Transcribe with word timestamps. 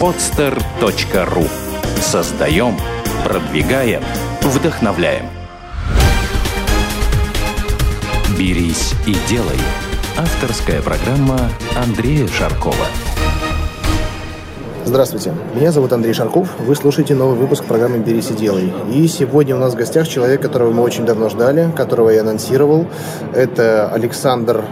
podster.ru 0.00 1.48
Создаем, 2.00 2.76
продвигаем, 3.24 4.02
вдохновляем. 4.42 5.26
«Берись 8.38 8.94
и 9.06 9.16
делай»– 9.28 9.58
авторская 10.18 10.82
программа 10.82 11.38
Андрея 11.76 12.26
Шаркова. 12.26 12.86
Здравствуйте, 14.84 15.32
меня 15.54 15.72
зовут 15.72 15.94
Андрей 15.94 16.12
Шарков, 16.12 16.48
вы 16.58 16.74
слушаете 16.74 17.14
новый 17.14 17.38
выпуск 17.38 17.64
программы 17.64 17.98
«Берись 17.98 18.30
и 18.30 18.34
делай». 18.34 18.70
И 18.92 19.08
сегодня 19.08 19.56
у 19.56 19.58
нас 19.58 19.72
в 19.72 19.76
гостях 19.76 20.06
человек, 20.06 20.42
которого 20.42 20.72
мы 20.72 20.82
очень 20.82 21.06
давно 21.06 21.30
ждали, 21.30 21.70
которого 21.74 22.10
я 22.10 22.20
анонсировал. 22.20 22.86
Это 23.32 23.88
Александр 23.90 24.64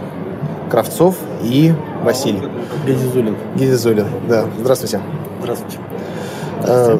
Кравцов 0.73 1.17
и 1.43 1.71
Василий. 2.01 2.41
Гедизулин. 2.87 3.37
Гедизулин, 3.55 4.07
да. 4.27 4.47
Здравствуйте. 4.59 5.01
Здравствуйте. 5.39 5.77
Э, 6.63 6.97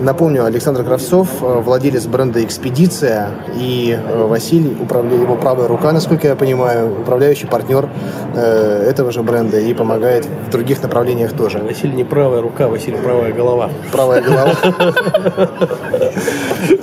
Напомню, 0.00 0.44
Александр 0.44 0.84
Кравцов, 0.84 1.28
э, 1.42 1.60
владелец 1.60 2.06
бренда 2.06 2.42
«Экспедиция», 2.42 3.30
и 3.54 3.96
э, 3.96 4.26
Василий, 4.26 4.70
его 4.70 5.36
правая 5.36 5.68
рука, 5.68 5.92
насколько 5.92 6.26
я 6.26 6.34
понимаю, 6.34 7.00
управляющий 7.00 7.46
партнер 7.46 7.88
э, 8.34 8.86
этого 8.88 9.12
же 9.12 9.22
бренда 9.22 9.60
и 9.60 9.72
помогает 9.74 10.26
в 10.48 10.50
других 10.50 10.82
направлениях 10.82 11.32
тоже. 11.32 11.58
Василий 11.58 11.94
не 11.94 12.04
правая 12.04 12.40
рука, 12.40 12.68
Василий 12.68 12.96
правая 12.96 13.32
голова. 13.32 13.70
Правая 13.92 14.22
голова. 14.22 14.54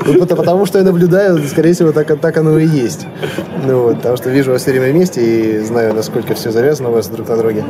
Ну, 0.05 0.26
потому 0.26 0.66
что 0.66 0.80
я 0.80 0.84
наблюдаю, 0.84 1.40
скорее 1.48 1.73
всего, 1.73 1.91
так, 1.91 2.38
оно 2.38 2.57
и 2.57 2.66
есть. 2.66 3.07
Ну, 3.66 3.96
потому 3.96 4.18
что 4.18 4.30
вижу 4.30 4.52
вас 4.52 4.62
все 4.62 4.71
время 4.71 4.91
вместе 4.91 5.21
и 5.21 5.60
знаю, 5.60 5.94
насколько 5.94 6.34
все 6.35 6.52
завязано 6.52 6.90
у 6.90 6.94
вас 6.94 7.07
друг 7.07 7.30
на 7.30 7.38
друге. 7.38 7.63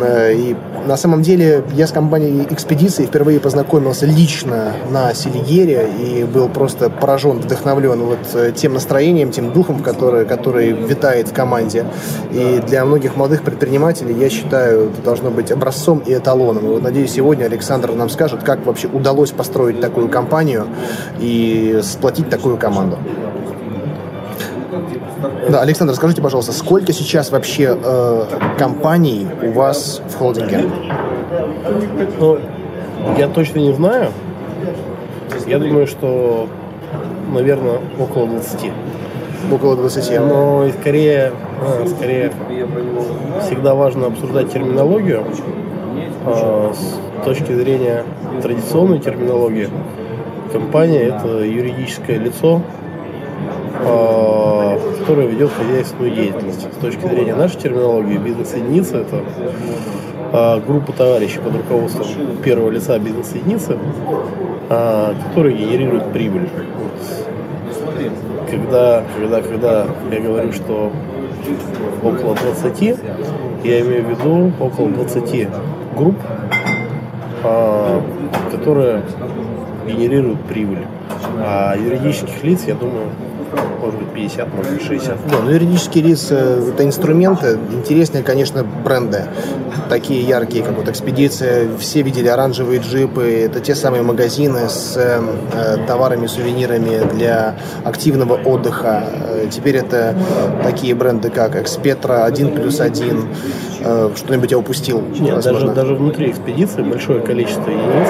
И 0.00 0.56
на 0.86 0.96
самом 0.96 1.22
деле 1.22 1.62
я 1.74 1.86
с 1.86 1.92
компанией 1.92 2.46
«Экспедиции» 2.50 3.04
впервые 3.06 3.40
познакомился 3.40 4.06
лично 4.06 4.69
на 4.90 5.14
Селигере 5.14 5.88
и 5.98 6.24
был 6.24 6.48
просто 6.48 6.90
поражен, 6.90 7.38
вдохновлен 7.38 8.00
вот 8.00 8.18
э, 8.34 8.52
тем 8.54 8.74
настроением, 8.74 9.30
тем 9.30 9.52
духом, 9.52 9.82
который, 9.82 10.24
который 10.24 10.72
витает 10.72 11.28
в 11.28 11.32
команде. 11.32 11.86
И 12.32 12.62
для 12.66 12.84
многих 12.84 13.16
молодых 13.16 13.42
предпринимателей, 13.42 14.14
я 14.14 14.28
считаю, 14.30 14.90
это 14.90 15.02
должно 15.02 15.30
быть 15.30 15.50
образцом 15.50 15.98
и 15.98 16.14
эталоном. 16.14 16.64
И 16.66 16.68
вот, 16.68 16.82
надеюсь, 16.82 17.12
сегодня 17.12 17.44
Александр 17.44 17.92
нам 17.92 18.08
скажет, 18.08 18.42
как 18.42 18.64
вообще 18.66 18.88
удалось 18.88 19.30
построить 19.30 19.80
такую 19.80 20.08
компанию 20.08 20.66
и 21.18 21.80
сплотить 21.82 22.28
такую 22.30 22.56
команду. 22.56 22.98
Да, 25.48 25.60
Александр, 25.62 25.94
скажите, 25.94 26.22
пожалуйста, 26.22 26.52
сколько 26.52 26.92
сейчас 26.92 27.30
вообще 27.30 27.76
э, 27.82 28.24
компаний 28.58 29.26
у 29.42 29.52
вас 29.52 30.00
в 30.08 30.16
холдинге? 30.16 30.64
Ну, 32.18 32.38
я 33.18 33.28
точно 33.28 33.58
не 33.58 33.72
знаю. 33.72 34.10
Я 35.50 35.58
думаю, 35.58 35.88
что, 35.88 36.46
наверное, 37.34 37.80
около 37.98 38.28
20. 38.28 38.70
Около 39.52 39.74
20. 39.74 40.20
Но 40.20 40.64
и 40.66 40.70
скорее, 40.70 41.32
а, 41.60 41.84
скорее 41.88 42.30
всегда 43.44 43.74
важно 43.74 44.06
обсуждать 44.06 44.52
терминологию 44.52 45.24
а, 46.24 46.72
с 46.72 47.24
точки 47.24 47.52
зрения 47.52 48.04
традиционной 48.40 49.00
терминологии. 49.00 49.68
Компания– 50.52 51.00
это 51.08 51.42
юридическое 51.42 52.18
лицо, 52.18 52.62
а, 53.84 54.78
которое 55.00 55.26
ведет 55.26 55.50
хозяйственную 55.50 56.14
деятельность. 56.14 56.68
С 56.72 56.76
точки 56.80 57.08
зрения 57.08 57.34
нашей 57.34 57.58
терминологии, 57.58 58.18
бизнес-единица– 58.18 58.98
это 58.98 59.24
а, 60.32 60.60
группа 60.60 60.92
товарищей 60.92 61.38
под 61.38 61.56
руководством 61.56 62.36
первого 62.42 62.70
лица 62.70 62.98
бизнес-единицы, 62.98 63.76
а, 64.68 65.14
которые 65.28 65.56
генерируют 65.56 66.12
прибыль. 66.12 66.48
Когда, 68.50 69.04
когда, 69.16 69.40
когда 69.42 69.86
я 70.10 70.20
говорю, 70.20 70.52
что 70.52 70.92
около 72.02 72.34
20, 72.34 72.98
я 73.64 73.80
имею 73.80 74.04
в 74.04 74.10
виду 74.10 74.52
около 74.60 74.88
20 74.88 75.48
групп, 75.96 76.16
а, 77.42 78.02
которые 78.50 79.02
генерируют 79.86 80.40
прибыль. 80.42 80.86
А 81.38 81.74
юридических 81.76 82.42
лиц, 82.44 82.64
я 82.66 82.74
думаю, 82.74 83.08
может 83.80 83.98
быть 83.98 84.08
50, 84.08 84.54
может 84.54 84.72
быть 84.72 84.82
60. 84.82 85.16
Да, 85.30 85.38
но 85.40 85.50
юридические 85.50 86.04
лица– 86.04 86.34
это 86.74 86.84
инструменты. 86.84 87.58
Интереснее, 87.72 88.22
конечно, 88.22 88.64
бренды. 88.64 89.24
Такие 89.88 90.22
яркие, 90.22 90.62
как 90.64 90.76
вот 90.76 90.88
«Экспедиция». 90.88 91.68
Все 91.78 92.02
видели 92.02 92.28
оранжевые 92.28 92.80
джипы. 92.80 93.22
Это 93.44 93.60
те 93.60 93.74
самые 93.74 94.02
магазины 94.02 94.68
с 94.68 94.96
э, 94.96 95.76
товарами, 95.86 96.26
сувенирами 96.26 97.00
для 97.12 97.56
активного 97.84 98.34
отдыха. 98.34 99.04
Э, 99.10 99.46
теперь 99.50 99.76
это 99.76 100.14
такие 100.62 100.94
бренды, 100.94 101.30
как 101.30 101.56
«Экспетра», 101.56 102.28
«1 102.28 102.54
плюс 102.54 102.80
1». 102.80 103.26
Э, 103.80 104.10
что-нибудь 104.14 104.50
я 104.50 104.58
упустил, 104.58 105.02
Нет, 105.18 105.42
даже, 105.42 105.68
даже 105.68 105.94
внутри 105.94 106.30
«Экспедиции» 106.30 106.82
большое 106.82 107.20
количество 107.20 107.70
единиц. 107.70 108.08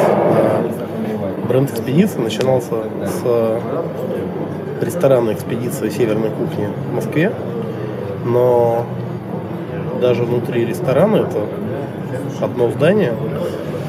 Бренд 1.48 1.70
«Экспедиции» 1.70 2.18
начинался 2.18 2.74
с 3.04 3.60
ресторанная 4.80 5.34
экспедиция 5.34 5.90
северной 5.90 6.30
кухни 6.30 6.68
в 6.90 6.94
Москве, 6.94 7.32
но 8.24 8.86
даже 10.00 10.24
внутри 10.24 10.64
ресторана 10.64 11.16
это 11.16 11.46
одно 12.40 12.70
здание, 12.70 13.12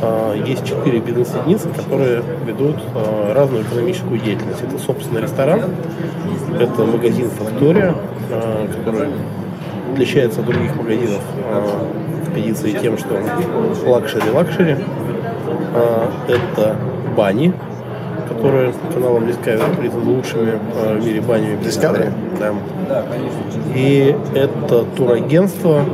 а, 0.02 0.34
есть 0.34 0.66
четыре 0.66 1.00
бизнес-единицы, 1.00 1.70
которые 1.70 2.24
ведут 2.46 2.78
а, 2.96 3.34
разную 3.34 3.64
экономическую 3.64 4.20
деятельность. 4.20 4.62
Это, 4.62 4.80
собственно, 4.80 5.20
ресторан, 5.20 5.62
это 6.60 6.84
магазин 6.84 7.30
«Фактория», 7.30 7.96
а, 8.32 8.68
который 8.68 9.10
отличается 9.94 10.40
от 10.40 10.48
других 10.48 10.76
магазинов 10.76 11.22
экспедиции 12.24 12.72
тем, 12.72 12.98
что 12.98 13.20
luxury-luxury. 13.86 14.78
Это 16.28 16.76
бани, 17.16 17.54
которая 18.42 18.74
каналом 18.94 19.26
Discovery 19.26 19.78
признана 19.78 20.10
лучшими 20.10 20.60
э, 20.76 20.98
в 20.98 21.06
мире 21.06 21.22
банями. 21.22 21.60
Discovery? 21.62 22.12
Да. 22.40 23.06
И 23.76 24.16
это 24.34 24.84
турагентство, 24.96 25.86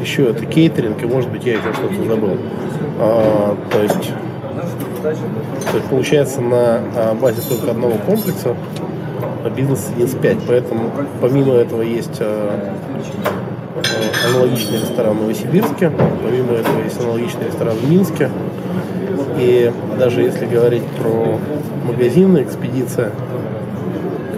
еще 0.00 0.30
это 0.30 0.44
кейтеринг, 0.44 1.00
и 1.02 1.06
может 1.06 1.30
быть 1.30 1.44
я 1.44 1.52
еще 1.52 1.72
что-то 1.72 2.04
забыл. 2.08 2.36
А, 2.98 3.56
то 3.70 3.82
есть 3.82 4.12
то 5.00 5.76
есть 5.76 5.88
получается 5.88 6.40
на 6.40 6.80
а, 6.96 7.14
базе 7.14 7.40
только 7.42 7.70
одного 7.70 7.94
комплекса 8.06 8.56
бизнес 9.56 9.86
единиц 9.96 10.14
5. 10.20 10.38
Поэтому 10.48 10.90
помимо 11.20 11.54
этого 11.54 11.82
есть 11.82 12.18
а, 12.20 12.72
а, 13.76 14.28
аналогичный 14.28 14.80
ресторан 14.80 15.16
в 15.16 15.20
Новосибирске, 15.20 15.92
помимо 16.24 16.54
этого 16.54 16.82
есть 16.82 17.00
аналогичный 17.00 17.46
ресторан 17.46 17.76
в 17.76 17.88
Минске, 17.88 18.30
и 19.38 19.72
даже 19.98 20.22
если 20.22 20.46
говорить 20.46 20.84
про 21.00 21.38
магазины 21.86 22.42
экспедиция, 22.42 23.12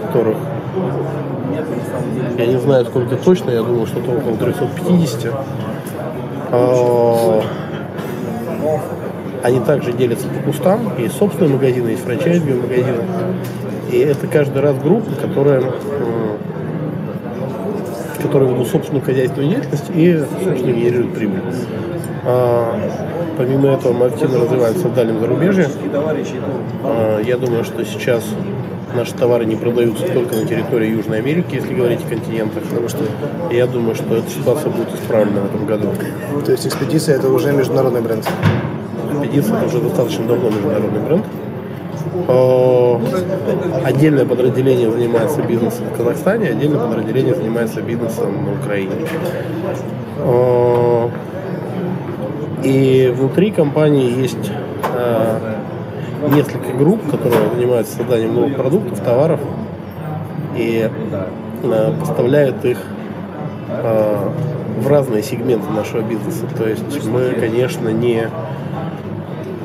которых 0.07 0.37
я 2.37 2.45
не 2.45 2.57
знаю 2.59 2.85
сколько 2.85 3.17
точно, 3.17 3.51
я 3.51 3.61
думаю, 3.61 3.85
что-то 3.85 4.11
около 4.11 4.37
350. 4.37 5.33
А, 6.53 7.41
они 9.43 9.59
также 9.59 9.91
делятся 9.91 10.27
по 10.27 10.51
кустам, 10.51 10.93
есть 10.97 11.17
собственные 11.17 11.53
магазины, 11.53 11.89
есть 11.89 12.03
франчайзовые 12.03 12.55
магазины. 12.55 13.03
И 13.91 13.97
это 13.97 14.27
каждый 14.27 14.61
раз 14.61 14.77
группа, 14.77 15.11
которая 15.15 15.63
которые 18.21 18.53
ведут 18.53 18.67
собственную 18.67 19.03
хозяйственную 19.03 19.49
деятельность 19.49 19.91
и, 19.93 20.17
собственно, 20.43 20.71
генерируют 20.71 21.13
прибыль. 21.13 21.41
А, 22.23 22.79
помимо 23.37 23.69
этого 23.69 23.93
мы 23.93 24.05
активно 24.07 24.39
развиваемся 24.41 24.87
в 24.87 24.93
дальнем 24.93 25.19
зарубежье. 25.19 25.67
А, 26.83 27.19
я 27.21 27.37
думаю, 27.37 27.63
что 27.63 27.83
сейчас 27.83 28.23
наши 28.95 29.13
товары 29.13 29.45
не 29.45 29.55
продаются 29.55 30.05
только 30.07 30.35
на 30.35 30.45
территории 30.45 30.89
Южной 30.89 31.19
Америки, 31.19 31.55
если 31.55 31.73
говорить 31.73 32.01
о 32.05 32.09
континентах, 32.09 32.63
потому 32.63 32.89
что 32.89 32.99
я 33.49 33.65
думаю, 33.65 33.95
что 33.95 34.15
эта 34.15 34.29
ситуация 34.29 34.69
будет 34.69 34.93
исправлена 34.93 35.41
в 35.41 35.45
этом 35.45 35.65
году. 35.65 35.87
То 36.45 36.51
есть 36.51 36.67
экспедиция 36.67 37.15
это 37.15 37.29
уже 37.29 37.51
международный 37.53 38.01
бренд? 38.01 38.27
Экспедиция 39.11 39.57
это 39.57 39.65
уже 39.65 39.79
достаточно 39.79 40.25
давно 40.25 40.49
международный 40.49 40.99
бренд. 40.99 41.25
А, 42.27 43.01
отдельное 43.83 44.25
подразделение 44.25 44.91
занимается 44.91 45.41
бизнесом 45.41 45.85
в 45.93 45.97
Казахстане, 45.97 46.49
отдельное 46.49 46.85
подразделение 46.85 47.33
занимается 47.33 47.81
бизнесом 47.81 48.45
на 48.45 48.53
Украине. 48.61 48.91
И 52.63 53.11
внутри 53.15 53.51
компании 53.51 54.19
есть 54.19 54.51
э, 54.95 55.55
несколько 56.33 56.73
групп, 56.73 57.09
которые 57.09 57.49
занимаются 57.55 57.97
созданием 57.97 58.35
новых 58.35 58.55
продуктов, 58.55 58.99
товаров 58.99 59.39
и 60.55 60.89
э, 61.63 61.93
поставляют 61.99 62.63
их 62.63 62.77
э, 63.69 64.29
в 64.79 64.87
разные 64.87 65.23
сегменты 65.23 65.69
нашего 65.71 66.01
бизнеса. 66.01 66.45
То 66.57 66.67
есть 66.67 67.05
мы, 67.07 67.31
конечно, 67.39 67.89
не 67.89 68.29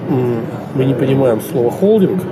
мы 0.09 0.85
не 0.85 0.95
понимаем 0.95 1.41
слово 1.41 1.71
холдинг. 1.71 2.23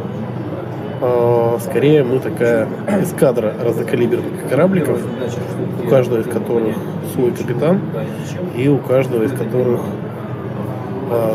А, 1.00 1.58
скорее 1.60 2.04
мы 2.04 2.18
такая 2.18 2.68
эскадра 3.02 3.54
разнокалиберных 3.60 4.48
корабликов, 4.48 5.00
у 5.84 5.88
каждого 5.88 6.20
из 6.20 6.26
которых 6.26 6.76
свой 7.12 7.32
капитан 7.32 7.80
и 8.56 8.68
у 8.68 8.78
каждого 8.78 9.24
из 9.24 9.32
которых 9.32 9.80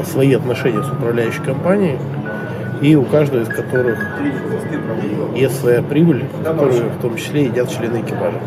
свои 0.05 0.33
отношения 0.33 0.83
с 0.83 0.89
управляющей 0.89 1.43
компанией 1.43 1.97
и 2.81 2.95
у 2.95 3.03
каждого 3.03 3.41
из 3.41 3.47
которых 3.47 3.99
есть 5.35 5.59
своя 5.59 5.81
прибыль, 5.81 6.25
которую 6.43 6.89
в 6.89 7.01
том 7.01 7.15
числе 7.17 7.45
едят 7.45 7.69
члены 7.69 8.01
экипажа. 8.01 8.37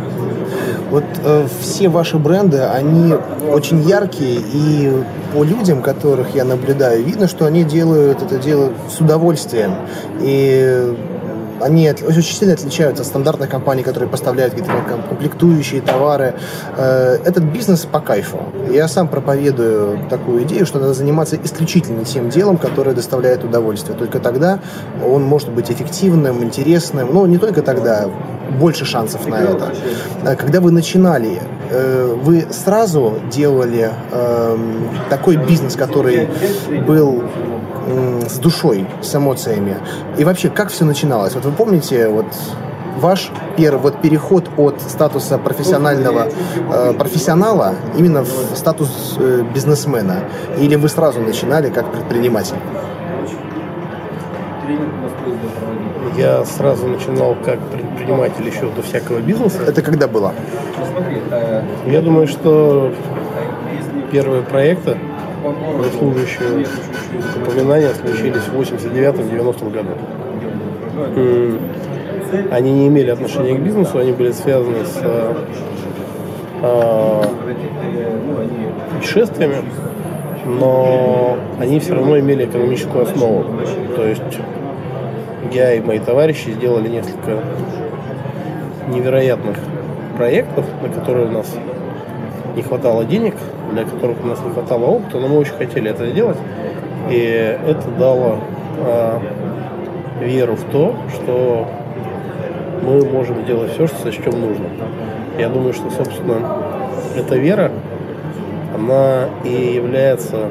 Вот 0.91 1.05
э, 1.25 1.47
все 1.61 1.89
ваши 1.89 2.19
бренды, 2.19 2.59
они 2.59 3.15
очень 3.51 3.81
яркие, 3.81 4.41
и 4.53 4.93
по 5.33 5.43
людям, 5.43 5.81
которых 5.81 6.35
я 6.35 6.45
наблюдаю, 6.45 7.03
видно, 7.03 7.29
что 7.29 7.47
они 7.47 7.65
делают 7.65 8.23
это 8.23 8.39
дело 8.39 8.73
с 8.91 9.01
удовольствием. 9.01 9.73
И 10.21 10.95
они 11.63 11.91
очень 11.91 12.23
сильно 12.23 12.55
отличаются 12.55 13.03
от 13.03 13.09
стандартных 13.09 13.49
компаний, 13.49 13.83
которые 13.83 14.09
поставляют 14.09 14.55
какие-то 14.55 14.83
комплектующие 15.09 15.81
товары. 15.81 16.35
Э, 16.77 17.19
этот 17.25 17.45
бизнес 17.45 17.87
по 17.87 18.01
кайфу. 18.01 18.39
Я 18.71 18.89
сам 18.89 19.09
проповедую 19.09 20.09
такую 20.09 20.43
идею, 20.45 20.67
что 20.67 20.79
надо 20.79 20.95
заниматься 20.95 21.37
исключительно 21.43 22.05
тем 22.05 22.29
делом, 22.31 22.57
которое 22.57 22.95
доставляет 22.95 23.45
удовольствие. 23.45 23.97
Только 23.97 24.19
тогда 24.19 24.61
он 25.07 25.23
может 25.23 25.51
быть 25.51 25.71
эффективным, 25.71 26.43
интересным. 26.43 27.13
Но 27.13 27.27
не 27.27 27.39
только 27.39 27.63
тогда, 27.63 28.09
больше 28.59 28.85
шансов 28.85 29.27
на 29.27 29.37
это. 29.37 29.73
Э, 30.25 30.37
когда 30.37 30.61
вы 30.61 30.71
начинали, 30.71 31.41
э, 31.71 32.17
вы 32.23 32.47
сразу 32.51 33.15
делали 33.31 33.91
эм, 34.13 34.89
такой 35.09 35.37
бизнес, 35.37 35.77
который 35.77 36.29
был 36.87 37.23
с 38.29 38.39
душой, 38.39 38.87
с 39.01 39.15
эмоциями. 39.15 39.77
И 40.19 40.25
вообще, 40.25 40.49
как 40.49 40.71
все 40.71 40.85
начиналось? 40.85 41.35
Вот 41.35 41.45
вы 41.45 41.53
помните, 41.53 42.09
вот 42.09 42.27
ваш 42.99 43.31
первый 43.57 43.81
вот 43.81 44.01
переход 44.01 44.49
от 44.57 44.81
статуса 44.81 45.39
профессионального 45.39 46.29
э, 46.71 46.93
профессионала 46.93 47.75
именно 47.97 48.23
в 48.23 48.57
статус 48.57 49.17
э, 49.19 49.43
бизнесмена? 49.55 50.21
Или 50.59 50.77
вы 50.77 50.89
сразу 50.89 51.21
начинали 51.21 51.71
как 51.71 51.91
предприниматель? 51.91 52.57
Я 56.17 56.45
сразу 56.45 56.87
начинал 56.87 57.37
как 57.43 57.59
предприниматель 57.71 58.47
еще 58.47 58.71
до 58.71 58.83
всякого 58.83 59.21
бизнеса. 59.21 59.63
Это 59.67 59.83
когда 59.83 60.07
было? 60.07 60.33
Я 61.87 62.03
думаю, 62.03 62.29
что 62.29 62.93
первые 64.11 64.43
проекты 64.43 64.99
служащие 65.99 66.67
упоминания 67.37 67.91
случились 67.95 68.43
в 68.43 68.61
89-90 68.61 69.71
году. 69.71 69.91
Они 72.51 72.73
не 72.73 72.89
имели 72.89 73.11
отношения 73.11 73.55
к 73.55 73.61
бизнесу, 73.61 73.99
они 73.99 74.13
были 74.13 74.33
связаны 74.33 74.85
с 74.85 75.01
э, 76.63 77.25
путешествиями, 78.95 79.57
но 80.47 81.37
они 81.59 81.79
все 81.81 81.95
равно 81.95 82.19
имели 82.19 82.47
экономическую 82.47 83.05
основу. 83.05 83.45
То 83.97 84.07
есть 84.07 84.23
я 85.53 85.75
и 85.75 85.81
мои 85.81 85.99
товарищи 85.99 86.51
сделали 86.51 86.89
несколько 86.89 87.41
невероятных 88.89 89.57
проектов, 90.17 90.65
на 90.83 90.89
которые 90.89 91.27
у 91.27 91.31
нас 91.31 91.55
не 92.57 92.63
хватало 92.63 93.05
денег, 93.05 93.35
для 93.73 93.85
которых 93.85 94.23
у 94.23 94.27
нас 94.27 94.41
не 94.45 94.51
хватало 94.51 94.87
опыта, 94.87 95.19
но 95.19 95.29
мы 95.29 95.39
очень 95.39 95.55
хотели 95.55 95.91
это 95.91 96.09
сделать. 96.09 96.37
И 97.11 97.59
это 97.67 97.89
дало 97.99 98.39
э, 98.79 99.19
веру 100.21 100.55
в 100.55 100.65
то, 100.65 100.97
что 101.13 101.69
мы 102.83 103.05
можем 103.05 103.45
делать 103.45 103.73
все, 103.73 103.87
что, 103.87 104.11
с 104.11 104.15
чем 104.15 104.41
нужно. 104.41 104.67
Я 105.39 105.49
думаю, 105.49 105.73
что, 105.73 105.91
собственно, 105.91 106.57
эта 107.17 107.37
вера, 107.37 107.71
она 108.75 109.29
и 109.45 109.75
является 109.75 110.49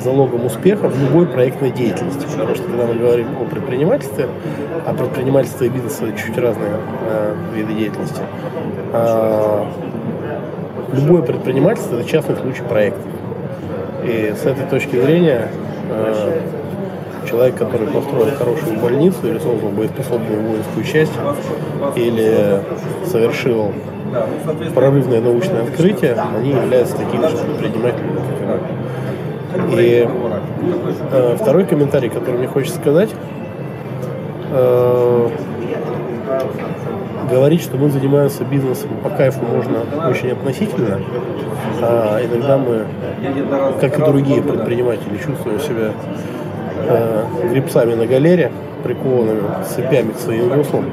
залогом 0.00 0.46
успеха 0.46 0.88
в 0.88 1.00
любой 1.00 1.26
проектной 1.26 1.70
деятельности. 1.70 2.26
Потому 2.26 2.54
что 2.54 2.64
когда 2.64 2.86
мы 2.86 2.94
говорим 2.94 3.28
о 3.40 3.44
предпринимательстве, 3.44 4.28
а 4.86 4.94
предпринимательство 4.94 5.64
и 5.64 5.68
бизнес 5.68 6.00
это 6.00 6.18
чуть 6.18 6.38
разные 6.38 6.76
э, 7.08 7.34
виды 7.54 7.74
деятельности, 7.74 8.22
э, 8.92 9.64
любое 10.92 11.22
предпринимательство 11.22 11.96
это 11.96 12.08
частный 12.08 12.36
случай 12.36 12.62
проекта. 12.62 13.00
И 14.08 14.34
с 14.34 14.46
этой 14.46 14.64
точки 14.64 14.96
зрения 14.96 15.48
э, 15.90 16.40
человек, 17.28 17.56
который 17.56 17.86
построил 17.88 18.34
хорошую 18.36 18.78
больницу 18.78 19.18
или 19.24 19.38
создал 19.38 19.68
боеспособную 19.68 20.40
воинскую 20.48 20.84
часть, 20.84 21.12
или 21.94 22.60
совершил 23.06 23.72
прорывное 24.74 25.20
научное 25.20 25.62
открытие, 25.64 26.14
они 26.14 26.50
являются 26.50 26.96
такими 26.96 27.26
же 27.26 27.36
предпринимателями, 27.36 28.20
как 29.50 29.58
и 29.58 29.74
мы. 29.74 29.82
И 29.82 30.08
э, 31.12 31.36
второй 31.38 31.66
комментарий, 31.66 32.08
который 32.08 32.38
мне 32.38 32.46
хочется 32.46 32.78
сказать, 32.78 33.10
э, 34.52 35.28
говорить, 37.28 37.62
что 37.62 37.76
мы 37.76 37.90
занимаемся 37.90 38.44
бизнесом 38.44 38.90
по 39.02 39.10
кайфу 39.10 39.44
можно 39.44 40.08
очень 40.08 40.32
относительно, 40.32 41.00
а 41.80 42.20
иногда 42.24 42.58
мы, 42.58 42.86
как 43.80 43.98
и 43.98 44.02
другие 44.02 44.42
предприниматели, 44.42 45.16
чувствуем 45.18 45.60
себя 45.60 45.92
э, 46.88 47.24
грибцами 47.50 47.94
на 47.94 48.06
галере, 48.06 48.50
прикованными 48.82 49.42
цепями 49.64 50.12
к 50.12 50.18
своим 50.18 50.52
веслам, 50.56 50.90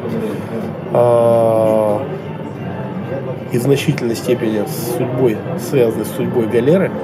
э, 0.94 2.00
и 3.52 3.58
в 3.58 3.62
значительной 3.62 4.16
степени 4.16 4.64
с 4.66 4.98
судьбой, 4.98 5.38
связаны 5.60 6.06
с 6.06 6.12
судьбой 6.12 6.48
галеры– 6.48 6.92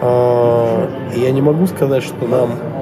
а, 0.00 0.88
я 1.14 1.30
не 1.32 1.42
могу 1.42 1.66
сказать, 1.66 2.04
что 2.04 2.26
нам 2.26 2.50
а, 2.52 2.77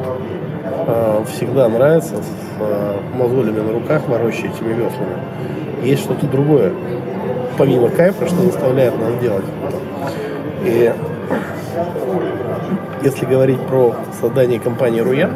всегда 1.27 1.69
нравится 1.69 2.17
с 2.17 2.61
а, 2.61 3.00
мозолями 3.15 3.61
на 3.61 3.73
руках 3.73 4.06
ворочать 4.09 4.55
этими 4.55 4.73
веслами. 4.73 5.17
Есть 5.83 6.05
что-то 6.05 6.27
другое, 6.27 6.73
помимо 7.59 7.88
кайфа, 7.88 8.27
что 8.27 8.43
заставляет 8.43 8.99
нас 8.99 9.15
делать 9.21 9.44
И 10.65 10.93
если 13.02 13.26
говорить 13.26 13.61
про 13.61 13.95
создание 14.21 14.61
компании 14.61 15.00
Руян, 15.00 15.33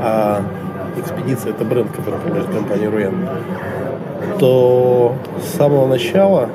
а 0.00 0.42
экспедиция 0.96 1.52
это 1.52 1.64
бренд, 1.64 1.90
который 1.92 2.18
принадлежит 2.20 2.50
компании 2.50 2.86
Руян, 2.86 3.28
то 4.38 5.14
с 5.42 5.56
самого 5.56 5.86
начала 5.86 6.48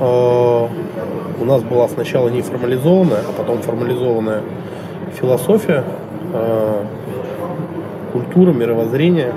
у 0.00 1.44
нас 1.44 1.62
была 1.62 1.88
сначала 1.88 2.28
не 2.28 2.42
формализованная, 2.42 3.20
а 3.28 3.32
потом 3.36 3.62
формализованная 3.62 4.42
философия, 5.20 5.84
э, 6.32 6.84
культура, 8.12 8.52
мировоззрение. 8.52 9.32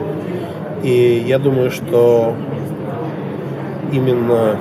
И 0.83 1.24
я 1.27 1.39
думаю, 1.39 1.71
что 1.71 2.33
именно 3.91 4.57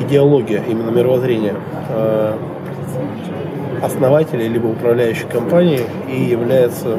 идеология, 0.00 0.62
именно 0.68 0.90
мировоззрение 0.90 1.54
э, 1.88 2.34
основателей 3.82 4.48
либо 4.48 4.68
управляющей 4.68 5.26
компании 5.28 5.80
и 6.08 6.22
является 6.22 6.98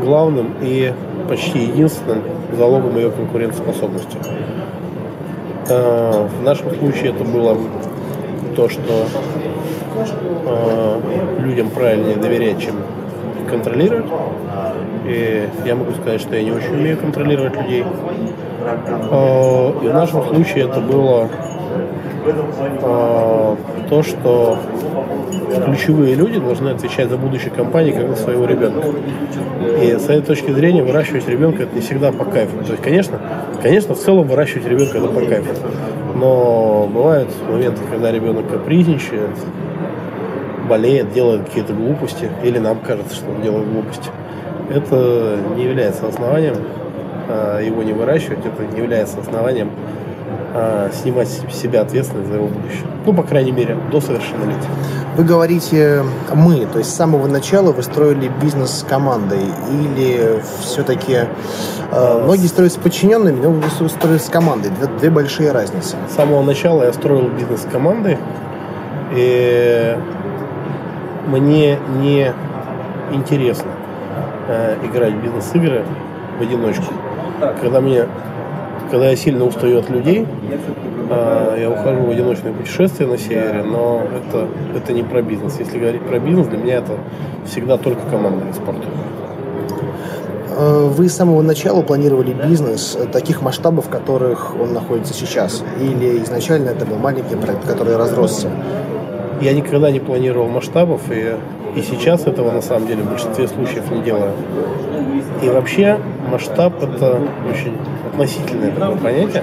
главным 0.00 0.54
и 0.62 0.92
почти 1.28 1.60
единственным 1.60 2.22
залогом 2.56 2.96
ее 2.96 3.10
конкурентоспособности. 3.10 4.18
Э, 5.68 6.26
в 6.26 6.42
нашем 6.42 6.74
случае 6.76 7.10
это 7.10 7.24
было 7.24 7.56
то, 8.56 8.68
что 8.68 9.06
людям 11.38 11.70
правильнее 11.70 12.16
доверять, 12.16 12.60
чем 12.60 12.76
контролировать. 13.48 14.06
И 15.06 15.48
я 15.64 15.74
могу 15.74 15.92
сказать, 15.92 16.20
что 16.20 16.36
я 16.36 16.42
не 16.42 16.52
очень 16.52 16.74
умею 16.74 16.96
контролировать 16.96 17.56
людей. 17.56 17.84
Э, 19.10 19.72
и 19.82 19.88
в 19.88 19.92
нашем 19.92 20.22
случае 20.24 20.64
это 20.64 20.80
было 20.80 21.28
то, 23.88 24.02
что 24.02 24.58
ключевые 25.64 26.14
люди 26.14 26.38
должны 26.38 26.70
отвечать 26.70 27.10
за 27.10 27.16
будущее 27.16 27.50
компании 27.50 27.92
как 27.92 28.08
за 28.08 28.16
своего 28.16 28.46
ребенка. 28.46 28.88
И 29.82 29.96
с 29.98 30.04
этой 30.04 30.22
точки 30.22 30.50
зрения 30.50 30.82
выращивать 30.82 31.28
ребенка 31.28 31.64
это 31.64 31.74
не 31.74 31.80
всегда 31.80 32.12
по 32.12 32.24
кайфу. 32.24 32.56
То 32.64 32.72
есть, 32.72 32.82
конечно, 32.82 33.18
конечно, 33.60 33.94
в 33.94 33.98
целом 33.98 34.28
выращивать 34.28 34.66
ребенка 34.66 34.98
это 34.98 35.08
по 35.08 35.20
кайфу. 35.20 35.52
Но 36.14 36.88
бывают 36.92 37.28
моменты, 37.50 37.80
когда 37.90 38.12
ребенок 38.12 38.48
капризничает, 38.48 39.30
болеет, 40.72 41.12
делает 41.12 41.44
какие-то 41.44 41.74
глупости, 41.74 42.30
или 42.42 42.58
нам 42.58 42.78
кажется, 42.80 43.14
что 43.14 43.30
он 43.30 43.42
делает 43.42 43.70
глупости. 43.70 44.08
Это 44.70 45.38
не 45.54 45.64
является 45.64 46.08
основанием 46.08 46.56
а 47.28 47.60
его 47.60 47.82
не 47.82 47.92
выращивать, 47.92 48.40
это 48.44 48.64
не 48.72 48.78
является 48.78 49.20
основанием 49.20 49.70
э, 50.54 50.90
снимать 50.92 51.28
с 51.28 51.54
себя 51.54 51.82
ответственность 51.82 52.28
за 52.28 52.36
его 52.36 52.46
будущее. 52.46 52.86
Ну, 53.06 53.12
по 53.12 53.22
крайней 53.22 53.52
мере, 53.52 53.76
до 53.90 54.00
совершеннолетия. 54.00 54.68
Вы 55.16 55.24
говорите 55.24 56.02
«мы», 56.34 56.66
то 56.66 56.78
есть 56.78 56.90
с 56.90 56.94
самого 56.94 57.26
начала 57.26 57.72
вы 57.72 57.82
строили 57.82 58.30
бизнес 58.40 58.78
с 58.78 58.82
командой, 58.82 59.44
или 59.70 60.42
все-таки 60.60 61.20
э, 61.90 62.22
многие 62.24 62.46
строят 62.46 62.72
с 62.72 62.76
подчиненными, 62.76 63.40
но 63.42 63.50
вы 63.50 63.88
строили 63.88 64.18
с 64.18 64.28
командой, 64.28 64.70
две, 64.70 64.88
две 64.98 65.10
большие 65.10 65.52
разницы. 65.52 65.96
С 66.10 66.14
самого 66.14 66.42
начала 66.42 66.84
я 66.84 66.92
строил 66.92 67.28
бизнес 67.28 67.62
с 67.62 67.66
командой, 67.70 68.18
и 69.14 69.96
мне 71.26 71.78
не 72.00 72.32
интересно 73.12 73.72
э, 74.48 74.76
играть 74.84 75.14
в 75.14 75.22
бизнес-игры 75.22 75.84
в 76.38 76.42
одиночку. 76.42 76.92
Когда 77.60 77.80
мне 77.80 78.06
когда 78.92 79.08
я 79.08 79.16
сильно 79.16 79.46
устаю 79.46 79.78
от 79.78 79.88
людей, 79.88 80.26
э, 81.08 81.56
я 81.62 81.70
ухожу 81.70 82.02
в 82.02 82.10
одиночное 82.10 82.52
путешествие 82.52 83.08
на 83.08 83.16
севере, 83.16 83.62
но 83.62 84.02
это, 84.02 84.46
это 84.76 84.92
не 84.92 85.02
про 85.02 85.22
бизнес. 85.22 85.58
Если 85.58 85.78
говорить 85.78 86.02
про 86.02 86.18
бизнес, 86.18 86.46
для 86.48 86.58
меня 86.58 86.74
это 86.74 86.98
всегда 87.46 87.78
только 87.78 88.02
командный 88.10 88.52
спорт. 88.52 88.80
Э, 90.50 90.90
вы 90.94 91.08
с 91.08 91.16
самого 91.16 91.40
начала 91.40 91.80
планировали 91.80 92.34
бизнес 92.34 92.98
таких 93.12 93.40
масштабов, 93.40 93.86
в 93.86 93.88
которых 93.88 94.54
он 94.60 94.74
находится 94.74 95.14
сейчас? 95.14 95.64
Или 95.80 96.22
изначально 96.22 96.68
это 96.68 96.84
был 96.84 96.98
маленький 96.98 97.36
проект, 97.36 97.66
который 97.66 97.96
разросся? 97.96 98.50
Я 99.42 99.54
никогда 99.54 99.90
не 99.90 99.98
планировал 99.98 100.46
масштабов, 100.46 101.00
и, 101.10 101.34
и 101.74 101.82
сейчас 101.82 102.28
этого 102.28 102.52
на 102.52 102.62
самом 102.62 102.86
деле 102.86 103.02
в 103.02 103.10
большинстве 103.10 103.48
случаев 103.48 103.90
не 103.90 104.00
делаю. 104.00 104.30
И 105.42 105.48
вообще 105.48 105.98
масштаб 106.30 106.80
это 106.80 107.20
очень 107.50 107.76
относительное 108.06 108.70
такое 108.70 108.96
понятие, 108.98 109.42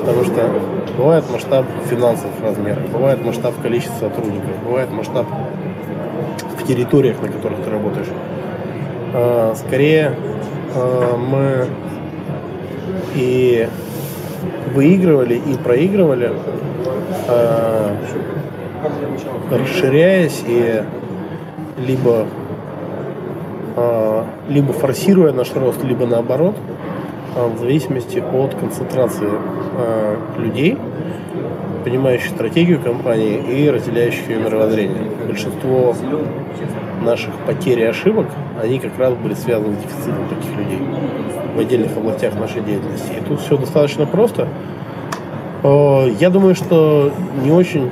потому 0.00 0.24
что 0.24 0.50
бывает 0.96 1.24
масштаб 1.30 1.66
финансовых 1.90 2.32
размеров, 2.42 2.88
бывает 2.90 3.22
масштаб 3.22 3.52
количества 3.60 4.08
сотрудников, 4.08 4.52
бывает 4.64 4.90
масштаб 4.90 5.26
в 6.58 6.66
территориях, 6.66 7.20
на 7.20 7.28
которых 7.28 7.58
ты 7.62 7.70
работаешь. 7.70 8.08
А, 9.12 9.54
скорее 9.54 10.16
а, 10.74 11.18
мы 11.18 11.66
и 13.14 13.68
выигрывали, 14.72 15.34
и 15.34 15.58
проигрывали, 15.58 16.32
а, 17.28 17.94
расширяясь 19.50 20.42
и 20.46 20.82
либо 21.86 22.26
либо 24.48 24.72
форсируя 24.72 25.32
наш 25.32 25.52
рост, 25.54 25.82
либо 25.82 26.06
наоборот– 26.06 26.54
а, 27.36 27.48
в 27.48 27.58
зависимости 27.58 28.18
от 28.20 28.54
концентрации 28.54 29.28
э, 29.76 30.16
людей, 30.38 30.78
понимающих 31.84 32.28
стратегию 32.28 32.80
компании 32.80 33.42
и 33.48 33.68
разделяющих 33.68 34.28
ее 34.28 34.38
мировоззрение. 34.38 35.02
Большинство 35.26 35.96
наших 37.02 37.34
потерь 37.44 37.80
и 37.80 37.84
ошибок, 37.84 38.28
они 38.62 38.78
как 38.78 38.96
раз 38.98 39.14
были 39.14 39.34
связаны 39.34 39.74
с 39.74 39.78
дефицитом 39.78 40.28
таких 40.28 40.56
людей 40.56 40.78
в 41.56 41.58
отдельных 41.58 41.96
областях 41.96 42.34
нашей 42.38 42.62
деятельности. 42.62 43.12
И 43.20 43.28
тут 43.28 43.40
все 43.40 43.56
достаточно 43.58 44.06
просто. 44.06 44.48
Я 45.64 46.30
думаю, 46.30 46.54
что 46.54 47.10
не 47.42 47.50
очень 47.50 47.90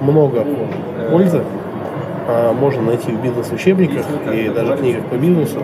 много 0.00 0.44
пользы 1.10 1.42
а, 2.28 2.52
можно 2.52 2.82
найти 2.82 3.12
в 3.12 3.22
бизнес-учебниках 3.22 4.04
и 4.32 4.48
даже 4.48 4.76
книгах 4.76 5.04
по 5.04 5.14
бизнесу. 5.14 5.62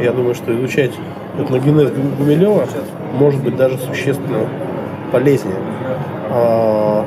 Я 0.00 0.12
думаю, 0.12 0.34
что 0.34 0.54
изучать 0.54 0.92
этногенез 1.38 1.90
Гумилева 2.18 2.66
может 3.14 3.42
быть 3.42 3.56
даже 3.56 3.78
существенно 3.78 4.40
полезнее. 5.12 5.56
А, 6.30 7.04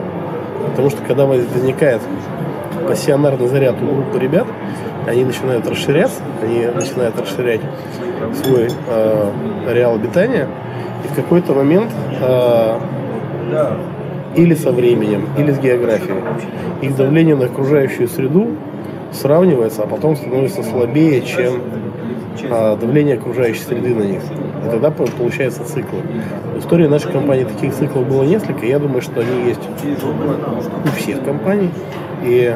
потому 0.72 0.90
что 0.90 1.02
когда 1.08 1.26
возникает 1.26 2.02
пассионарный 2.88 3.48
заряд 3.48 3.76
у 3.82 3.86
группы 3.86 4.20
ребят, 4.20 4.48
они 5.08 5.26
начинают 5.26 5.68
расширяться, 5.68 6.22
они 6.42 6.66
начинают 6.66 7.20
расширять 7.20 7.62
свой 8.44 8.70
э, 8.88 9.32
реал 9.70 9.96
обитания, 9.96 10.48
и 11.04 11.08
в 11.08 11.16
какой-то 11.16 11.54
момент 11.54 11.92
или 14.36 14.54
со 14.54 14.72
временем, 14.72 15.28
или 15.38 15.52
с 15.52 15.60
географией, 15.60 16.18
их 16.82 16.96
давление 16.96 17.36
на 17.36 17.46
окружающую 17.46 18.08
среду 18.08 18.50
сравнивается, 19.12 19.84
а 19.84 19.88
потом 19.88 20.16
становится 20.16 20.64
слабее, 20.64 21.22
чем 21.22 21.62
а, 22.50 22.78
давление 22.78 23.16
окружающей 23.16 23.62
среды 23.62 23.94
на 23.94 24.04
них. 24.04 24.22
И 24.66 24.70
тогда 24.70 24.92
получается 24.92 25.64
циклы. 25.66 26.00
В 26.56 26.60
истории 26.60 26.88
нашей 26.88 27.12
компании 27.12 27.44
таких 27.44 27.74
циклов 27.74 28.08
было 28.08 28.24
несколько, 28.24 28.66
я 28.66 28.80
думаю, 28.80 29.02
что 29.02 29.22
они 29.22 29.50
есть 29.50 29.62
у 30.84 31.00
всех 31.00 31.24
компаний. 31.24 31.70
И 32.24 32.56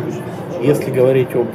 если 0.61 0.91
говорить 0.91 1.33
об 1.35 1.47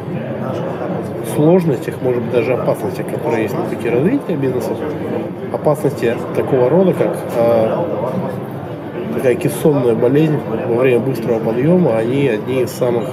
сложностях, 1.34 1.94
может 2.02 2.22
быть, 2.22 2.32
даже 2.32 2.54
опасностях, 2.54 3.06
которые 3.06 3.44
есть 3.44 3.54
на 3.54 3.64
пути 3.64 3.88
развития 3.88 4.36
бизнеса, 4.36 4.70
опасности 5.52 6.16
такого 6.34 6.68
рода, 6.68 6.92
как 6.92 7.16
э, 7.36 7.84
такая 9.14 9.34
кессонная 9.34 9.94
болезнь 9.94 10.38
во 10.68 10.80
время 10.80 11.00
быстрого 11.00 11.38
подъема, 11.38 11.96
они 11.96 12.28
одни 12.28 12.62
из 12.62 12.70
самых 12.70 13.10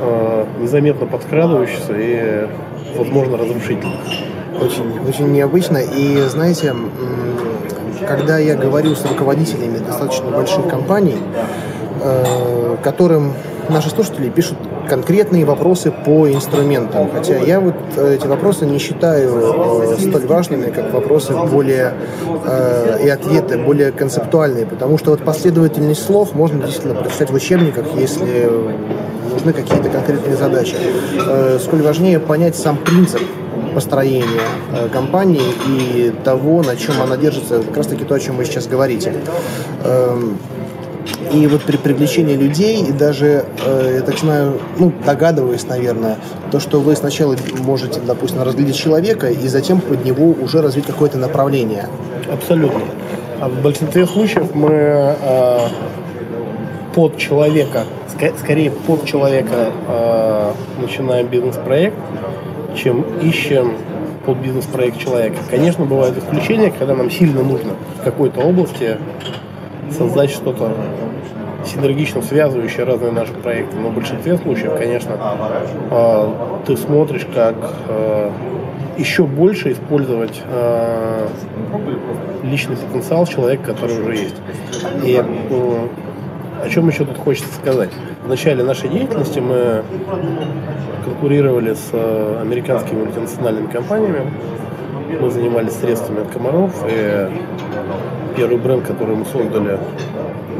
э, 0.00 0.46
незаметно 0.60 1.06
подкрадывающихся 1.06 1.92
и 1.96 2.46
возможно, 2.96 3.36
разрушительных. 3.36 4.00
Очень, 4.60 5.08
очень 5.08 5.32
необычно. 5.32 5.78
И 5.78 6.20
знаете, 6.28 6.74
когда 8.06 8.38
я 8.38 8.54
говорю 8.54 8.94
с 8.94 9.04
руководителями 9.04 9.78
достаточно 9.78 10.30
больших 10.30 10.68
компаний, 10.68 11.16
э, 12.02 12.76
которым 12.82 13.32
наши 13.68 13.90
слушатели 13.90 14.28
пишут 14.28 14.58
конкретные 14.92 15.46
вопросы 15.46 15.90
по 15.90 16.30
инструментам. 16.30 17.10
Хотя 17.10 17.38
я 17.38 17.60
вот 17.60 17.74
э, 17.96 18.16
эти 18.16 18.26
вопросы 18.26 18.66
не 18.66 18.78
считаю 18.78 19.30
э, 19.88 19.96
столь 19.98 20.26
важными, 20.26 20.70
как 20.70 20.92
вопросы 20.92 21.32
более 21.50 21.94
э, 22.44 22.98
и 23.02 23.08
ответы 23.08 23.56
более 23.56 23.90
концептуальные, 23.90 24.66
потому 24.66 24.98
что 24.98 25.12
вот 25.12 25.24
последовательность 25.24 26.04
слов 26.04 26.34
можно 26.34 26.62
действительно 26.62 26.94
прочитать 26.94 27.30
в 27.30 27.34
учебниках, 27.34 27.86
если 27.96 28.50
нужны 29.32 29.54
какие-то 29.54 29.88
конкретные 29.88 30.36
задачи. 30.36 30.76
Сколь 31.64 31.80
важнее 31.80 32.20
понять 32.20 32.54
сам 32.54 32.76
принцип 32.76 33.22
построения 33.74 34.42
компании 34.92 35.54
и 35.68 36.12
того, 36.22 36.62
на 36.62 36.76
чем 36.76 37.00
она 37.00 37.16
держится, 37.16 37.62
как 37.62 37.78
раз 37.78 37.86
таки 37.86 38.04
то, 38.04 38.14
о 38.14 38.20
чем 38.20 38.36
вы 38.36 38.44
сейчас 38.44 38.66
говорите. 38.66 39.14
И 41.32 41.46
вот 41.46 41.62
при 41.62 41.76
привлечении 41.76 42.36
людей, 42.36 42.82
и 42.82 42.92
даже, 42.92 43.46
э, 43.64 43.94
я 43.96 44.02
так 44.02 44.18
знаю, 44.18 44.60
ну, 44.78 44.92
догадываюсь, 45.04 45.66
наверное, 45.66 46.18
то, 46.50 46.60
что 46.60 46.80
вы 46.80 46.94
сначала 46.94 47.36
можете, 47.58 48.00
допустим, 48.00 48.42
разглядеть 48.42 48.76
человека, 48.76 49.28
и 49.28 49.48
затем 49.48 49.80
под 49.80 50.04
него 50.04 50.34
уже 50.42 50.60
развить 50.60 50.86
какое-то 50.86 51.18
направление. 51.18 51.88
Абсолютно. 52.30 52.82
А 53.40 53.48
в 53.48 53.62
большинстве 53.62 54.06
случаев 54.06 54.54
мы 54.54 54.70
э, 54.70 55.58
под 56.94 57.16
человека, 57.16 57.84
ск- 58.14 58.38
скорее 58.38 58.70
под 58.70 59.04
человека 59.04 59.72
э, 59.88 60.52
начинаем 60.80 61.26
бизнес-проект, 61.26 61.96
чем 62.76 63.02
ищем 63.20 63.76
под 64.24 64.38
бизнес-проект 64.38 64.98
человека. 64.98 65.38
Конечно, 65.50 65.84
бывают 65.84 66.16
исключения, 66.18 66.70
когда 66.70 66.94
нам 66.94 67.10
сильно 67.10 67.42
нужно 67.42 67.72
в 68.00 68.04
какой-то 68.04 68.40
области 68.40 68.98
создать 69.92 70.30
что-то 70.30 70.72
синергично 71.64 72.22
связывающее 72.22 72.84
разные 72.84 73.12
наши 73.12 73.32
проекты. 73.32 73.76
Но 73.76 73.88
в 73.88 73.94
большинстве 73.94 74.36
случаев, 74.36 74.72
конечно, 74.76 75.16
э, 75.90 76.28
ты 76.66 76.76
смотришь, 76.76 77.26
как 77.34 77.56
э, 77.88 78.30
еще 78.98 79.24
больше 79.24 79.72
использовать 79.72 80.42
э, 80.44 81.28
личный 82.42 82.76
потенциал 82.76 83.26
человека, 83.26 83.72
который 83.72 84.00
уже 84.00 84.16
есть. 84.16 84.36
И 85.04 85.22
о 86.62 86.68
чем 86.68 86.88
еще 86.88 87.04
тут 87.04 87.18
хочется 87.18 87.52
сказать? 87.54 87.90
В 88.24 88.28
начале 88.28 88.62
нашей 88.62 88.88
деятельности 88.88 89.40
мы 89.40 89.82
конкурировали 91.04 91.74
с 91.74 91.92
американскими 92.40 93.02
мультинациональными 93.02 93.66
компаниями. 93.66 94.32
Мы 95.20 95.30
занимались 95.30 95.72
средствами 95.72 96.22
от 96.22 96.30
комаров, 96.30 96.72
и 96.88 97.28
Первый 98.36 98.56
бренд, 98.56 98.86
который 98.86 99.16
мы 99.16 99.24
создали, 99.26 99.78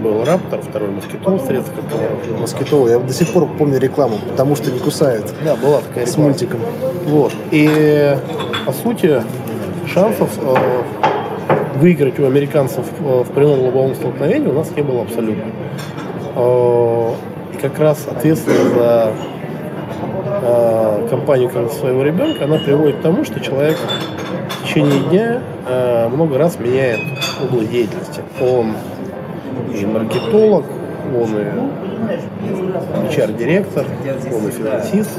был 0.02 0.24
Раптор, 0.24 0.60
второй 0.60 0.90
Москитол, 0.90 1.38
средства 1.40 1.74
от 1.78 1.90
комаров. 1.90 2.40
Москитол, 2.40 2.88
я 2.88 2.98
до 2.98 3.12
сих 3.12 3.32
пор 3.32 3.48
помню 3.56 3.78
рекламу, 3.78 4.18
потому 4.30 4.56
что 4.56 4.70
не 4.70 4.78
кусает. 4.78 5.32
Да, 5.44 5.56
была 5.56 5.80
такая 5.80 6.04
реклама. 6.04 6.12
С 6.12 6.16
мультиком. 6.16 6.60
Вот. 7.06 7.32
И, 7.50 8.16
по 8.66 8.72
сути, 8.72 9.22
шансов 9.86 10.30
э, 10.38 10.54
выиграть 11.76 12.18
у 12.18 12.26
американцев 12.26 12.84
э, 13.00 13.22
в 13.22 13.32
прямом 13.32 13.60
лобовом 13.60 13.94
столкновении 13.94 14.48
у 14.48 14.52
нас 14.52 14.70
не 14.76 14.82
было 14.82 15.02
абсолютно. 15.02 15.44
Э, 16.36 17.12
как 17.60 17.78
раз 17.78 18.06
ответственность 18.08 18.74
за 18.74 19.12
э, 20.42 21.06
компанию 21.10 21.48
как 21.48 21.70
своего 21.72 22.02
ребенка, 22.02 22.44
она 22.44 22.58
приводит 22.58 22.96
к 22.96 23.02
тому, 23.02 23.24
что 23.24 23.40
человек 23.40 23.78
в 24.48 24.64
течение 24.64 25.00
дня 25.10 25.42
э, 25.68 26.08
много 26.08 26.38
раз 26.38 26.58
меняет 26.58 27.00
область 27.44 27.70
деятельности. 27.70 28.22
он 28.40 28.74
и 29.74 29.84
маркетолог, 29.86 30.64
он 31.14 31.38
и 31.38 31.44
HR-директор, 33.14 33.84
он 34.32 34.48
и 34.48 34.50
финансист, 34.50 35.10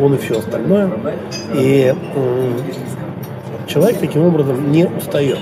он 0.00 0.14
и 0.14 0.18
все 0.18 0.38
остальное. 0.38 0.90
И 1.54 1.94
человек 3.66 3.98
таким 3.98 4.26
образом 4.26 4.70
не 4.72 4.86
устает. 4.86 5.38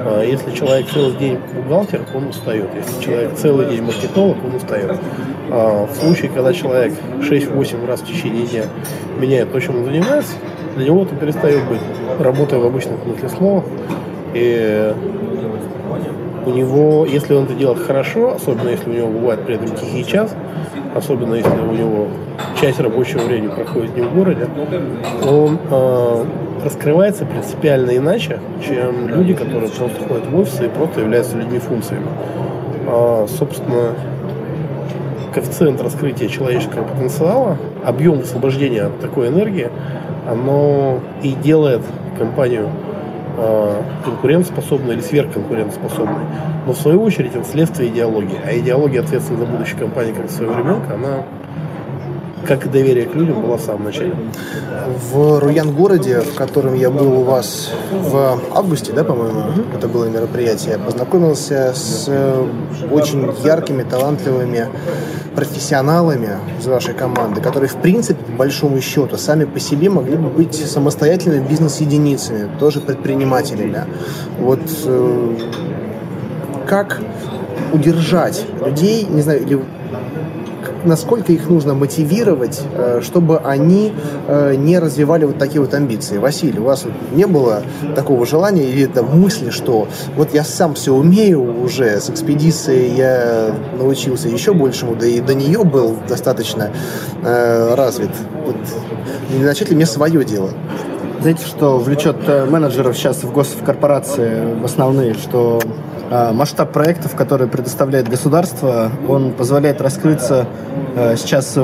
А 0.00 0.22
если 0.22 0.52
человек 0.52 0.86
целый 0.92 1.16
день 1.16 1.38
бухгалтер, 1.54 2.02
он 2.14 2.28
устает. 2.28 2.68
Если 2.76 3.02
человек 3.02 3.34
целый 3.34 3.66
день 3.66 3.82
маркетолог, 3.82 4.36
он 4.44 4.54
устает. 4.54 4.96
А 5.50 5.86
в 5.86 5.94
случае, 5.96 6.30
когда 6.30 6.52
человек 6.52 6.94
6-8 7.20 7.86
раз 7.86 8.00
в 8.00 8.06
течение 8.06 8.46
дня 8.46 8.62
меняет 9.18 9.52
то, 9.52 9.60
чем 9.60 9.78
он 9.78 9.84
занимается, 9.84 10.34
для 10.76 10.86
него 10.86 11.02
это 11.02 11.14
перестает 11.16 11.66
быть 11.68 11.80
работой 12.20 12.58
в 12.58 12.66
обычном 12.66 12.98
смысле 13.02 13.28
слова. 13.28 13.64
И 14.34 14.94
у 16.44 16.50
него, 16.50 17.06
если 17.06 17.34
он 17.34 17.44
это 17.44 17.54
делает 17.54 17.78
хорошо, 17.78 18.34
особенно 18.34 18.68
если 18.70 18.90
у 18.90 18.92
него 18.92 19.08
бывает 19.08 19.44
при 19.44 19.54
этом 19.54 19.68
тихий 19.76 20.04
час, 20.04 20.34
особенно 20.94 21.34
если 21.34 21.50
у 21.50 21.72
него 21.72 22.08
часть 22.60 22.80
рабочего 22.80 23.20
времени 23.20 23.48
проходит 23.48 23.96
не 23.96 24.02
в 24.02 24.14
городе, 24.14 24.48
он 25.28 25.58
э, 25.70 26.24
раскрывается 26.64 27.24
принципиально 27.24 27.96
иначе, 27.96 28.40
чем 28.66 29.08
люди, 29.08 29.34
которые 29.34 29.70
просто 29.70 30.00
ходят 30.08 30.26
в 30.26 30.38
офисы 30.38 30.66
и 30.66 30.68
просто 30.68 31.00
являются 31.00 31.36
людьми-функциями. 31.36 32.06
А, 32.86 33.26
собственно, 33.28 33.94
коэффициент 35.32 35.80
раскрытия 35.80 36.28
человеческого 36.28 36.84
потенциала, 36.84 37.56
объем 37.84 38.20
освобождения 38.20 38.82
от 38.82 39.00
такой 39.00 39.28
энергии, 39.28 39.70
оно 40.28 41.00
и 41.22 41.32
делает 41.32 41.82
компанию 42.18 42.68
конкурентоспособной 44.04 44.94
или 44.94 45.00
сверхконкурентоспособной. 45.00 46.24
Но 46.66 46.72
в 46.72 46.76
свою 46.76 47.02
очередь 47.02 47.34
это 47.34 47.44
следствие 47.44 47.90
идеологии. 47.90 48.38
А 48.44 48.56
идеология 48.56 49.00
ответственна 49.00 49.40
за 49.40 49.46
будущее 49.46 49.78
компании 49.78 50.12
как 50.12 50.30
своего 50.30 50.54
ребенка, 50.54 50.94
она 50.94 51.24
как 52.46 52.66
и 52.66 52.68
доверие 52.68 53.06
к 53.06 53.14
людям 53.14 53.40
было 53.42 53.56
в 53.56 53.60
самом 53.60 53.84
начале. 53.84 54.14
В 55.12 55.38
Руян-городе, 55.38 56.20
в 56.20 56.34
котором 56.34 56.74
я 56.74 56.90
был 56.90 57.20
у 57.20 57.22
вас 57.22 57.70
в 57.90 58.38
августе, 58.54 58.92
да, 58.92 59.04
по-моему, 59.04 59.40
mm-hmm. 59.40 59.76
это 59.76 59.88
было 59.88 60.06
мероприятие, 60.06 60.78
познакомился 60.78 61.72
с 61.74 62.06
э, 62.08 62.46
очень 62.90 63.30
яркими, 63.44 63.82
талантливыми 63.82 64.68
профессионалами 65.34 66.30
из 66.58 66.66
вашей 66.66 66.94
команды, 66.94 67.40
которые, 67.40 67.68
в 67.68 67.76
принципе, 67.76 68.22
по 68.24 68.32
большому 68.32 68.80
счету, 68.80 69.16
сами 69.16 69.44
по 69.44 69.60
себе 69.60 69.88
могли 69.88 70.16
бы 70.16 70.28
быть 70.28 70.54
самостоятельными 70.54 71.46
бизнес-единицами, 71.46 72.50
тоже 72.58 72.80
предпринимателями. 72.80 73.84
Вот 74.38 74.60
э, 74.84 75.36
как 76.66 77.00
удержать 77.72 78.44
людей, 78.64 79.06
не 79.08 79.22
знаю, 79.22 79.42
или 79.42 79.60
насколько 80.84 81.32
их 81.32 81.48
нужно 81.48 81.74
мотивировать, 81.74 82.60
э, 82.74 83.00
чтобы 83.02 83.38
они 83.38 83.92
э, 84.26 84.54
не 84.56 84.78
развивали 84.78 85.24
вот 85.24 85.38
такие 85.38 85.60
вот 85.60 85.74
амбиции. 85.74 86.18
Василий, 86.18 86.58
у 86.58 86.64
вас 86.64 86.84
не 87.12 87.26
было 87.26 87.62
такого 87.94 88.26
желания 88.26 88.64
или 88.64 88.84
это 88.84 89.02
мысли, 89.02 89.50
что 89.50 89.88
вот 90.16 90.34
я 90.34 90.44
сам 90.44 90.74
все 90.74 90.94
умею 90.94 91.62
уже, 91.62 92.00
с 92.00 92.10
экспедицией 92.10 92.94
я 92.96 93.54
научился 93.78 94.28
еще 94.28 94.52
большему, 94.54 94.94
да 94.94 95.06
и 95.06 95.20
до 95.20 95.34
нее 95.34 95.64
был 95.64 95.96
достаточно 96.08 96.70
э, 97.22 97.74
развит. 97.74 98.10
Вот, 98.44 98.56
не 99.36 99.44
начать 99.44 99.70
ли 99.70 99.76
мне 99.76 99.86
свое 99.86 100.24
дело? 100.24 100.50
Знаете, 101.20 101.46
что 101.46 101.78
влечет 101.78 102.16
менеджеров 102.50 102.96
сейчас 102.96 103.22
в 103.22 103.32
госкорпорации 103.32 104.54
в 104.60 104.64
основные, 104.64 105.14
что 105.14 105.60
масштаб 106.32 106.72
проектов, 106.72 107.16
которые 107.16 107.48
предоставляет 107.48 108.08
государство, 108.08 108.90
он 109.08 109.32
позволяет 109.32 109.80
раскрыться 109.80 110.46
э, 110.94 111.16
сейчас 111.16 111.56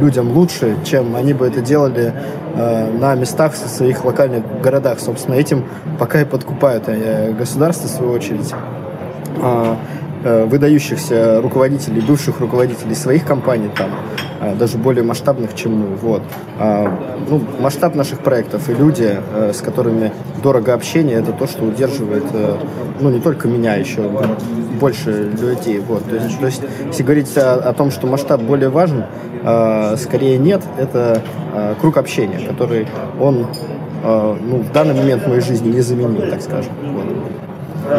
людям 0.00 0.32
лучше, 0.32 0.76
чем 0.84 1.16
они 1.16 1.32
бы 1.32 1.46
это 1.46 1.60
делали 1.60 2.12
э, 2.54 2.90
на 2.98 3.14
местах 3.14 3.54
в 3.54 3.56
своих 3.56 4.04
локальных 4.04 4.60
городах. 4.60 5.00
Собственно, 5.00 5.34
этим 5.34 5.64
пока 5.98 6.20
и 6.20 6.24
подкупают 6.24 6.84
э, 6.88 7.32
государство, 7.32 7.88
в 7.88 7.90
свою 7.90 8.12
очередь. 8.12 8.52
Э, 10.26 10.44
выдающихся 10.44 11.40
руководителей, 11.40 12.00
бывших 12.00 12.40
руководителей 12.40 12.96
своих 12.96 13.24
компаний, 13.24 13.70
там, 13.76 13.90
э, 14.40 14.56
даже 14.56 14.76
более 14.76 15.04
масштабных, 15.04 15.54
чем 15.54 15.78
мы. 15.78 15.86
Вот. 15.94 16.22
А, 16.58 16.92
ну, 17.30 17.40
масштаб 17.60 17.94
наших 17.94 18.18
проектов 18.24 18.68
и 18.68 18.74
люди, 18.74 19.08
э, 19.34 19.52
с 19.54 19.60
которыми 19.60 20.10
дорого 20.42 20.74
общение, 20.74 21.20
это 21.20 21.30
то, 21.30 21.46
что 21.46 21.64
удерживает, 21.64 22.24
ну, 23.00 23.10
не 23.10 23.20
только 23.20 23.46
меня, 23.46 23.76
еще 23.76 24.10
больше 24.80 25.30
людей. 25.40 25.78
Вот. 25.78 26.04
То, 26.10 26.16
есть, 26.16 26.40
то 26.40 26.46
есть, 26.46 26.62
если 26.88 27.02
говорить 27.04 27.36
о, 27.38 27.54
о 27.54 27.72
том, 27.72 27.92
что 27.92 28.08
масштаб 28.08 28.40
более 28.40 28.68
важен, 28.68 29.04
скорее 29.96 30.38
нет, 30.38 30.62
это 30.76 31.22
круг 31.80 31.98
общения, 31.98 32.40
который 32.48 32.88
он 33.20 33.46
ну, 34.02 34.58
в 34.58 34.72
данный 34.72 34.94
момент 34.94 35.22
в 35.22 35.28
моей 35.28 35.40
жизни 35.40 35.68
не 35.68 35.82
заменил, 35.82 36.28
так 36.30 36.42
скажем. 36.42 36.72
Вот 36.82 37.15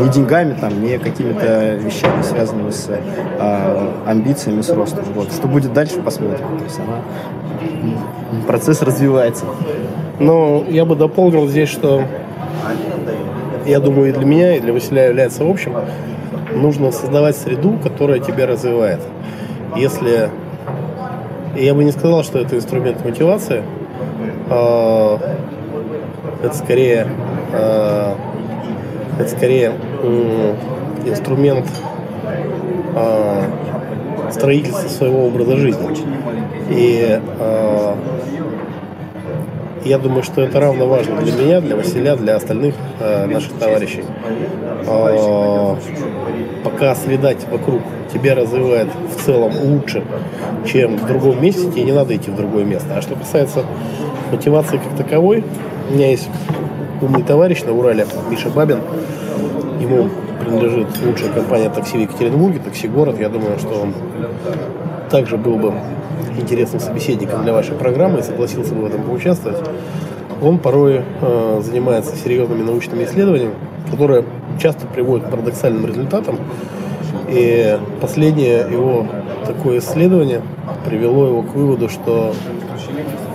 не 0.02 0.10
деньгами, 0.10 0.54
там, 0.60 0.82
не 0.82 0.98
какими-то 0.98 1.76
вещами, 1.76 2.22
связанными 2.22 2.72
с 2.72 2.90
э, 2.90 3.92
амбициями, 4.06 4.62
с 4.62 4.70
ростом. 4.70 5.04
Вот. 5.16 5.32
Что 5.32 5.48
будет 5.48 5.74
дальше, 5.74 6.02
посмотрим. 6.02 6.40
То 6.58 6.64
есть 6.64 6.80
она, 6.80 7.02
процесс 8.46 8.82
развивается. 8.82 9.46
Но 10.20 10.64
я 10.68 10.86
бы 10.86 10.96
дополнил 10.96 11.48
здесь, 11.48 11.70
что 11.70 12.04
я 13.66 13.80
думаю, 13.80 14.10
и 14.10 14.14
для 14.14 14.26
меня, 14.26 14.56
и 14.56 14.60
для 14.60 14.74
Василия 14.74 15.08
является 15.08 15.44
общим, 15.44 15.76
нужно 16.54 16.92
создавать 16.92 17.36
среду, 17.36 17.78
которая 17.82 18.20
тебя 18.20 18.48
развивает. 18.48 19.02
Если 19.76 20.30
я 21.56 21.74
бы 21.74 21.84
не 21.84 21.92
сказал, 21.92 22.24
что 22.24 22.40
это 22.40 22.56
инструмент 22.56 23.04
мотивации, 23.04 23.64
э, 24.50 25.18
это 26.44 26.56
скорее 26.56 27.08
э, 27.52 28.14
это 29.20 29.30
скорее 29.30 29.74
инструмент 31.06 31.66
э, 32.96 33.44
строительства 34.32 34.88
своего 34.88 35.26
образа 35.26 35.58
жизни. 35.58 35.88
И 36.70 37.20
э, 37.40 37.96
я 39.86 39.98
думаю, 40.00 40.24
что 40.24 40.42
это 40.42 40.60
равно 40.60 40.88
важно 40.88 41.22
для 41.22 41.32
меня, 41.32 41.62
для 41.62 41.76
Василия, 41.76 42.16
для 42.16 42.36
остальных 42.36 42.76
э, 43.00 43.26
наших 43.26 43.54
товарищей. 43.54 44.04
Пока 46.64 46.96
среда 46.96 47.32
вокруг 47.50 47.82
тебя 48.14 48.36
развивает 48.36 48.88
в 49.16 49.24
целом 49.24 49.54
лучше, 49.64 50.04
чем 50.66 50.98
в 50.98 51.08
другом 51.08 51.42
месте, 51.42 51.70
тебе 51.72 51.84
не 51.84 51.92
надо 51.92 52.16
идти 52.16 52.30
в 52.30 52.36
другое 52.36 52.66
место. 52.66 52.98
А 52.98 53.02
что 53.02 53.16
касается 53.16 53.64
мотивации 54.32 54.78
как 54.78 54.98
таковой, 54.98 55.44
у 55.90 55.94
меня 55.94 56.10
есть 56.10 56.30
умный 57.02 57.24
товарищ 57.24 57.64
на 57.64 57.74
Урале, 57.74 58.06
Миша 58.30 58.50
Бабин. 58.50 58.80
Ему 59.80 60.10
принадлежит 60.40 60.88
лучшая 61.06 61.32
компания 61.32 61.70
такси 61.70 61.98
в 61.98 62.02
Екатеринбурге, 62.02 62.60
такси 62.60 62.88
город. 62.88 63.20
Я 63.20 63.30
думаю, 63.30 63.60
что 63.60 63.82
он 63.82 63.94
также 65.10 65.38
был 65.38 65.58
бы 65.58 65.74
интересным 66.38 66.80
собеседником 66.80 67.44
для 67.44 67.54
вашей 67.54 67.76
программы 67.76 68.20
и 68.20 68.24
согласился 68.24 68.74
бы 68.74 68.84
в 68.84 68.86
этом 68.86 69.04
поучаствовать. 69.04 69.58
Он 70.42 70.60
порой 70.60 71.02
э, 71.22 71.62
занимается 71.64 72.16
серьезными 72.16 72.62
научными 72.62 73.06
исследованиями, 73.06 73.54
которые 73.90 74.24
часто 74.60 74.86
приводят 74.86 75.28
к 75.28 75.32
парадоксальным 75.32 75.86
результатам. 75.86 76.38
И 77.28 77.78
последнее 78.00 78.60
его 78.72 79.08
такое 79.46 79.80
исследование 79.80 80.42
привело 80.86 81.28
его 81.28 81.42
к 81.42 81.56
выводу, 81.56 81.90
что 81.90 82.34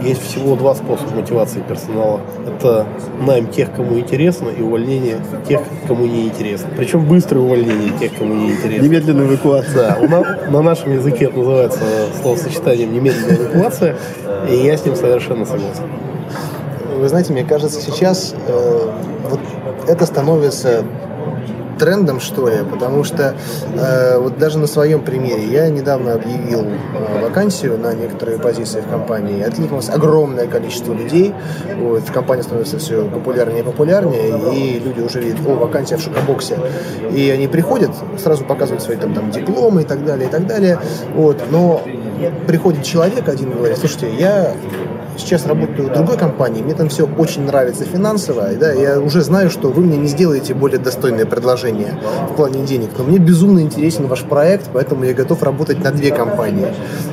есть 0.02 0.22
всего 0.22 0.56
два 0.56 0.74
способа 0.74 1.16
мотивации 1.16 1.60
персонала. 1.60 2.20
Это 2.46 2.86
найм 3.20 3.46
тех, 3.46 3.72
кому 3.74 3.98
интересно, 3.98 4.48
и 4.48 4.62
увольнение 4.62 5.16
тех, 5.48 5.60
кому 5.86 6.06
не 6.06 6.24
интересно. 6.24 6.68
Причем 6.76 7.06
быстрое 7.06 7.44
увольнение 7.44 7.90
тех, 7.98 8.16
кому 8.16 8.34
не 8.34 8.52
интересно. 8.52 8.84
Немедленная 8.84 9.26
эвакуация. 9.26 9.74
Да, 9.74 10.08
на, 10.08 10.50
на 10.50 10.62
нашем 10.62 10.92
языке 10.92 11.26
это 11.26 11.38
называется 11.38 11.80
словосочетанием 12.20 12.92
немедленная 12.92 13.36
эвакуация, 13.36 13.96
и 14.50 14.54
я 14.56 14.76
с 14.76 14.84
ним 14.84 14.96
совершенно 14.96 15.44
согласен. 15.44 15.84
Вы 16.98 17.08
знаете, 17.08 17.32
мне 17.32 17.44
кажется, 17.44 17.80
сейчас 17.80 18.34
э, 18.46 18.90
вот 19.28 19.40
это 19.88 20.06
становится 20.06 20.84
трендом, 21.82 22.20
что 22.20 22.48
ли, 22.48 22.58
потому 22.70 23.02
что 23.02 23.34
э, 23.74 24.16
вот 24.16 24.38
даже 24.38 24.58
на 24.58 24.68
своем 24.68 25.02
примере 25.02 25.44
я 25.46 25.68
недавно 25.68 26.12
объявил 26.12 26.60
э, 26.60 27.22
вакансию 27.22 27.76
на 27.76 27.92
некоторые 27.92 28.38
позиции 28.38 28.80
в 28.80 28.88
компании, 28.88 29.42
откликнулось 29.42 29.88
огромное 29.88 30.46
количество 30.46 30.92
людей, 30.92 31.34
вот, 31.80 32.04
компания 32.10 32.44
становится 32.44 32.78
все 32.78 33.04
популярнее 33.04 33.62
и 33.62 33.64
популярнее, 33.64 34.54
и 34.54 34.78
люди 34.78 35.00
уже 35.00 35.20
видят, 35.20 35.40
о, 35.44 35.54
вакансия 35.56 35.96
в 35.96 36.00
шокобоксе, 36.00 36.56
и 37.10 37.30
они 37.30 37.48
приходят, 37.48 37.90
сразу 38.22 38.44
показывают 38.44 38.84
свои 38.84 38.96
там, 38.96 39.12
там 39.12 39.32
дипломы 39.32 39.82
и 39.82 39.84
так 39.84 40.04
далее, 40.04 40.28
и 40.28 40.30
так 40.30 40.46
далее, 40.46 40.78
вот, 41.16 41.42
но 41.50 41.82
приходит 42.46 42.84
человек 42.84 43.28
один 43.28 43.50
и 43.50 43.54
говорит, 43.54 43.78
слушайте, 43.78 44.08
я 44.14 44.54
сейчас 45.22 45.46
работаю 45.46 45.88
в 45.88 45.92
другой 45.92 46.16
компании, 46.16 46.62
мне 46.62 46.74
там 46.74 46.88
все 46.88 47.06
очень 47.06 47.46
нравится 47.46 47.84
финансово, 47.84 48.48
да, 48.58 48.72
я 48.72 49.00
уже 49.00 49.22
знаю, 49.22 49.50
что 49.50 49.68
вы 49.68 49.82
мне 49.82 49.96
не 49.96 50.08
сделаете 50.08 50.54
более 50.54 50.78
достойное 50.78 51.26
предложение 51.26 51.94
в 52.30 52.34
плане 52.34 52.64
денег, 52.64 52.90
то 52.96 53.02
мне 53.02 53.18
безумно 53.18 53.60
интересен 53.60 54.06
ваш 54.06 54.22
проект, 54.22 54.70
поэтому 54.72 55.04
я 55.04 55.14
готов 55.14 55.42
работать 55.42 55.82
на 55.82 55.90
две 55.90 56.10
компании. 56.10 56.68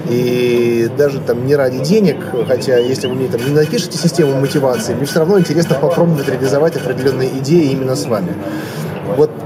И 0.09 0.89
даже 0.97 1.19
там 1.19 1.45
не 1.45 1.55
ради 1.55 1.79
денег, 1.79 2.17
хотя 2.47 2.77
если 2.77 3.07
вы 3.07 3.15
мне 3.15 3.27
там 3.27 3.41
не 3.45 3.53
напишете 3.53 3.97
систему 3.97 4.39
мотивации, 4.39 4.93
мне 4.93 5.05
все 5.05 5.19
равно 5.19 5.39
интересно 5.39 5.75
попробовать 5.75 6.27
реализовать 6.27 6.75
определенные 6.75 7.29
идеи 7.39 7.71
именно 7.71 7.95
с 7.95 8.05
вами. 8.05 8.33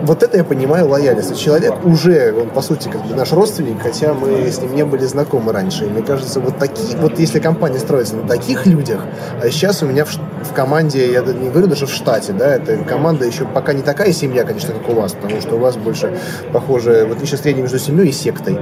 Вот, 0.03 0.21
это 0.21 0.35
я 0.35 0.43
понимаю 0.43 0.89
лояльность. 0.89 1.39
Человек 1.39 1.85
уже, 1.85 2.33
он 2.33 2.49
по 2.49 2.61
сути 2.61 2.89
как 2.89 3.05
бы 3.05 3.15
наш 3.15 3.31
родственник, 3.31 3.81
хотя 3.81 4.13
мы 4.13 4.51
с 4.51 4.59
ним 4.59 4.75
не 4.75 4.83
были 4.83 5.05
знакомы 5.05 5.53
раньше. 5.53 5.85
И 5.85 5.87
мне 5.87 6.01
кажется, 6.01 6.41
вот 6.41 6.57
такие, 6.57 6.97
вот 6.97 7.19
если 7.19 7.39
компания 7.39 7.79
строится 7.79 8.17
на 8.17 8.27
таких 8.27 8.65
людях, 8.65 8.99
а 9.41 9.49
сейчас 9.49 9.81
у 9.81 9.85
меня 9.85 10.03
в, 10.03 10.11
в 10.43 10.53
команде, 10.53 11.11
я 11.11 11.21
не 11.21 11.49
говорю 11.49 11.67
даже 11.67 11.85
в 11.85 11.91
штате, 11.91 12.33
да, 12.33 12.55
это 12.55 12.77
команда 12.77 13.25
еще 13.25 13.45
пока 13.45 13.73
не 13.73 13.81
такая 13.81 14.11
семья, 14.11 14.43
конечно, 14.43 14.73
как 14.73 14.89
у 14.89 14.93
вас, 14.93 15.13
потому 15.13 15.41
что 15.41 15.55
у 15.55 15.59
вас 15.59 15.75
больше 15.75 16.17
похоже, 16.51 17.05
вот 17.07 17.21
еще 17.21 17.37
среднее 17.37 17.63
между 17.63 17.79
семьей 17.79 18.09
и 18.09 18.11
сектой 18.11 18.59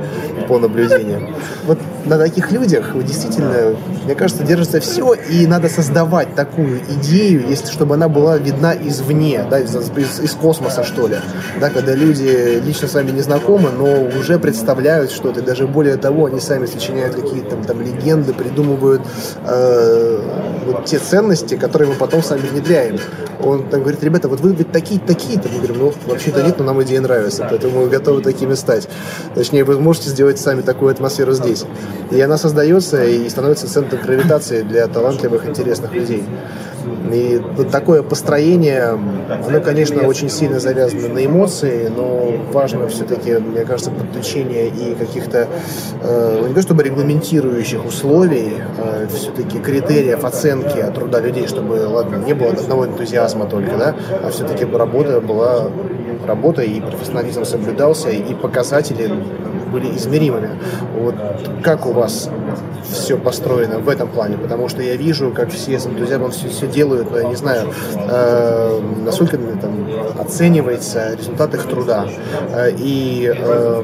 по 0.47 0.59
наблюдениям. 0.59 1.35
Вот 1.65 1.79
на 2.05 2.17
таких 2.17 2.51
людях 2.51 2.91
действительно, 3.03 3.75
мне 4.05 4.15
кажется, 4.15 4.43
держится 4.43 4.79
все, 4.79 5.13
и 5.13 5.45
надо 5.47 5.69
создавать 5.69 6.35
такую 6.35 6.79
идею, 6.79 7.47
если 7.47 7.71
чтобы 7.71 7.95
она 7.95 8.09
была 8.09 8.37
видна 8.37 8.73
извне, 8.73 9.45
да, 9.49 9.59
из, 9.59 9.75
из, 9.75 10.19
из 10.19 10.31
космоса, 10.31 10.83
что 10.83 11.07
ли. 11.07 11.17
Да, 11.59 11.69
когда 11.69 11.93
люди 11.93 12.61
лично 12.65 12.87
с 12.87 12.93
вами 12.93 13.11
не 13.11 13.21
знакомы, 13.21 13.69
но 13.69 14.03
уже 14.19 14.39
представляют 14.39 15.11
что-то, 15.11 15.41
даже 15.41 15.67
более 15.67 15.97
того, 15.97 16.25
они 16.25 16.39
сами 16.39 16.65
сочиняют 16.65 17.15
какие-то 17.15 17.51
там, 17.51 17.63
там 17.63 17.81
легенды, 17.81 18.33
придумывают 18.33 19.01
э, 19.45 20.19
вот 20.65 20.85
те 20.85 20.99
ценности, 20.99 21.55
которые 21.55 21.70
мы 21.79 21.95
потом 21.95 22.23
сами 22.23 22.41
внедряем. 22.41 22.99
Он 23.43 23.67
там 23.67 23.81
говорит, 23.81 24.03
ребята, 24.03 24.27
вот 24.27 24.39
вы 24.39 24.53
ведь 24.53 24.71
такие-то, 24.71 25.07
такие-то. 25.07 25.49
Мы 25.49 25.57
говорим, 25.57 25.77
ну, 25.79 25.93
вообще-то 26.05 26.43
нет, 26.43 26.59
но 26.59 26.65
нам 26.65 26.81
идея 26.83 27.01
нравится, 27.01 27.47
поэтому 27.49 27.81
мы 27.81 27.89
готовы 27.89 28.21
такими 28.21 28.53
стать. 28.53 28.87
Точнее, 29.35 29.63
вы 29.63 29.79
можете 29.79 30.09
сделать 30.09 30.39
сами 30.39 30.61
такую 30.61 30.91
атмосферу 30.91 31.33
здесь. 31.33 31.65
И 32.11 32.19
она 32.19 32.37
создается 32.37 33.03
и 33.03 33.27
становится 33.29 33.67
центром 33.67 34.01
гравитации 34.01 34.61
для 34.61 34.87
талантливых, 34.87 35.45
интересных 35.45 35.93
людей. 35.93 36.23
И 37.13 37.41
такое 37.71 38.03
построение, 38.03 38.97
оно, 39.47 39.61
конечно, 39.61 40.07
очень 40.07 40.29
сильно 40.29 40.59
завязано 40.59 41.09
на 41.09 41.25
эмоции, 41.25 41.91
но 41.95 42.33
важно 42.51 42.87
все-таки, 42.87 43.33
мне 43.33 43.65
кажется, 43.65 43.91
подключение 43.91 44.67
и 44.67 44.95
каких-то, 44.95 45.47
э, 46.01 46.45
не 46.47 46.53
то 46.53 46.61
чтобы 46.61 46.83
регламентирующих 46.83 47.85
условий, 47.85 48.53
э, 48.77 49.07
все-таки 49.13 49.59
критериев 49.59 50.23
оценки 50.23 50.83
труда 50.93 51.19
людей, 51.19 51.47
чтобы, 51.47 51.87
ладно, 51.87 52.17
не 52.17 52.33
было 52.33 52.51
одного 52.51 52.85
энтузиазма 52.85 53.45
только, 53.45 53.77
да, 53.77 53.95
а 54.23 54.29
все-таки 54.31 54.65
работа 54.65 55.19
была 55.21 55.69
работа, 56.25 56.61
и 56.61 56.79
профессионализм 56.81 57.45
соблюдался, 57.45 58.09
и 58.09 58.33
показатели 58.33 59.11
были 59.71 59.95
измеримыми. 59.95 60.49
Вот 60.97 61.15
как 61.63 61.85
у 61.85 61.91
вас 61.91 62.29
все 62.83 63.17
построено 63.17 63.79
в 63.79 63.89
этом 63.89 64.09
плане? 64.09 64.37
Потому 64.37 64.67
что 64.67 64.81
я 64.81 64.95
вижу, 64.95 65.31
как 65.31 65.49
все 65.49 65.79
с 65.79 65.85
энтузиазмом 65.85 66.31
все, 66.31 66.49
все 66.49 66.67
делают, 66.67 67.11
но 67.11 67.19
я 67.19 67.23
не 67.27 67.35
знаю, 67.35 67.73
э, 67.95 68.81
насколько 69.05 69.37
там, 69.37 69.87
оценивается 70.19 71.15
результат 71.15 71.53
их 71.55 71.65
труда. 71.65 72.05
Э, 72.53 72.71
и 72.77 73.31
э, 73.33 73.83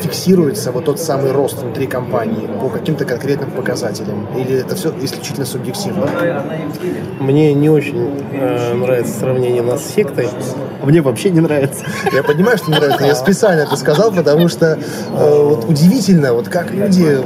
фиксируется 0.00 0.72
вот 0.72 0.86
тот 0.86 0.98
самый 1.00 1.32
рост 1.32 1.62
внутри 1.62 1.86
компании 1.86 2.48
по 2.60 2.68
каким-то 2.68 3.04
конкретным 3.04 3.50
показателям? 3.50 4.26
Или 4.36 4.60
это 4.60 4.74
все 4.74 4.92
исключительно 5.00 5.46
субъективно? 5.46 6.08
Мне 7.20 7.54
не 7.54 7.68
очень 7.68 8.10
э, 8.32 8.74
нравится 8.74 9.20
сравнение 9.20 9.62
нас 9.62 9.84
с 9.84 9.94
сектой. 9.94 10.28
Мне 10.82 11.00
вообще 11.02 11.30
не 11.30 11.40
нравится. 11.40 11.84
Я 12.12 12.22
понимаю, 12.22 12.58
что 12.58 12.70
не 12.70 12.78
нравится. 12.78 13.04
Я 13.04 13.14
специально 13.14 13.62
это 13.62 13.76
сказал, 13.76 14.12
потому 14.12 14.48
что 14.48 14.78
э, 14.78 15.44
вот 15.44 15.68
удивительно, 15.68 16.32
вот 16.32 16.48
как 16.48 16.70
люди 16.70 17.18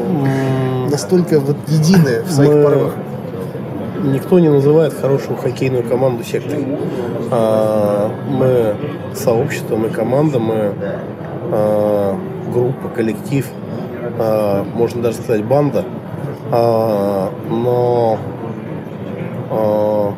настолько 0.91 1.41
вот 1.41 1.57
едины 1.69 2.23
в 2.23 2.31
своих 2.31 2.53
Мы... 2.53 2.63
порывах 2.63 2.93
никто 4.05 4.39
не 4.39 4.49
называет 4.49 4.95
хорошую 4.95 5.37
хоккейную 5.37 5.83
команду 5.83 6.25
сектой. 6.25 6.65
А, 7.31 8.11
мы 8.29 8.77
сообщество, 9.15 9.77
мы 9.77 9.89
команда, 9.89 10.39
мы 10.39 10.75
а, 11.51 12.19
группа, 12.53 12.89
коллектив, 12.89 13.47
а, 14.19 14.65
можно 14.75 15.03
даже 15.03 15.19
сказать 15.19 15.45
банда, 15.45 15.85
а, 16.51 17.33
но 17.49 18.19
а, 19.51 20.15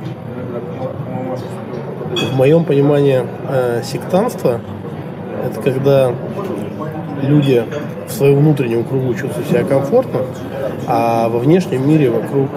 в 2.15 2.37
моем 2.37 2.65
понимании 2.65 3.23
сектанство 3.83 4.61
это 5.45 5.61
когда 5.61 6.13
люди 7.23 7.65
в 8.09 8.13
своем 8.13 8.39
внутреннем 8.39 8.85
кругу 8.85 9.15
чувствуют 9.15 9.49
себя 9.49 9.65
комфортно, 9.65 10.21
а 10.87 11.29
во 11.29 11.39
внешнем 11.39 11.89
мире 11.89 12.11
вокруг 12.11 12.49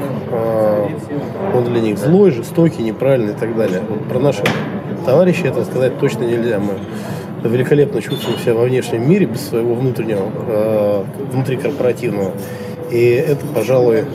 он 1.56 1.64
для 1.66 1.82
них 1.82 1.98
злой, 1.98 2.32
жестокий, 2.32 2.84
неправильный 2.84 3.34
и 3.34 3.36
так 3.36 3.56
далее. 3.56 3.82
Вот 3.88 4.08
про 4.08 4.20
наших 4.20 4.46
товарищей 5.06 5.48
это 5.48 5.64
сказать 5.66 5.98
точно 6.00 6.24
нельзя. 6.24 6.60
Мы 6.60 7.50
великолепно 7.50 8.02
чувствуем 8.02 8.38
себя 8.40 8.54
во 8.54 8.64
внешнем 8.64 9.10
мире 9.10 9.26
без 9.26 9.48
своего 9.48 9.74
внутреннего, 9.74 10.30
э, 10.48 11.04
внутрикорпоративного. 11.32 12.34
И 12.92 13.12
это, 13.12 13.46
пожалуй, 13.48 14.06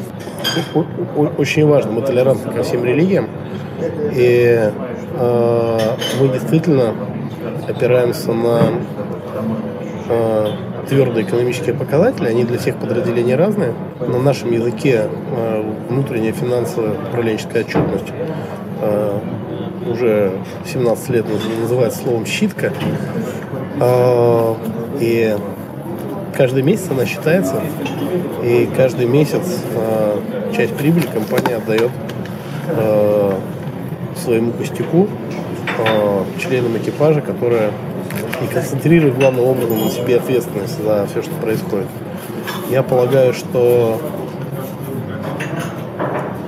очень 1.38 1.66
важно. 1.66 1.92
Мы 1.92 2.02
толерантны 2.02 2.52
ко 2.52 2.62
всем 2.62 2.84
религиям. 2.84 3.28
И 4.14 4.70
э, 5.18 5.78
мы 6.20 6.28
действительно 6.28 6.94
опираемся 7.68 8.32
на 8.32 8.60
э, 10.08 10.46
твердые 10.88 11.24
экономические 11.24 11.74
показатели, 11.74 12.28
они 12.28 12.44
для 12.44 12.58
всех 12.58 12.76
подразделений 12.76 13.34
разные. 13.34 13.74
На 14.00 14.18
нашем 14.18 14.52
языке 14.52 15.08
э, 15.36 15.72
внутренняя 15.88 16.32
финансовая 16.32 16.92
управленческая 16.92 17.62
отчетность 17.64 18.12
э, 18.80 19.18
уже 19.90 20.32
17 20.66 21.08
лет 21.10 21.26
называется 21.60 22.00
словом 22.00 22.26
«щитка». 22.26 22.72
А, 23.80 24.56
и 25.00 25.36
каждый 26.36 26.62
месяц 26.62 26.90
она 26.90 27.06
считается, 27.06 27.60
и 28.42 28.68
каждый 28.76 29.06
месяц 29.06 29.60
а, 29.76 30.20
часть 30.54 30.74
прибыли 30.74 31.06
компания 31.06 31.56
отдает 31.56 31.90
а, 32.68 33.40
своему 34.18 34.52
костяку, 34.52 35.08
членам 36.38 36.76
экипажа, 36.76 37.20
которые 37.20 37.70
и 38.42 38.52
концентрируют 38.52 39.16
главным 39.16 39.44
образом 39.44 39.80
на 39.80 39.90
себе 39.90 40.16
ответственность 40.16 40.82
за 40.82 41.06
все, 41.10 41.22
что 41.22 41.34
происходит. 41.36 41.88
Я 42.70 42.82
полагаю, 42.82 43.32
что 43.32 44.00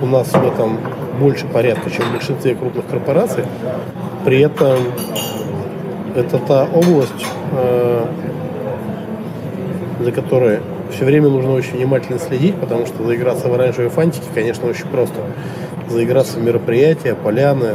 у 0.00 0.06
нас 0.06 0.28
в 0.28 0.46
этом 0.46 0.78
больше 1.18 1.46
порядка, 1.46 1.90
чем 1.90 2.06
в 2.06 2.12
большинстве 2.12 2.54
крупных 2.54 2.86
корпораций. 2.86 3.44
При 4.24 4.40
этом 4.40 4.78
это 6.14 6.38
та 6.38 6.64
область, 6.64 7.26
э, 7.52 8.06
за 10.00 10.12
которой 10.12 10.60
все 10.90 11.04
время 11.04 11.28
нужно 11.28 11.52
очень 11.52 11.76
внимательно 11.76 12.18
следить, 12.18 12.54
потому 12.56 12.86
что 12.86 13.04
заиграться 13.04 13.48
в 13.48 13.54
оранжевые 13.54 13.90
фантики, 13.90 14.24
конечно, 14.34 14.68
очень 14.68 14.86
просто. 14.86 15.16
Заиграться 15.88 16.38
в 16.38 16.42
мероприятия, 16.42 17.14
поляны, 17.14 17.74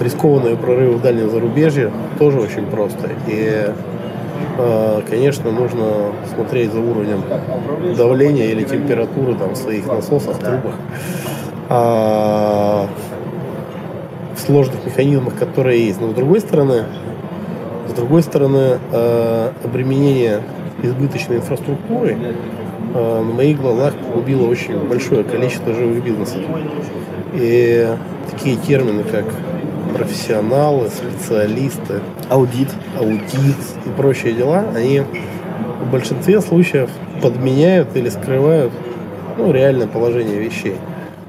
рискованные 0.00 0.56
прорывы 0.56 0.96
в 0.96 1.02
дальнем 1.02 1.30
зарубежье 1.30 1.90
тоже 2.18 2.40
очень 2.40 2.66
просто. 2.66 3.10
И, 3.26 3.72
э, 4.58 5.02
конечно, 5.08 5.50
нужно 5.50 6.12
смотреть 6.34 6.72
за 6.72 6.80
уровнем 6.80 7.22
давления 7.96 8.46
или 8.46 8.64
температуры 8.64 9.34
там, 9.34 9.50
в 9.50 9.56
своих 9.56 9.86
насосах, 9.86 10.38
трубах 10.38 10.74
а, 11.68 12.88
в 14.34 14.40
сложных 14.40 14.84
механизмах, 14.86 15.34
которые 15.36 15.86
есть. 15.86 16.00
Но 16.00 16.10
с 16.10 16.14
другой 16.14 16.40
стороны, 16.40 16.84
с 17.88 17.92
другой 17.92 18.22
стороны, 18.22 18.78
э, 18.92 19.50
обременение 19.64 20.42
избыточной 20.82 21.36
инфраструктуры 21.36 22.16
э, 22.94 23.22
на 23.22 23.34
моих 23.34 23.60
глазах 23.60 23.87
погубило 24.08 24.46
очень 24.46 24.76
большое 24.88 25.24
количество 25.24 25.72
живых 25.74 26.02
бизнесов. 26.02 26.40
И 27.34 27.88
такие 28.30 28.56
термины, 28.56 29.04
как 29.04 29.24
профессионалы, 29.94 30.88
специалисты, 30.88 32.00
аудит, 32.28 32.68
аудит 32.98 33.56
и 33.86 33.88
прочие 33.96 34.32
дела, 34.32 34.64
они 34.74 35.00
в 35.00 35.90
большинстве 35.90 36.40
случаев 36.40 36.90
подменяют 37.22 37.96
или 37.96 38.08
скрывают 38.08 38.72
ну, 39.36 39.52
реальное 39.52 39.86
положение 39.86 40.38
вещей. 40.38 40.76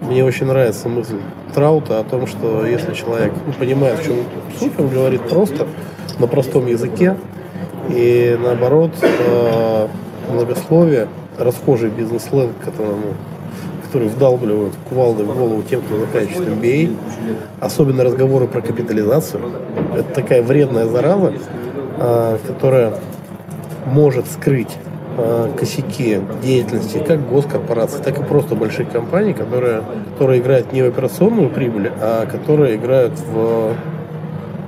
Мне 0.01 0.23
очень 0.23 0.45
нравится 0.45 0.87
мысль 0.89 1.19
Траута 1.53 1.99
о 1.99 2.03
том, 2.03 2.27
что 2.27 2.65
если 2.65 2.93
человек 2.93 3.33
ну, 3.45 3.53
понимает, 3.53 3.99
в 3.99 4.05
чем 4.05 4.17
суть, 4.59 4.71
он 4.77 4.89
говорит 4.89 5.21
просто, 5.27 5.67
на 6.19 6.27
простом 6.27 6.67
языке, 6.67 7.15
и 7.89 8.37
наоборот, 8.41 8.91
э, 9.01 9.87
многословие, 10.31 11.07
расхожий 11.39 11.89
бизнес-сленг, 11.89 12.51
которому, 12.63 13.15
которые 13.85 14.09
вдалбливают 14.09 14.73
кувалды 14.87 15.23
в 15.23 15.35
голову 15.35 15.63
тем, 15.63 15.81
кто 15.81 15.99
заканчивает 15.99 16.49
MBA, 16.49 16.95
особенно 17.59 18.03
разговоры 18.03 18.47
про 18.47 18.61
капитализацию. 18.61 19.41
Это 19.95 20.13
такая 20.13 20.43
вредная 20.43 20.85
зараза, 20.85 21.33
а, 21.97 22.37
которая 22.45 22.93
может 23.85 24.25
скрыть 24.27 24.77
а, 25.17 25.51
косяки 25.57 26.21
деятельности 26.41 27.03
как 27.05 27.27
госкорпораций, 27.27 28.01
так 28.01 28.19
и 28.19 28.23
просто 28.23 28.55
больших 28.55 28.91
компаний, 28.91 29.33
которые, 29.33 29.81
которые 30.13 30.41
играют 30.41 30.71
не 30.71 30.81
в 30.81 30.87
операционную 30.87 31.49
прибыль, 31.49 31.91
а 31.99 32.25
которые 32.25 32.75
играют 32.75 33.13
в 33.19 33.73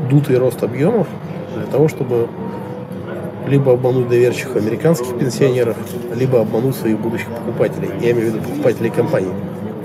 дутый 0.10 0.38
рост 0.38 0.64
объемов 0.64 1.08
для 1.56 1.66
того, 1.68 1.88
чтобы 1.88 2.28
либо 3.48 3.74
обмануть 3.74 4.10
доверчивых 4.10 4.58
американских 4.58 5.18
пенсионеров, 5.18 5.78
либо 6.16 6.42
обмануть 6.42 6.76
своих 6.76 7.00
будущих 7.00 7.28
покупателей. 7.28 7.90
Я 8.02 8.12
имею 8.12 8.32
в 8.32 8.36
виду 8.36 8.44
покупателей 8.44 8.90
компаний. 8.90 9.32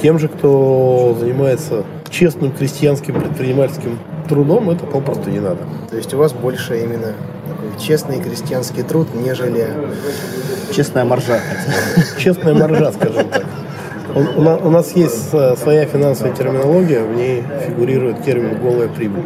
Тем 0.01 0.19
же, 0.19 0.29
кто 0.29 1.17
занимается 1.19 1.85
честным 2.11 2.53
крестьянским 2.53 3.15
предпринимательским 3.21 3.99
трудом, 4.29 4.71
это 4.71 4.87
попросту 4.87 5.31
не 5.31 5.41
надо. 5.41 5.61
То 5.91 5.97
есть 5.97 6.13
у 6.13 6.19
вас 6.19 6.33
больше 6.33 6.79
именно 6.79 7.15
такой 7.49 7.81
честный 7.81 8.21
крестьянский 8.21 8.83
труд, 8.83 9.09
нежели... 9.15 9.69
Честная 10.75 11.05
маржа. 11.05 11.41
Честная 12.19 12.55
маржа, 12.55 12.93
скажем 12.93 13.29
так. 13.29 13.45
У, 14.15 14.43
нас, 14.43 14.61
у 14.63 14.71
нас 14.71 14.97
есть 14.97 15.31
своя 15.31 15.87
финансовая 15.87 16.35
терминология, 16.35 17.03
в 17.03 17.15
ней 17.15 17.45
фигурирует 17.67 18.25
термин 18.25 18.59
«голая 18.61 18.89
прибыль». 18.89 19.23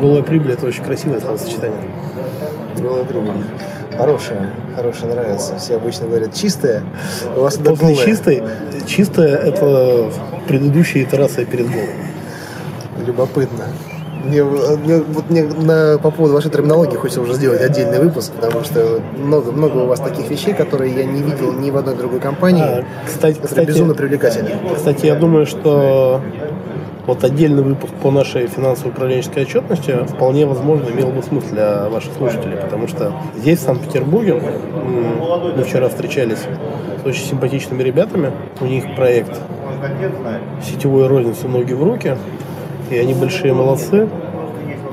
Голая 0.00 0.22
прибыль– 0.22 0.52
это 0.54 0.66
очень 0.66 0.82
красивое 0.84 1.20
словосочетание. 1.20 1.80
Голая 2.78 3.04
прибыль. 3.04 3.30
Хорошая, 3.96 4.50
хорошая, 4.74 5.14
нравится. 5.14 5.56
Все 5.58 5.76
обычно 5.76 6.06
говорят 6.06 6.34
чистая. 6.34 6.82
У 7.36 7.40
вас 7.40 7.56
это 7.56 7.70
После 7.70 7.96
чистой, 7.96 8.42
чистая– 8.86 9.36
это 9.44 10.10
предыдущая 10.48 11.04
итерация 11.04 11.44
перед 11.44 11.66
голым. 11.66 11.90
Любопытно. 13.06 13.66
Мне, 14.24 14.42
мне, 14.42 15.00
вот 15.00 15.28
мне 15.28 15.42
на, 15.44 15.98
по 15.98 16.10
поводу 16.10 16.34
вашей 16.34 16.50
терминологии 16.50 16.96
хочется 16.96 17.20
уже 17.20 17.34
сделать 17.34 17.60
отдельный 17.60 18.00
выпуск, 18.00 18.32
потому 18.32 18.64
что 18.64 19.02
много, 19.18 19.52
много 19.52 19.78
у 19.78 19.86
вас 19.86 20.00
таких 20.00 20.30
вещей, 20.30 20.54
которые 20.54 20.94
я 20.94 21.04
не 21.04 21.22
видел 21.22 21.52
ни 21.52 21.70
в 21.70 21.76
одной 21.76 21.94
другой 21.94 22.20
компании. 22.20 22.62
А, 22.62 22.84
кстати, 23.06 23.36
Это 23.36 23.48
кстати, 23.48 23.66
безумно 23.66 23.94
привлекательно. 23.94 24.50
Кстати, 24.74 25.06
я 25.06 25.14
думаю, 25.14 25.44
что 25.44 26.22
вот 27.06 27.22
отдельный 27.22 27.62
выпуск 27.62 27.92
по 28.02 28.10
нашей 28.10 28.46
финансово 28.46 28.88
управленческой 28.88 29.42
отчетности 29.42 30.04
вполне 30.06 30.46
возможно 30.46 30.90
имел 30.90 31.10
бы 31.10 31.22
смысл 31.22 31.48
для 31.50 31.88
ваших 31.88 32.14
слушателей, 32.14 32.56
потому 32.56 32.88
что 32.88 33.12
здесь, 33.36 33.58
в 33.58 33.62
Санкт-Петербурге, 33.62 34.40
мы 35.56 35.62
вчера 35.64 35.88
встречались 35.88 36.38
с 37.02 37.06
очень 37.06 37.24
симпатичными 37.24 37.82
ребятами. 37.82 38.32
У 38.60 38.64
них 38.64 38.84
проект 38.96 39.38
сетевой 40.62 41.06
розницы 41.06 41.46
«Ноги 41.46 41.74
в 41.74 41.82
руки», 41.82 42.16
и 42.90 42.96
они 42.96 43.14
большие 43.14 43.52
молодцы, 43.52 44.08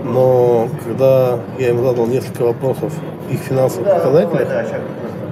но 0.04 0.68
когда 0.86 1.40
я 1.60 1.70
им 1.70 1.84
задал 1.84 2.08
несколько 2.08 2.44
вопросов 2.44 2.94
их 3.30 3.40
финансовых 3.40 3.88
показателях, 3.88 4.50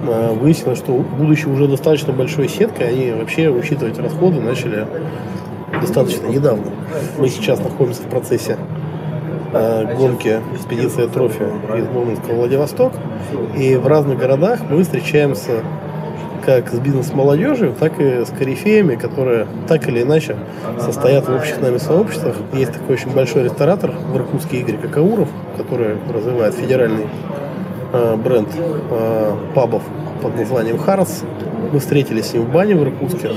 э, 0.06 0.32
выяснилось, 0.40 0.78
что 0.78 0.92
будучи 0.92 1.46
уже 1.46 1.66
достаточно 1.68 2.12
большой 2.12 2.48
сеткой, 2.48 2.88
они 2.88 3.12
вообще 3.12 3.48
учитывать 3.48 3.98
расходы 3.98 4.40
начали 4.40 4.86
достаточно 5.80 6.26
недавно. 6.26 6.64
Мы 7.18 7.28
сейчас 7.28 7.60
находимся 7.60 8.02
в 8.02 8.06
процессе 8.06 8.56
э, 9.52 9.94
гонки 9.96 10.40
экспедиция 10.54 11.08
трофи 11.08 11.44
из 11.76 11.86
Мурманска 11.88 12.32
в 12.32 12.36
Владивосток. 12.36 12.92
И 13.56 13.76
в 13.76 13.86
разных 13.86 14.18
городах 14.18 14.60
мы 14.68 14.82
встречаемся 14.82 15.62
как 16.44 16.70
с 16.70 16.78
бизнес-молодежью, 16.78 17.74
так 17.78 18.00
и 18.00 18.24
с 18.24 18.30
корифеями, 18.30 18.96
которые 18.96 19.46
так 19.68 19.86
или 19.88 20.02
иначе 20.02 20.36
состоят 20.78 21.28
в 21.28 21.34
общих 21.34 21.60
нами 21.60 21.78
сообществах. 21.78 22.36
Есть 22.52 22.72
такой 22.72 22.96
очень 22.96 23.12
большой 23.12 23.44
ресторатор 23.44 23.90
в 23.90 24.16
Иркутске 24.16 24.58
Игорь 24.58 24.78
Какауров, 24.78 25.28
который 25.56 25.96
развивает 26.12 26.54
федеральный 26.54 27.06
э, 27.92 28.16
бренд 28.16 28.48
э, 28.56 29.36
пабов 29.54 29.82
под 30.22 30.36
названием 30.36 30.78
Харрес. 30.78 31.24
Мы 31.72 31.78
встретились 31.78 32.26
с 32.26 32.32
ним 32.32 32.44
в 32.46 32.52
бане 32.52 32.74
в 32.74 32.82
Иркутске 32.82 33.30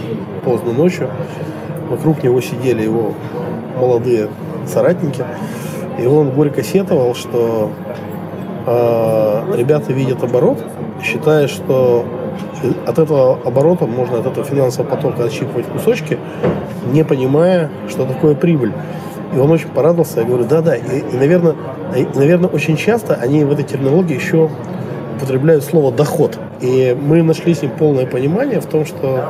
поздно 0.43 0.71
ночью. 0.73 1.09
Вокруг 1.93 2.23
него 2.23 2.41
сидели 2.41 2.81
его 2.81 3.13
молодые 3.79 4.27
соратники. 4.65 5.23
И 5.99 6.07
он 6.07 6.31
горько 6.31 6.63
сетовал, 6.63 7.13
что 7.13 7.69
э, 8.65 9.55
ребята 9.55 9.93
видят 9.93 10.23
оборот, 10.23 10.57
считая, 11.03 11.47
что 11.47 12.03
от 12.87 12.97
этого 12.97 13.37
оборота 13.45 13.85
можно 13.85 14.17
от 14.17 14.25
этого 14.25 14.43
финансового 14.43 14.89
потока 14.89 15.25
отщипывать 15.25 15.67
кусочки, 15.67 16.17
не 16.91 17.03
понимая, 17.03 17.69
что 17.87 18.05
такое 18.05 18.33
прибыль. 18.33 18.71
И 19.35 19.37
он 19.37 19.51
очень 19.51 19.69
порадовался. 19.69 20.21
Я 20.21 20.25
говорю, 20.25 20.45
да-да. 20.45 20.75
И, 20.75 20.81
и, 20.81 21.15
наверное, 21.15 21.53
и, 21.95 22.07
наверное, 22.15 22.49
очень 22.49 22.75
часто 22.75 23.13
они 23.13 23.43
в 23.43 23.51
этой 23.51 23.65
терминологии 23.65 24.15
еще 24.15 24.49
употребляют 25.17 25.63
слово 25.63 25.91
«доход». 25.91 26.39
И 26.59 26.97
мы 26.99 27.21
нашли 27.21 27.53
с 27.53 27.61
ним 27.61 27.71
полное 27.77 28.07
понимание 28.07 28.59
в 28.61 28.65
том, 28.65 28.83
что 28.83 29.25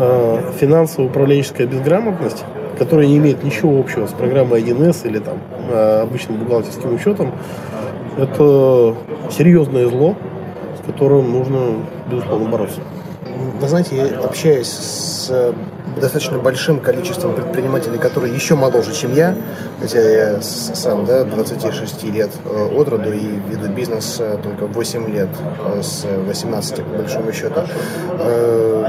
э, 0.00 0.52
финансовая 0.58 1.08
управленческая 1.08 1.66
безграмотность, 1.66 2.44
которая 2.78 3.06
не 3.06 3.18
имеет 3.18 3.44
ничего 3.44 3.78
общего 3.78 4.06
с 4.06 4.12
программой 4.12 4.62
1С 4.62 5.06
или 5.06 5.18
там 5.18 5.38
э, 5.70 6.00
обычным 6.02 6.38
бухгалтерским 6.38 6.94
учетом, 6.94 7.32
это 8.16 8.96
серьезное 9.30 9.86
зло, 9.86 10.16
с 10.82 10.86
которым 10.86 11.30
нужно, 11.30 11.76
безусловно, 12.10 12.48
бороться. 12.48 12.80
Вы 13.60 13.68
знаете, 13.68 13.96
я 13.96 14.18
общаюсь 14.20 14.68
с 14.68 15.54
достаточно 15.96 16.38
большим 16.38 16.80
количеством 16.80 17.34
предпринимателей, 17.34 17.98
которые 17.98 18.34
еще 18.34 18.54
моложе, 18.54 18.92
чем 18.94 19.14
я, 19.14 19.34
хотя 19.80 20.00
я 20.00 20.42
сам, 20.42 21.06
да, 21.06 21.24
26 21.24 22.04
лет 22.04 22.30
э, 22.44 22.68
от 22.76 22.88
роду 22.88 23.12
и 23.12 23.40
веду 23.48 23.68
бизнес 23.68 24.18
э, 24.20 24.36
только 24.42 24.66
8 24.66 25.12
лет, 25.12 25.28
э, 25.64 25.82
с 25.82 26.04
18 26.26 26.76
по 26.84 26.98
большому 26.98 27.32
счету. 27.32 27.62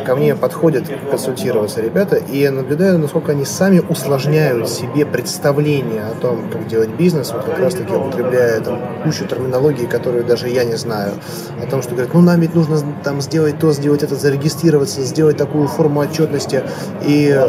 Ко 0.05 0.15
мне 0.15 0.35
подходят 0.35 0.83
консультироваться 1.09 1.81
ребята, 1.81 2.17
и 2.17 2.39
я 2.39 2.51
наблюдаю, 2.51 2.99
насколько 2.99 3.31
они 3.31 3.45
сами 3.45 3.79
усложняют 3.79 4.69
себе 4.69 5.05
представление 5.05 6.03
о 6.03 6.15
том, 6.19 6.49
как 6.51 6.67
делать 6.67 6.89
бизнес, 6.89 7.31
вот 7.31 7.45
как 7.45 7.59
раз 7.59 7.75
таки 7.75 7.93
употребляя 7.93 8.59
там 8.61 8.81
кучу 9.03 9.25
терминологии, 9.25 9.85
которую 9.85 10.23
даже 10.25 10.49
я 10.49 10.63
не 10.63 10.75
знаю, 10.75 11.13
о 11.61 11.67
том, 11.67 11.81
что 11.81 11.91
говорят, 11.91 12.13
ну 12.13 12.21
нам 12.21 12.39
ведь 12.41 12.55
нужно 12.55 12.79
там 13.03 13.21
сделать 13.21 13.59
то, 13.59 13.71
сделать 13.71 14.03
это, 14.03 14.15
зарегистрироваться, 14.15 15.01
сделать 15.01 15.37
такую 15.37 15.67
форму 15.67 16.01
отчетности, 16.01 16.63
и 17.05 17.39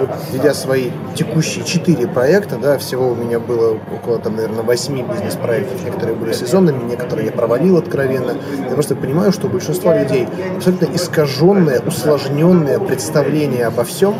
вот, 0.00 0.10
ведя 0.32 0.54
свои 0.54 0.90
текущие 1.14 1.64
четыре 1.64 2.06
проекта, 2.06 2.56
да, 2.56 2.78
всего 2.78 3.08
у 3.08 3.14
меня 3.14 3.38
было 3.38 3.78
около, 3.94 4.18
там, 4.18 4.36
наверное, 4.36 4.62
восьми 4.62 5.02
бизнес-проектов. 5.02 5.84
Некоторые 5.84 6.16
были 6.16 6.32
сезонными, 6.32 6.84
некоторые 6.84 7.26
я 7.26 7.32
провалил 7.32 7.76
откровенно. 7.78 8.32
Я 8.58 8.74
просто 8.74 8.94
понимаю, 8.94 9.32
что 9.32 9.46
у 9.46 9.50
большинства 9.50 9.96
людей 9.96 10.28
абсолютно 10.56 10.94
искаженное, 10.94 11.80
усложненное 11.80 12.78
представление 12.78 13.66
обо 13.66 13.84
всем, 13.84 14.14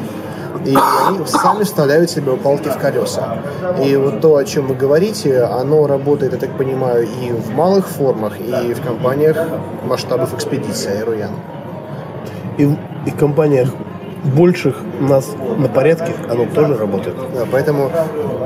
и 0.65 0.75
они 1.07 1.27
сами 1.27 1.65
вставляют 1.65 2.11
себе 2.11 2.37
палки 2.37 2.69
в 2.69 2.79
колеса. 2.79 3.39
И 3.85 3.95
вот 3.97 4.21
то, 4.21 4.37
о 4.37 4.45
чем 4.45 4.67
вы 4.67 4.75
говорите, 4.75 5.43
оно 5.43 5.87
работает, 5.87 6.33
я 6.33 6.39
так 6.39 6.57
понимаю, 6.57 7.07
и 7.07 7.31
в 7.31 7.51
малых 7.51 7.87
формах, 7.87 8.41
и 8.41 8.75
в 8.75 8.81
компаниях 8.83 9.37
масштабов 9.85 10.35
экспедиции 10.35 10.99
Аэроян. 10.99 11.31
И, 12.59 12.63
и 12.65 13.11
в 13.11 13.17
компаниях 13.17 13.69
больших 14.27 14.77
нас 15.01 15.31
на 15.59 15.69
порядке, 15.69 16.13
оно 16.29 16.47
тоже 16.47 16.77
работает. 16.77 17.17
Да, 17.35 17.47
поэтому, 17.51 17.91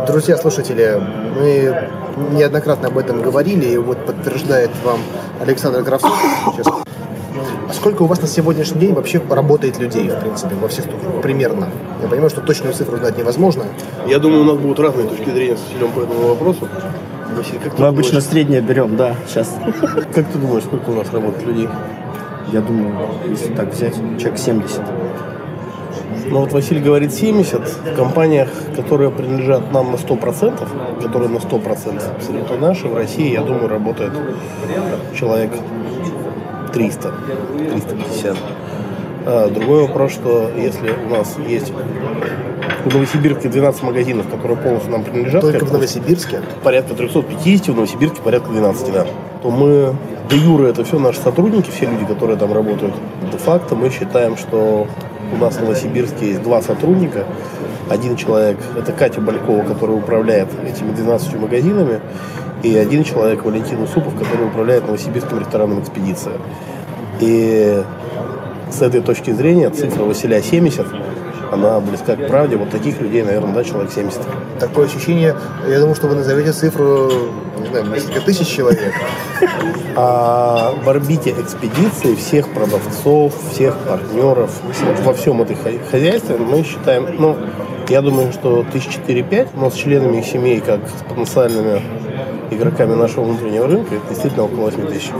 друзья 0.06 0.36
слушатели, 0.36 1.00
мы 1.38 1.88
неоднократно 2.32 2.88
об 2.88 2.98
этом 2.98 3.22
говорили, 3.22 3.66
и 3.66 3.76
вот 3.76 4.04
подтверждает 4.06 4.70
вам 4.84 5.00
Александр 5.40 5.82
Кравцов. 5.82 6.12
Сейчас. 6.56 6.66
А 6.66 7.72
сколько 7.72 8.02
у 8.02 8.06
вас 8.06 8.20
на 8.20 8.26
сегодняшний 8.26 8.80
день 8.80 8.94
вообще 8.94 9.22
работает 9.30 9.78
людей, 9.78 10.08
в 10.08 10.20
принципе, 10.20 10.54
во 10.56 10.68
всех 10.68 10.86
структурах? 10.86 11.22
Примерно. 11.22 11.68
Я 12.02 12.08
понимаю, 12.08 12.30
что 12.30 12.40
точную 12.40 12.74
цифру 12.74 12.96
знать 12.96 13.16
невозможно. 13.16 13.64
Я 14.06 14.18
думаю, 14.18 14.42
у 14.42 14.44
нас 14.44 14.56
будут 14.56 14.80
разные 14.80 15.08
точки 15.08 15.30
зрения 15.30 15.56
с 15.56 15.60
Василием 15.60 15.92
по 15.92 16.00
этому 16.00 16.28
вопросу. 16.28 16.68
Василий, 17.36 17.60
как 17.62 17.78
Мы 17.78 17.86
обычно 17.86 18.20
среднее 18.20 18.60
берем, 18.60 18.96
да, 18.96 19.14
сейчас. 19.28 19.56
Как 20.14 20.26
ты 20.26 20.38
думаешь, 20.38 20.64
сколько 20.64 20.90
у 20.90 20.94
нас 20.94 21.12
работает 21.12 21.46
людей? 21.46 21.68
Я 22.52 22.60
думаю, 22.60 22.92
если 23.28 23.54
так 23.54 23.72
взять, 23.72 23.94
человек 24.18 24.38
70. 24.38 24.80
Но 26.30 26.40
вот 26.40 26.52
Василий 26.52 26.80
говорит 26.80 27.12
70. 27.12 27.60
В 27.60 27.96
компаниях, 27.96 28.48
которые 28.76 29.10
принадлежат 29.10 29.72
нам 29.72 29.90
на 29.90 29.96
100%, 29.96 31.02
которые 31.02 31.28
на 31.28 31.38
100% 31.38 32.16
абсолютно 32.16 32.56
наши, 32.56 32.86
в 32.86 32.96
России, 32.96 33.32
я 33.32 33.42
думаю, 33.42 33.68
работает 33.68 34.12
человек 35.18 35.50
300, 36.72 37.12
350. 37.72 38.36
А, 39.26 39.50
другой 39.50 39.82
вопрос, 39.82 40.12
что 40.12 40.50
если 40.56 40.94
у 41.06 41.10
нас 41.10 41.36
есть 41.46 41.72
в 42.84 42.94
Новосибирске 42.94 43.48
12 43.48 43.82
магазинов, 43.82 44.28
которые 44.30 44.56
полностью 44.56 44.92
нам 44.92 45.02
принадлежат. 45.02 45.42
Только 45.42 45.64
в 45.64 45.72
Новосибирске? 45.72 46.42
Порядка 46.62 46.94
350, 46.94 47.68
в 47.68 47.74
Новосибирске 47.74 48.22
порядка 48.22 48.50
12, 48.50 48.92
да. 48.92 49.06
То 49.42 49.50
мы, 49.50 49.94
де 50.30 50.36
юра, 50.36 50.68
это 50.68 50.84
все 50.84 50.98
наши 50.98 51.18
сотрудники, 51.18 51.70
все 51.70 51.86
люди, 51.86 52.04
которые 52.04 52.38
там 52.38 52.52
работают. 52.52 52.94
Де-факто 53.32 53.74
мы 53.74 53.90
считаем, 53.90 54.36
что 54.36 54.86
у 55.32 55.36
нас 55.36 55.56
в 55.56 55.60
Новосибирске 55.60 56.28
есть 56.28 56.42
два 56.42 56.62
сотрудника. 56.62 57.24
Один 57.88 58.16
человек– 58.16 58.58
это 58.78 58.92
Катя 58.92 59.20
Балькова, 59.20 59.62
которая 59.64 59.96
управляет 59.96 60.48
этими 60.64 60.92
12 60.92 61.34
магазинами, 61.34 62.00
и 62.62 62.76
один 62.76 63.04
человек– 63.04 63.42
Валентин 63.44 63.82
Усупов, 63.82 64.14
который 64.16 64.46
управляет 64.46 64.86
Новосибирским 64.86 65.40
рестораном 65.40 65.80
«Экспедиция». 65.80 66.34
И 67.20 67.82
с 68.70 68.82
этой 68.82 69.00
точки 69.00 69.32
зрения 69.32 69.70
цифра 69.70 70.04
Василия 70.04 70.42
70 70.42 70.86
она 71.50 71.80
близка 71.80 72.16
к 72.16 72.26
правде. 72.28 72.56
Вот 72.56 72.70
таких 72.70 73.00
людей, 73.00 73.22
наверное, 73.22 73.54
да, 73.54 73.64
человек 73.64 73.92
70. 73.92 74.20
Такое 74.58 74.86
ощущение, 74.86 75.36
я 75.68 75.78
думаю, 75.78 75.94
что 75.94 76.06
вы 76.08 76.14
назовете 76.14 76.52
цифру, 76.52 77.10
не 77.58 77.66
знаю, 77.68 77.86
несколько 77.86 78.20
тысяч 78.20 78.48
человек. 78.48 78.94
А 79.96 80.72
в 80.82 80.88
орбите 80.88 81.30
экспедиции 81.30 82.14
всех 82.14 82.48
продавцов, 82.48 83.34
всех 83.52 83.76
партнеров, 83.78 84.50
во 85.04 85.12
всем 85.12 85.42
этой 85.42 85.56
хозяйстве 85.90 86.36
мы 86.36 86.62
считаем, 86.62 87.16
ну, 87.18 87.36
я 87.88 88.02
думаю, 88.02 88.32
что 88.32 88.64
тысяч 88.72 88.94
четыре-пять, 88.94 89.48
но 89.56 89.70
с 89.70 89.74
членами 89.74 90.18
их 90.18 90.26
семей, 90.26 90.60
как 90.60 90.80
с 90.88 91.02
потенциальными 91.08 91.82
игроками 92.50 92.94
нашего 92.94 93.24
внутреннего 93.24 93.66
рынка, 93.66 93.94
это 93.94 94.08
действительно 94.08 94.44
около 94.44 94.62
8 94.62 94.86
тысяч. 94.88 95.10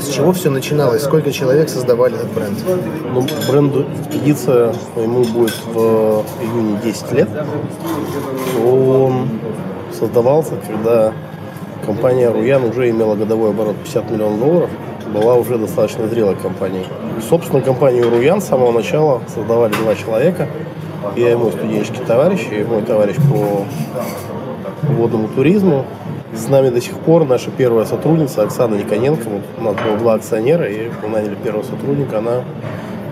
С 0.00 0.08
чего 0.08 0.32
все 0.32 0.50
начиналось? 0.50 1.02
Сколько 1.02 1.32
человек 1.32 1.68
создавали 1.68 2.16
этот 2.16 2.32
бренд? 2.32 2.58
Ну, 3.12 3.26
бренду 3.48 3.86
«Экспедиция» 4.00 4.74
ему 4.96 5.24
будет 5.24 5.54
в 5.72 6.24
июне 6.42 6.78
10 6.82 7.12
лет. 7.12 7.28
Он 8.64 9.28
создавался, 9.98 10.54
когда 10.66 11.12
компания 11.86 12.28
«Руян» 12.28 12.64
уже 12.64 12.90
имела 12.90 13.14
годовой 13.14 13.50
оборот 13.50 13.76
50 13.84 14.10
миллионов 14.10 14.40
долларов, 14.40 14.70
была 15.12 15.34
уже 15.34 15.58
достаточно 15.58 16.08
зрелой 16.08 16.34
компанией. 16.34 16.86
Собственно, 17.28 17.62
компанию 17.62 18.10
«Руян» 18.10 18.40
с 18.40 18.46
самого 18.46 18.72
начала 18.72 19.22
создавали 19.32 19.72
два 19.74 19.94
человека. 19.94 20.48
Я 21.16 21.32
и 21.32 21.34
мой 21.36 21.52
студенческий 21.52 22.04
товарищ, 22.04 22.48
и 22.50 22.64
мой 22.64 22.82
товарищ 22.82 23.16
по 23.16 23.64
водному 24.92 25.28
туризму. 25.28 25.84
С 26.34 26.48
нами 26.48 26.70
до 26.70 26.80
сих 26.80 26.98
пор 26.98 27.24
наша 27.24 27.50
первая 27.50 27.86
сотрудница 27.86 28.42
Оксана 28.42 28.74
Никоненко. 28.74 29.28
Вот 29.28 29.42
у 29.58 29.62
нас 29.62 29.76
было 29.76 29.96
два 29.96 30.14
акционера, 30.14 30.68
и 30.68 30.90
мы 31.02 31.08
наняли 31.08 31.36
первого 31.36 31.62
сотрудника. 31.62 32.18
Она 32.18 32.44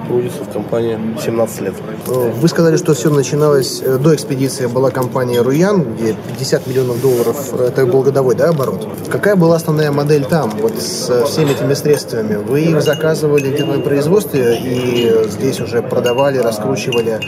трудится 0.09 0.43
в 0.43 0.53
компании 0.53 0.99
17 1.25 1.61
лет. 1.61 1.75
Вы 2.07 2.49
сказали, 2.49 2.77
что 2.77 2.95
все 2.95 3.11
начиналось 3.11 3.81
э, 3.83 3.99
до 3.99 4.15
экспедиции. 4.15 4.67
Была 4.67 4.91
компания 4.91 5.41
«Руян», 5.41 5.95
где 5.95 6.15
50 6.15 6.67
миллионов 6.67 7.01
долларов, 7.01 7.37
э, 7.53 7.69
это 7.69 7.87
был 7.87 8.03
годовой 8.03 8.35
да, 8.35 8.49
оборот. 8.49 8.87
Какая 9.11 9.37
была 9.37 9.57
основная 9.57 9.93
модель 9.93 10.25
там, 10.25 10.51
вот 10.61 10.75
с 10.75 11.25
всеми 11.27 11.53
этими 11.53 11.75
средствами? 11.75 12.35
Вы 12.35 12.63
их 12.63 12.83
заказывали 12.83 13.51
где-то 13.51 13.77
на 13.77 13.81
производстве 13.81 14.59
и 14.59 15.29
здесь 15.29 15.61
уже 15.61 15.83
продавали, 15.83 16.39
раскручивали? 16.39 17.21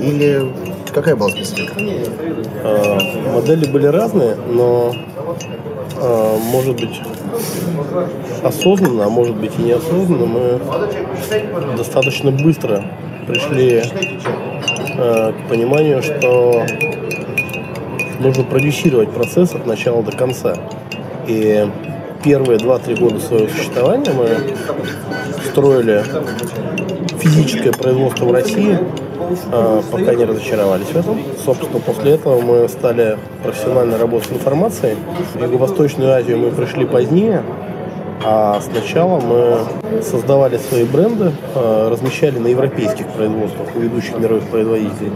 Или 0.00 0.50
какая 0.94 1.14
была 1.14 1.28
специфика? 1.30 1.74
Модели 3.32 3.66
были 3.66 3.86
разные, 3.86 4.36
но 4.36 4.94
может 6.50 6.80
быть 6.80 7.00
осознанно, 8.42 9.06
а 9.06 9.08
может 9.08 9.36
быть 9.36 9.52
и 9.58 9.62
неосознанно, 9.62 10.26
мы 10.26 10.60
достаточно 11.76 12.30
быстро 12.30 12.84
пришли 13.26 13.82
э, 14.96 15.32
к 15.32 15.48
пониманию, 15.48 16.02
что 16.02 16.64
нужно 18.20 18.44
продюсировать 18.44 19.10
процесс 19.10 19.54
от 19.54 19.66
начала 19.66 20.02
до 20.02 20.12
конца. 20.12 20.56
И 21.26 21.68
первые 22.22 22.58
2-3 22.58 22.98
года 22.98 23.20
своего 23.20 23.48
существования 23.48 24.12
мы 24.12 24.28
строили 25.50 26.02
физическое 27.18 27.72
производство 27.72 28.24
в 28.24 28.32
России, 28.32 28.78
э, 29.52 29.82
пока 29.90 30.14
не 30.14 30.24
разочаровались 30.24 30.86
в 30.86 30.96
этом. 30.96 31.18
Собственно, 31.44 31.80
после 31.80 32.12
этого 32.12 32.40
мы 32.40 32.68
стали 32.68 33.18
профессионально 33.42 33.98
работать 33.98 34.28
с 34.28 34.32
информацией. 34.32 34.96
В 35.34 35.42
Юго-Восточную 35.42 36.12
Азию 36.12 36.38
мы 36.38 36.50
пришли 36.50 36.84
позднее, 36.84 37.42
а 38.24 38.60
сначала 38.60 39.20
мы 39.20 40.02
создавали 40.02 40.58
свои 40.58 40.84
бренды, 40.84 41.32
э, 41.54 41.88
размещали 41.90 42.38
на 42.38 42.48
европейских 42.48 43.06
производствах 43.08 43.68
у 43.74 43.80
ведущих 43.80 44.18
мировых 44.18 44.44
производителей 44.44 45.12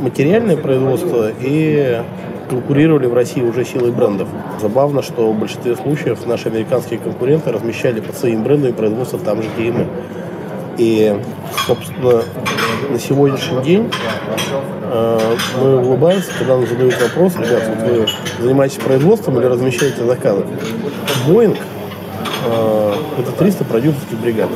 материальное 0.00 0.56
производство 0.56 1.30
и 1.40 2.02
конкурировали 2.48 3.06
в 3.06 3.14
России 3.14 3.42
уже 3.42 3.64
силой 3.64 3.90
брендов. 3.90 4.28
Забавно, 4.60 5.02
что 5.02 5.32
в 5.32 5.38
большинстве 5.38 5.76
случаев 5.76 6.26
наши 6.26 6.48
американские 6.48 6.98
конкуренты 6.98 7.52
размещали 7.52 8.00
под 8.00 8.16
своим 8.16 8.42
брендом 8.42 8.70
и 8.70 8.72
производство 8.74 9.18
там 9.18 9.42
же, 9.42 9.48
где 9.56 9.68
и 9.68 9.70
мы. 9.72 9.86
И, 10.76 11.16
собственно, 11.66 12.22
на 12.90 12.98
сегодняшний 12.98 13.62
день 13.62 13.90
э, 14.82 15.36
мы 15.60 15.78
улыбаемся, 15.78 16.30
когда 16.38 16.56
нам 16.56 16.66
задают 16.66 17.00
вопрос, 17.00 17.34
ребят, 17.36 17.62
вот 17.68 17.88
вы 17.88 18.06
занимаетесь 18.40 18.78
производством 18.78 19.38
или 19.38 19.46
размещаете 19.46 20.04
заказы. 20.04 20.44
Боинг 21.28 21.56
э, 22.46 22.94
это 23.20 23.32
300 23.38 23.64
продюсерских 23.64 24.18
бригад. 24.18 24.48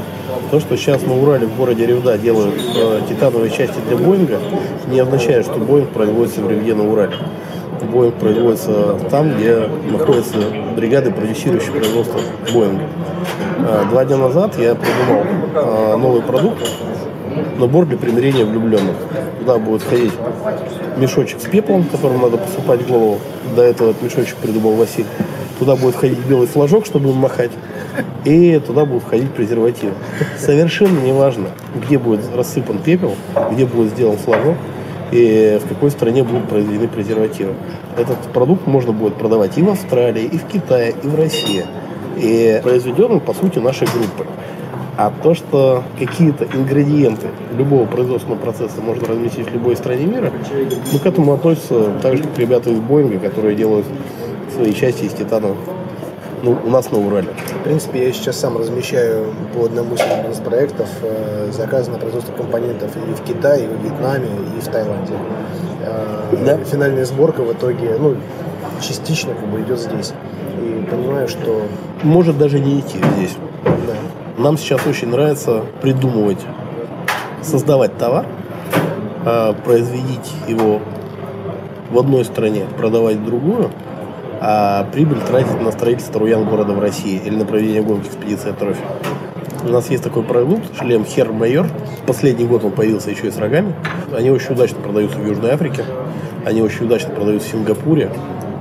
То, 0.51 0.61
что 0.61 0.77
сейчас 0.77 1.03
на 1.03 1.15
Урале 1.15 1.47
в 1.47 1.57
городе 1.57 1.87
Ревда 1.87 2.19
делают 2.19 2.55
э, 2.57 3.01
титановые 3.09 3.51
части 3.51 3.79
для 3.87 3.97
Боинга, 3.97 4.41
не 4.89 4.99
означает, 4.99 5.45
что 5.45 5.59
Боинг 5.59 5.91
производится 5.91 6.41
в 6.41 6.51
Ревде 6.51 6.75
на 6.75 6.91
Урале. 6.91 7.17
Боинг 7.85 8.15
производится 8.15 8.99
там, 9.11 9.35
где 9.37 9.69
находятся 9.91 10.39
бригады, 10.77 11.11
продюсирующие 11.11 11.73
производство 11.73 12.21
Боинга. 12.53 12.85
Э, 13.59 13.85
два 13.91 14.05
дня 14.05 14.17
назад 14.17 14.59
я 14.59 14.75
придумал 14.75 15.25
э, 15.55 15.97
новый 15.97 16.23
продукт, 16.23 16.59
набор 17.59 17.87
для 17.87 17.97
примирения 17.97 18.45
влюбленных. 18.45 18.97
Туда 19.41 19.59
будет 19.59 19.83
входить 19.83 20.13
мешочек 20.97 21.41
с 21.41 21.45
пеплом, 21.45 21.85
которым 21.85 22.23
надо 22.23 22.39
посыпать 22.39 22.87
голову. 22.87 23.19
До 23.57 23.63
этого 23.63 23.91
этот 23.91 24.03
мешочек 24.03 24.37
придумал 24.37 24.75
Василий. 24.75 25.07
Туда 25.59 25.75
будет 25.75 25.95
входить 25.95 26.19
белый 26.29 26.47
флажок, 26.47 26.87
чтобы 26.87 27.11
им 27.11 27.17
махать. 27.17 27.51
И 28.25 28.61
туда 28.65 28.85
будут 28.85 29.05
входить 29.05 29.33
презервативы. 29.33 29.93
Совершенно 30.39 31.01
неважно, 31.01 31.49
где 31.75 31.99
будет 31.99 32.21
рассыпан 32.35 32.79
пепел, 32.79 33.15
где 33.53 33.65
будет 33.65 33.93
сделан 33.93 34.17
флажок 34.19 34.57
и 35.11 35.59
в 35.63 35.69
какой 35.69 35.91
стране 35.91 36.23
будут 36.23 36.49
произведены 36.49 36.89
презервативы. 36.89 37.55
Этот 37.97 38.19
продукт 38.33 38.67
можно 38.67 38.93
будет 38.93 39.15
продавать 39.15 39.57
и 39.59 39.63
в 39.63 39.71
Австралии, 39.71 40.25
и 40.25 40.39
в 40.39 40.45
Китае, 40.45 40.95
и 41.03 41.07
в 41.07 41.15
России. 41.15 41.65
И 42.17 42.61
произведен 42.63 43.13
он, 43.13 43.21
по 43.21 43.33
сути, 43.33 43.59
нашей 43.59 43.87
группы. 43.87 44.27
А 44.97 45.13
то, 45.23 45.35
что 45.35 45.85
какие-то 45.97 46.45
ингредиенты 46.45 47.29
любого 47.57 47.87
производственного 47.87 48.41
процесса 48.41 48.81
можно 48.81 49.07
разместить 49.07 49.49
в 49.49 49.55
любой 49.55 49.77
стране 49.77 50.07
мира, 50.07 50.33
мы 50.93 50.99
к 50.99 51.07
этому 51.07 51.35
относимся 51.35 51.93
так 52.03 52.17
же, 52.17 52.25
как 52.25 52.37
ребята 52.37 52.71
из 52.71 52.81
Боинга, 52.81 53.21
которые 53.21 53.55
делают 53.55 53.87
свои 54.57 54.75
части 54.75 55.05
из 55.05 55.13
титана 55.13 55.55
ну, 56.43 56.59
у 56.65 56.71
нас 56.71 56.91
на 56.91 56.99
Урале. 56.99 57.29
В 57.61 57.65
принципе, 57.65 58.07
я 58.07 58.13
сейчас 58.13 58.39
сам 58.39 58.57
размещаю 58.57 59.35
по 59.55 59.65
одному 59.65 59.95
из 59.95 60.01
бизнес-проектов 60.01 60.89
э, 61.03 61.51
заказы 61.53 61.91
на 61.91 61.99
производство 61.99 62.33
компонентов 62.33 62.97
и 62.97 63.13
в 63.13 63.23
Китае, 63.23 63.65
и 63.65 63.69
в 63.69 63.83
Вьетнаме, 63.83 64.29
и 64.57 64.61
в 64.61 64.69
Таиланде. 64.69 65.15
Э, 65.83 66.37
да? 66.45 66.59
Финальная 66.65 67.05
сборка 67.05 67.43
в 67.43 67.53
итоге, 67.53 67.97
ну, 67.99 68.17
частично 68.81 69.35
как 69.35 69.49
бы 69.49 69.61
идет 69.63 69.81
здесь. 69.81 70.13
И 70.63 70.87
понимаю, 70.91 71.29
что... 71.29 71.63
Может 72.03 72.39
даже 72.39 72.61
не 72.61 72.81
идти 72.81 72.99
здесь. 73.17 73.37
Да. 73.65 74.43
Нам 74.43 74.57
сейчас 74.57 74.87
очень 74.87 75.09
нравится 75.09 75.63
придумывать, 75.83 76.41
создавать 77.43 77.97
товар, 77.99 78.27
э, 79.25 79.55
производить 79.65 80.33
его 80.47 80.81
в 81.91 81.99
одной 81.99 82.25
стране, 82.25 82.67
продавать 82.77 83.17
в 83.17 83.25
другую– 83.25 83.71
а 84.41 84.85
прибыль 84.93 85.21
тратить 85.21 85.61
на 85.61 85.73
строительство 85.73 86.21
руян 86.21 86.45
города 86.45 86.73
в 86.73 86.81
России 86.81 87.21
или 87.25 87.35
на 87.35 87.45
проведение 87.45 87.83
гонки 87.83 88.09
экспедиции 88.09 88.53
трофи. 88.53 88.83
У 89.65 89.71
нас 89.71 89.91
есть 89.91 90.05
такой 90.05 90.23
продукт, 90.23 90.65
шлем 90.79 91.05
Хер 91.05 91.33
Майор. 91.33 91.67
Последний 92.07 92.47
год 92.47 92.65
он 92.65 92.71
появился 92.71 93.11
еще 93.11 93.27
и 93.27 93.31
с 93.31 93.39
рогами. 93.39 93.75
Они 94.17 94.31
очень 94.31 94.55
удачно 94.55 94.81
продаются 94.81 95.19
в 95.19 95.27
Южной 95.27 95.51
Африке. 95.51 95.85
Они 96.45 96.63
очень 96.63 96.85
удачно 96.85 97.11
продаются 97.11 97.49
в 97.49 97.53
Сингапуре. 97.53 98.11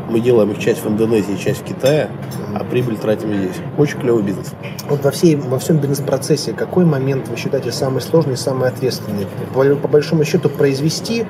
Мы 0.10 0.22
делаем 0.22 0.52
их 0.52 0.60
часть 0.60 0.84
в 0.84 0.88
Индонезии, 0.88 1.36
часть 1.36 1.62
в 1.62 1.64
Китае, 1.66 2.10
а 2.56 2.64
прибыль 2.64 2.98
тратим 2.98 3.34
здесь. 3.34 3.58
Очень 3.78 4.00
клевый 4.00 4.24
бизнес. 4.24 4.54
Вот 4.90 5.04
во, 5.04 5.12
всей, 5.12 5.36
во 5.36 5.60
всем 5.60 5.78
бизнес-процессе 5.78 6.54
какой 6.54 6.86
момент 6.86 7.28
вы 7.28 7.38
считаете 7.38 7.72
самый 7.72 8.02
сложный, 8.02 8.38
самый 8.38 8.70
ответственный? 8.70 9.28
По, 9.54 9.64
по 9.76 9.88
большому 9.88 10.24
счету 10.24 10.50
произвести 10.50 11.26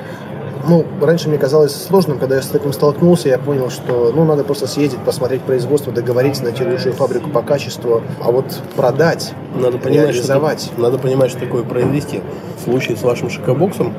ну, 0.67 0.85
раньше 1.01 1.29
мне 1.29 1.37
казалось 1.37 1.73
сложным, 1.75 2.19
когда 2.19 2.35
я 2.35 2.41
с 2.41 2.53
этим 2.53 2.73
столкнулся, 2.73 3.29
я 3.29 3.37
понял, 3.37 3.69
что, 3.69 4.11
ну, 4.13 4.25
надо 4.25 4.43
просто 4.43 4.67
съездить, 4.67 4.99
посмотреть 4.99 5.41
производство, 5.41 5.91
договориться, 5.93 6.43
найти 6.43 6.63
лучшую 6.63 6.93
фабрику 6.93 7.29
по 7.29 7.41
качеству, 7.41 8.01
а 8.21 8.31
вот 8.31 8.45
продать, 8.75 9.33
надо 9.55 9.77
понимать, 9.77 10.09
реализовать. 10.09 10.63
Что, 10.63 10.81
надо 10.81 10.97
понимать, 10.97 11.31
что 11.31 11.39
такое 11.39 11.63
произвести. 11.63 12.21
В 12.59 12.63
случае 12.63 12.97
с 12.97 13.03
вашим 13.03 13.29
шокобоксом, 13.29 13.93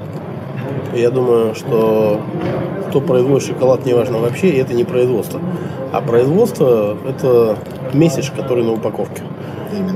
я 0.95 1.11
думаю, 1.11 1.55
что 1.55 2.21
кто 2.89 3.01
производит 3.01 3.47
шоколад, 3.47 3.85
неважно 3.85 4.19
вообще, 4.19 4.51
это 4.59 4.75
не 4.75 4.85
производство. 4.85 5.41
А 5.93 6.01
производство– 6.01 6.97
это 7.09 7.59
месседж, 7.93 8.31
который 8.37 8.65
на 8.65 8.73
упаковке. 8.73 9.23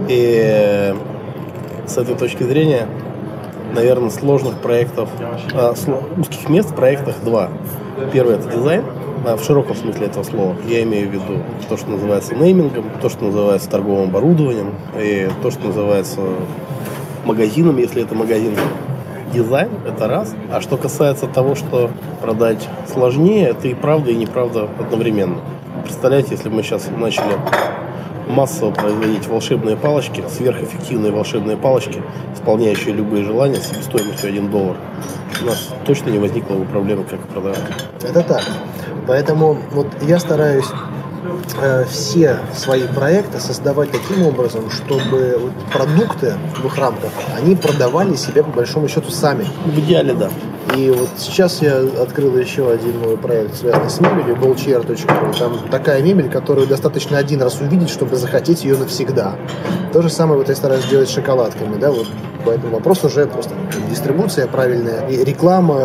И 0.09 0.95
с 1.87 1.99
этой 1.99 2.15
точки 2.15 2.43
зрения 2.45 2.87
наверное, 3.75 4.11
сложных 4.11 4.55
проектов, 4.59 5.09
а, 5.55 5.75
узких 6.17 6.49
мест 6.49 6.71
в 6.71 6.75
проектах 6.75 7.17
два. 7.25 7.51
Первый 8.13 8.37
это 8.37 8.49
дизайн, 8.49 8.85
а, 9.27 9.37
в 9.37 9.45
широком 9.45 9.77
смысле 9.77 10.07
этого 10.07 10.25
слова. 10.25 10.57
Я 10.67 10.83
имею 10.83 11.09
в 11.09 11.13
виду 11.13 11.39
то, 11.69 11.77
что 11.77 11.91
называется 11.91 12.35
неймингом, 12.35 12.85
то, 13.01 13.09
что 13.09 13.25
называется 13.25 13.71
торговым 13.71 14.09
оборудованием, 14.09 14.75
и 14.99 15.29
то, 15.43 15.51
что 15.51 15.67
называется 15.67 16.21
магазином, 17.25 17.79
если 17.79 18.03
это 18.03 18.15
магазин. 18.15 18.55
Дизайн– 19.33 19.71
это 19.87 20.09
раз. 20.09 20.35
А 20.53 20.61
что 20.61 20.77
касается 20.77 21.27
того, 21.27 21.55
что 21.55 21.91
продать 22.21 22.69
сложнее, 22.93 23.49
это 23.49 23.69
и 23.69 23.75
правда, 23.75 24.11
и 24.11 24.15
неправда 24.15 24.69
одновременно. 24.79 25.39
Представляете, 25.85 26.33
если 26.33 26.51
бы 26.51 26.57
мы 26.57 26.63
сейчас 26.63 26.89
начали 26.95 27.33
массово 28.29 28.71
производить 28.71 29.27
волшебные 29.27 29.77
палочки, 29.77 30.25
сверхэффективные 30.29 31.13
волшебные 31.13 31.57
палочки, 31.57 32.03
исполняющие 32.35 32.95
любые 32.95 33.25
желания 33.25 33.61
себестоимостью 33.61 34.29
1 34.29 34.51
доллар, 34.51 34.77
у 35.43 35.47
нас 35.47 35.71
точно 35.85 36.11
не 36.11 36.19
возникло 36.19 36.55
бы 36.55 36.65
проблемы, 36.65 37.05
как 37.05 37.21
продавать. 37.29 37.59
Это 38.03 38.23
так. 38.23 38.43
Поэтому 39.07 39.59
вот 39.73 39.89
я 40.03 40.19
стараюсь 40.19 40.69
э, 41.61 41.85
все 41.91 42.39
свои 42.55 42.87
проекты 42.87 43.41
создавать 43.41 43.91
таким 43.91 44.27
образом, 44.27 44.71
чтобы 44.71 45.39
вот 45.41 45.53
продукты 45.73 46.35
в 46.63 46.67
их 46.67 46.79
рамках, 46.79 47.11
они 47.37 47.57
продавали 47.57 48.15
себя 48.15 48.43
по 48.45 48.51
большому 48.51 48.89
счету 48.89 49.11
сами. 49.11 49.47
В 49.67 49.79
идеале, 49.81 50.15
да. 50.15 50.31
И 50.77 50.91
вот 50.91 51.09
сейчас 51.19 51.61
я 51.63 51.79
открыл 52.01 52.37
еще 52.37 52.71
один 52.71 53.01
новый 53.01 53.19
проект, 53.19 53.57
связанный 53.57 53.91
с 53.91 54.01
мебелью, 54.01 54.37
ballchair.ru. 54.37 55.39
Там 55.39 55.69
такая 55.71 56.03
мебель, 56.03 56.31
которую 56.31 56.67
достаточно 56.67 57.19
один 57.19 57.43
раз 57.43 57.61
увидеть, 57.61 57.91
чтобы 57.91 58.17
захотеть 58.17 58.65
ее 58.65 58.77
навсегда. 58.77 59.37
То 59.93 60.03
же 60.03 60.09
самое 60.09 60.39
вот 60.39 60.49
я 60.49 60.55
стараюсь 60.55 60.85
делать 60.87 61.09
с 61.09 61.13
шоколадками, 61.13 61.79
да, 61.79 61.91
вот 61.91 62.07
Поэтому 62.45 62.73
вопрос 62.73 63.05
уже 63.05 63.27
просто 63.27 63.55
дистрибуция 63.89 64.47
правильная, 64.47 65.07
и 65.09 65.25
реклама. 65.25 65.79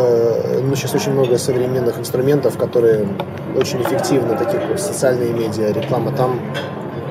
Ну, 0.62 0.76
сейчас 0.76 0.94
очень 0.96 1.12
много 1.12 1.38
современных 1.38 2.00
инструментов, 2.00 2.58
которые 2.58 3.08
очень 3.56 3.82
эффективны, 3.82 4.36
таких 4.38 4.68
как 4.68 4.80
социальные 4.80 5.34
медиа, 5.34 5.72
реклама. 5.72 6.12
Там 6.12 6.40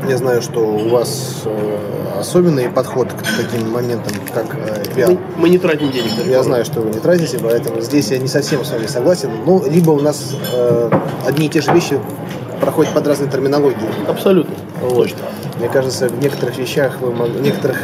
я 0.08 0.16
знаю, 0.16 0.42
что 0.42 0.60
у 0.60 0.88
вас 0.88 1.42
э, 1.44 2.20
особенный 2.20 2.68
подход 2.68 3.12
к 3.12 3.22
таким 3.36 3.70
моментам, 3.70 4.12
как 4.32 4.54
э, 4.54 4.84
пиар. 4.94 5.10
Мы, 5.10 5.18
мы 5.36 5.48
не 5.48 5.58
тратим 5.58 5.90
денег. 5.90 6.10
Я 6.26 6.42
знаю, 6.42 6.64
что 6.64 6.80
вы 6.80 6.90
не 6.90 7.00
тратите, 7.00 7.38
поэтому 7.38 7.80
здесь 7.80 8.10
я 8.10 8.18
не 8.18 8.28
совсем 8.28 8.64
с 8.64 8.70
вами 8.70 8.86
согласен. 8.86 9.30
Ну, 9.44 9.64
либо 9.68 9.90
у 9.90 10.00
нас 10.00 10.34
э, 10.52 10.90
одни 11.26 11.46
и 11.46 11.48
те 11.48 11.60
же 11.60 11.72
вещи 11.72 12.00
проходят 12.60 12.92
под 12.94 13.06
разной 13.06 13.28
терминологией. 13.28 13.88
Абсолютно. 14.08 14.54
Вот. 14.80 15.04
Точно. 15.04 15.18
Мне 15.58 15.68
кажется, 15.68 16.08
в 16.08 16.18
некоторых 16.20 16.56
вещах, 16.58 17.00
в 17.00 17.40
некоторых 17.40 17.78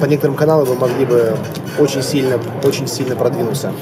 по 0.00 0.06
некоторым 0.06 0.36
каналам 0.36 0.66
вы 0.66 0.76
могли 0.76 1.04
бы 1.04 1.36
очень 1.78 2.02
сильно, 2.02 2.40
очень 2.64 2.86
сильно 2.88 3.16
продвинуться 3.16 3.72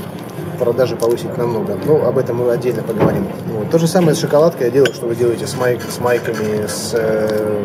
продажи 0.58 0.96
повысить 0.96 1.36
намного. 1.36 1.78
Ну, 1.84 2.04
об 2.04 2.18
этом 2.18 2.36
мы 2.36 2.50
отдельно 2.50 2.82
поговорим. 2.82 3.26
Вот. 3.46 3.70
То 3.70 3.78
же 3.78 3.86
самое 3.86 4.14
с 4.14 4.20
шоколадкой 4.20 4.66
я 4.66 4.72
делаю, 4.72 4.92
что 4.92 5.06
вы 5.06 5.14
делаете 5.14 5.46
с, 5.46 5.56
майк, 5.56 5.80
с 5.82 5.98
майками, 5.98 6.66
с 6.66 6.92
э, 6.94 7.64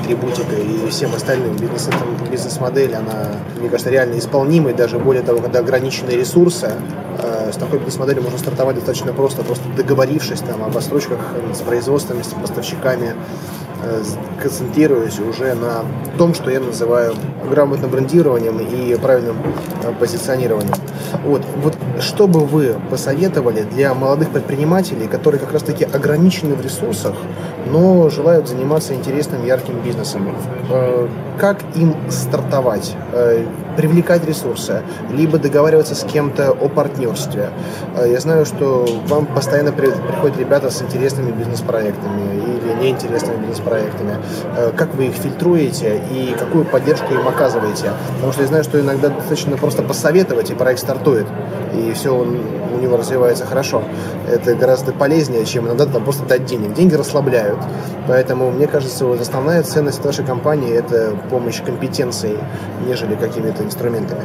атрибутикой 0.00 0.64
и 0.64 0.90
всем 0.90 1.14
остальным. 1.14 1.56
Бизнес, 1.56 1.88
бизнес-модель, 2.30 2.94
она, 2.94 3.32
мне 3.58 3.68
кажется, 3.68 3.90
реально 3.90 4.18
исполнимой. 4.18 4.74
Даже 4.74 4.98
более 4.98 5.22
того, 5.22 5.40
когда 5.40 5.60
ограниченные 5.60 6.16
ресурсы, 6.16 6.72
э, 7.18 7.50
с 7.52 7.56
такой 7.56 7.78
бизнес-моделью 7.78 8.22
можно 8.22 8.38
стартовать 8.38 8.76
достаточно 8.76 9.12
просто, 9.12 9.42
просто 9.42 9.64
договорившись 9.76 10.40
там 10.40 10.62
об 10.62 10.76
отсрочках 10.76 11.18
с 11.52 11.58
производствами, 11.58 12.22
с 12.22 12.28
поставщиками, 12.28 13.14
Э, 13.84 14.02
концентрируюсь 14.42 15.18
уже 15.20 15.54
на 15.54 15.84
том, 16.18 16.34
что 16.34 16.50
я 16.50 16.60
называю 16.60 17.14
грамотным 17.48 17.90
брендированием 17.90 18.58
и 18.58 18.94
правильным 18.96 19.36
э, 19.82 19.92
позиционированием. 19.98 20.74
Вот, 21.24 21.42
вот 21.62 21.76
что 22.00 22.26
бы 22.26 22.40
вы 22.40 22.76
посоветовали 22.90 23.62
для 23.62 23.94
молодых 23.94 24.30
предпринимателей, 24.30 25.06
которые 25.06 25.40
как 25.40 25.52
раз-таки 25.52 25.84
ограничены 25.84 26.54
в 26.54 26.62
ресурсах, 26.62 27.14
но 27.66 28.08
желают 28.10 28.48
заниматься 28.48 28.94
интересным, 28.94 29.44
ярким 29.44 29.80
бизнесом? 29.80 30.34
Э, 30.70 31.08
как 31.38 31.58
им 31.74 31.94
стартовать? 32.10 32.96
привлекать 33.76 34.24
ресурсы, 34.24 34.82
либо 35.10 35.38
договариваться 35.38 35.96
с 35.96 36.04
кем-то 36.04 36.52
о 36.52 36.68
партнерстве. 36.68 37.50
Я 38.06 38.20
знаю, 38.20 38.46
что 38.46 38.86
вам 39.08 39.26
постоянно 39.26 39.72
приходят 39.72 40.38
ребята 40.38 40.70
с 40.70 40.80
интересными 40.80 41.32
бизнес-проектами 41.32 42.53
или 42.64 42.72
неинтересными 42.82 43.38
бизнес-проектами. 43.38 44.16
Как 44.76 44.94
вы 44.94 45.06
их 45.06 45.14
фильтруете 45.14 46.02
и 46.10 46.34
какую 46.38 46.64
поддержку 46.64 47.12
им 47.14 47.28
оказываете? 47.28 47.92
Потому 48.16 48.32
что 48.32 48.42
я 48.42 48.48
знаю, 48.48 48.64
что 48.64 48.80
иногда 48.80 49.08
достаточно 49.08 49.56
просто 49.56 49.82
посоветовать, 49.82 50.50
и 50.50 50.54
проект 50.54 50.80
стартует, 50.80 51.26
и 51.74 51.92
все 51.92 52.10
он, 52.14 52.40
у 52.74 52.78
него 52.78 52.96
развивается 52.96 53.46
хорошо. 53.46 53.82
Это 54.28 54.54
гораздо 54.54 54.92
полезнее, 54.92 55.44
чем 55.44 55.66
иногда 55.66 55.86
там 55.86 56.04
просто 56.04 56.24
дать 56.24 56.46
денег. 56.46 56.74
Деньги 56.74 56.94
расслабляют. 56.94 57.58
Поэтому, 58.08 58.50
мне 58.50 58.66
кажется, 58.66 59.06
вот 59.06 59.20
основная 59.20 59.62
ценность 59.62 60.04
вашей 60.04 60.24
компании– 60.24 60.74
это 60.74 61.16
помощь 61.30 61.62
компетенцией, 61.62 62.38
нежели 62.86 63.14
какими-то 63.14 63.62
инструментами. 63.62 64.22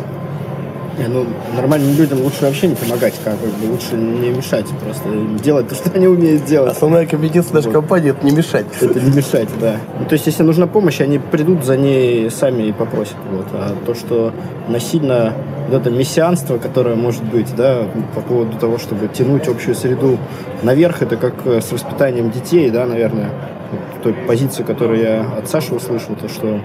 Не, 1.00 1.08
ну, 1.08 1.26
нормальным 1.56 1.95
людям 1.95 2.22
лучше 2.22 2.41
вообще 2.41 2.68
не 2.68 2.76
помогать, 2.76 3.14
как 3.24 3.36
бы, 3.36 3.47
лучше 3.72 3.95
не 3.95 4.30
мешать, 4.32 4.66
просто 4.84 5.10
делать 5.41 5.70
то, 5.70 5.76
что 5.76 5.91
они 5.93 6.08
умеют 6.08 6.43
делать. 6.43 6.74
Основная 6.74 7.06
компетенция 7.06 7.54
нашей 7.54 7.68
вот. 7.68 7.74
компании– 7.74 8.12
это 8.12 8.26
не 8.26 8.36
мешать. 8.36 8.66
Это 8.82 9.00
не 9.00 9.16
мешать, 9.16 9.47
да. 9.62 9.78
Ну, 9.97 10.06
то 10.06 10.14
есть, 10.14 10.28
если 10.28 10.43
нужна 10.43 10.68
помощь, 10.68 11.00
они 11.00 11.18
придут 11.18 11.64
за 11.64 11.78
ней 11.78 12.30
сами 12.30 12.64
и 12.64 12.72
попросят. 12.74 13.16
Вот. 13.32 13.47
А 13.54 13.76
то, 13.86 13.95
что 13.95 14.34
насильно 14.68 15.34
вот 15.70 15.82
это 15.82 15.89
мессианство, 15.89 16.58
которое 16.58 16.95
может 16.95 17.24
быть, 17.24 17.56
да, 17.56 17.84
по 18.14 18.22
поводу 18.22 18.58
того, 18.58 18.78
чтобы 18.78 19.08
тянуть 19.08 19.47
общую 19.47 19.76
среду 19.76 20.18
наверх, 20.64 21.02
это 21.02 21.16
как 21.16 21.45
с 21.45 21.72
воспитанием 21.72 22.30
детей, 22.30 22.70
да, 22.70 22.86
наверное, 22.86 23.30
вот 23.72 24.04
той 24.04 24.14
позиции, 24.14 24.64
которую 24.64 25.02
я 25.02 25.22
от 25.38 25.47
Саши 25.47 25.74
услышал, 25.74 26.16
то, 26.16 26.28
что 26.28 26.60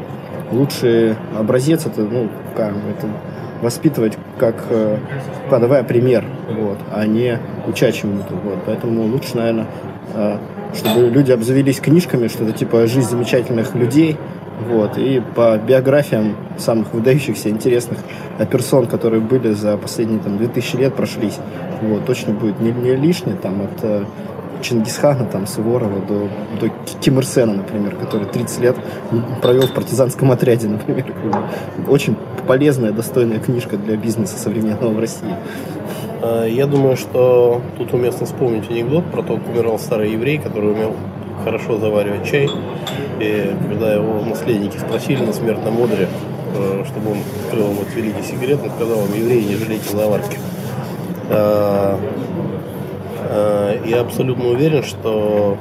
лучший 0.51 1.17
образец 1.39 1.87
это, 1.87 2.01
ну, 2.03 2.29
как, 2.57 2.71
это 2.71 3.09
воспитывать 3.63 4.17
как 4.39 4.57
э, 4.71 4.99
подавая 5.51 5.83
пример, 5.83 6.25
вот, 6.51 6.79
а 6.93 7.07
не 7.07 7.39
уча 7.67 7.93
чему-то. 7.93 8.35
Вот. 8.35 8.59
Поэтому 8.67 9.05
лучше, 9.05 9.37
наверное, 9.37 9.67
э, 10.15 10.39
чтобы 10.75 11.09
люди 11.09 11.33
обзавелись 11.33 11.81
книжками, 11.81 12.29
что-то 12.29 12.53
типа 12.53 12.87
«Жизнь 12.87 13.09
замечательных 13.09 13.75
людей», 13.75 14.17
вот, 14.69 14.99
и 14.99 15.21
по 15.35 15.59
биографиям 15.59 16.37
самых 16.59 16.93
выдающихся, 16.95 17.49
интересных 17.51 17.99
персон, 18.51 18.87
которые 18.87 19.21
были 19.21 19.53
за 19.53 19.77
последние 19.77 20.21
там, 20.21 20.39
2000 20.39 20.77
лет, 20.77 20.95
прошлись. 20.95 21.39
Вот, 21.83 22.07
точно 22.07 22.35
будет 22.35 22.61
не, 22.61 22.71
не 22.71 22.95
лишнее, 22.95 23.37
там, 23.37 23.63
от 23.63 23.83
э, 23.83 24.05
Чингисхана, 24.63 25.25
там, 25.25 25.47
Суворова 25.47 26.01
до, 26.01 26.29
до 26.61 26.73
Ким 27.01 27.19
Ир 27.19 27.27
Сена, 27.27 27.55
например, 27.55 27.97
который 27.97 28.27
30 28.27 28.61
лет 28.61 28.77
провел 29.43 29.67
в 29.67 29.75
партизанском 29.75 30.31
отряде, 30.31 30.69
например. 30.69 31.07
Очень 31.89 32.17
полезная, 32.47 32.93
достойная 32.93 33.39
книжка 33.39 33.77
для 33.77 33.97
бизнеса 33.97 34.39
современного 34.39 34.93
в 34.93 34.99
России. 34.99 35.35
А, 36.23 36.47
я 36.47 36.67
думаю, 36.67 36.97
что 36.97 37.61
тут 37.79 37.93
уместно 37.93 38.27
вспомнить 38.27 38.71
анекдот 38.71 39.05
про 39.07 39.23
то, 39.23 39.37
как 39.37 39.49
умирал 39.49 39.79
старый 39.79 40.13
еврей, 40.13 40.39
который 40.39 40.73
умел 40.73 40.95
хорошо 41.45 41.79
заваривать 41.79 42.27
чай. 42.27 42.49
И 43.21 43.55
когда 43.69 43.95
его 43.95 44.21
наследники 44.25 44.79
спросили 44.79 45.25
на 45.25 45.33
смертном 45.33 45.83
одре, 45.83 46.09
э, 46.55 46.85
чтобы 46.87 47.13
он 47.13 47.19
открыл 47.45 47.73
им 47.73 47.81
этот 47.81 47.95
великий 47.95 48.23
секрет, 48.23 48.59
он 48.63 48.71
сказал 48.71 49.05
им, 49.07 49.15
евреи, 49.15 49.45
не 49.45 49.57
жалейте 49.57 49.97
заварки. 49.97 50.39
А, 53.27 53.81
я 53.85 54.01
абсолютно 54.01 54.49
уверен, 54.49 54.83
что 54.83 55.57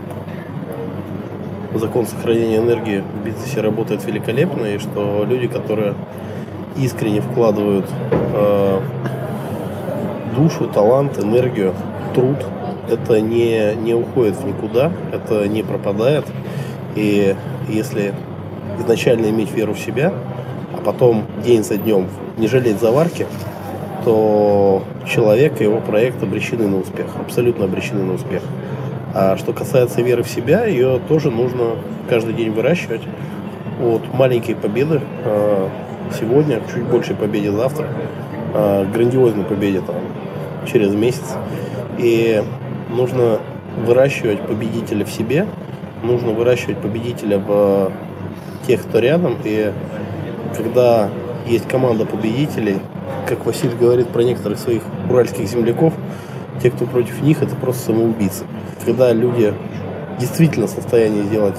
закон 1.74 2.06
сохранения 2.06 2.58
энергии 2.58 3.00
в 3.02 3.26
бизнесе 3.26 3.62
работает 3.62 4.06
великолепно, 4.06 4.66
и 4.66 4.78
что 4.78 5.26
люди, 5.28 5.48
которые 5.48 5.96
искренне 6.78 7.22
вкладывают 7.22 7.86
э, 8.34 8.80
душу, 10.36 10.68
талант, 10.68 11.18
энергию, 11.24 11.74
труд, 12.14 12.38
это 12.90 13.22
не, 13.22 13.76
не 13.76 13.94
уходит 13.94 14.36
в 14.36 14.46
никуда, 14.46 14.92
это 15.12 15.48
не 15.48 15.64
пропадает. 15.64 16.26
И 16.96 17.36
если 17.70 18.14
изначально 18.80 19.28
иметь 19.28 19.52
веру 19.52 19.74
в 19.74 19.80
себя, 19.80 20.14
а 20.76 20.82
потом 20.84 21.26
день 21.44 21.64
за 21.64 21.78
днем 21.78 22.08
не 22.38 22.48
жалеть 22.48 22.80
заварки, 22.80 23.28
то 24.04 24.84
человек 25.08 25.62
и 25.62 25.64
его 25.64 25.80
проект 25.80 26.22
обречены 26.24 26.68
на 26.68 26.80
успех, 26.80 27.08
абсолютно 27.20 27.66
обречены 27.66 28.04
на 28.04 28.14
успех. 28.14 28.42
А 29.14 29.38
что 29.38 29.54
касается 29.54 30.02
веры 30.02 30.24
в 30.24 30.30
себя, 30.30 30.66
ее 30.66 31.00
тоже 31.08 31.30
нужно 31.30 31.76
каждый 32.10 32.34
день 32.34 32.52
выращивать 32.52 33.02
от 33.82 34.14
маленькой 34.14 34.56
победы 34.56 35.02
э, 35.24 35.68
сегодня, 36.20 36.62
чуть 36.74 36.84
больше 36.84 37.14
победе 37.14 37.52
завтра, 37.52 37.88
э, 38.54 38.86
грандиозной 38.92 39.44
победе 39.44 39.82
там, 39.82 39.96
через 40.72 40.94
месяц. 40.94 41.36
И 41.98 42.44
нужно 42.90 43.40
выращивать 43.86 44.42
победителя 44.42 45.06
в 45.06 45.12
себе, 45.12 45.48
нужно 46.04 46.32
выращивать 46.32 46.78
победителя 46.78 47.38
в 47.38 47.92
тех, 48.68 48.82
кто 48.82 49.00
рядом. 49.00 49.38
И 49.44 49.72
когда 50.56 51.10
есть 51.48 51.68
команда 51.68 52.06
победителей, 52.06 52.78
как 53.28 53.46
Василий 53.46 53.76
говорит 53.76 54.10
про 54.10 54.24
некоторых 54.24 54.60
своих 54.60 54.84
уральских 55.10 55.48
земляков, 55.48 55.94
те, 56.62 56.72
кто 56.72 56.86
против 56.86 57.22
них, 57.22 57.42
это 57.42 57.56
просто 57.56 57.88
самоубийцы. 57.88 58.46
Когда 58.86 59.12
люди 59.12 59.54
действительно 60.20 60.68
в 60.68 60.70
состоянии 60.70 61.24
сделать 61.24 61.56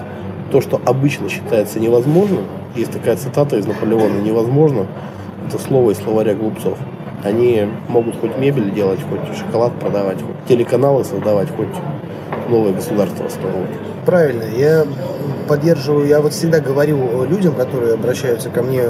то, 0.51 0.61
что 0.61 0.81
обычно 0.85 1.29
считается 1.29 1.81
невозможным, 1.81 2.45
есть 2.77 2.93
такая 2.93 3.17
цитата 3.17 3.57
из 3.57 3.67
Наполеона 3.67 4.21
«невозможно», 4.21 4.87
это 5.47 5.59
слово 5.59 5.91
из 5.91 5.99
словаря 5.99 6.35
глупцов. 6.35 6.79
Они 7.23 7.69
могут 7.89 8.19
хоть 8.21 8.37
мебель 8.39 8.73
делать, 8.73 9.01
хоть 9.09 9.37
шоколад 9.37 9.73
продавать, 9.79 10.19
хоть 10.19 10.47
телеканалы 10.49 11.05
создавать, 11.05 11.49
хоть 11.57 11.69
новое 12.49 12.73
государство 12.73 13.27
основывать. 13.27 13.71
Правильно, 14.05 14.45
я 14.45 14.85
поддерживаю, 15.49 16.07
я 16.07 16.21
вот 16.21 16.33
всегда 16.33 16.61
говорю 16.61 17.25
людям, 17.25 17.55
которые 17.55 17.95
обращаются 17.95 18.51
ко 18.51 18.63
мне, 18.63 18.83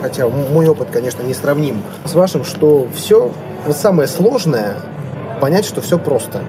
хотя 0.00 0.28
мой 0.28 0.68
опыт, 0.68 0.88
конечно, 0.90 1.22
не 1.22 1.34
сравним 1.34 1.82
с 2.04 2.14
вашим, 2.14 2.44
что 2.44 2.86
все, 2.94 3.30
вот 3.66 3.76
самое 3.76 4.08
сложное, 4.08 4.76
понять, 5.40 5.64
что 5.64 5.80
все 5.80 5.98
просто. 5.98 6.40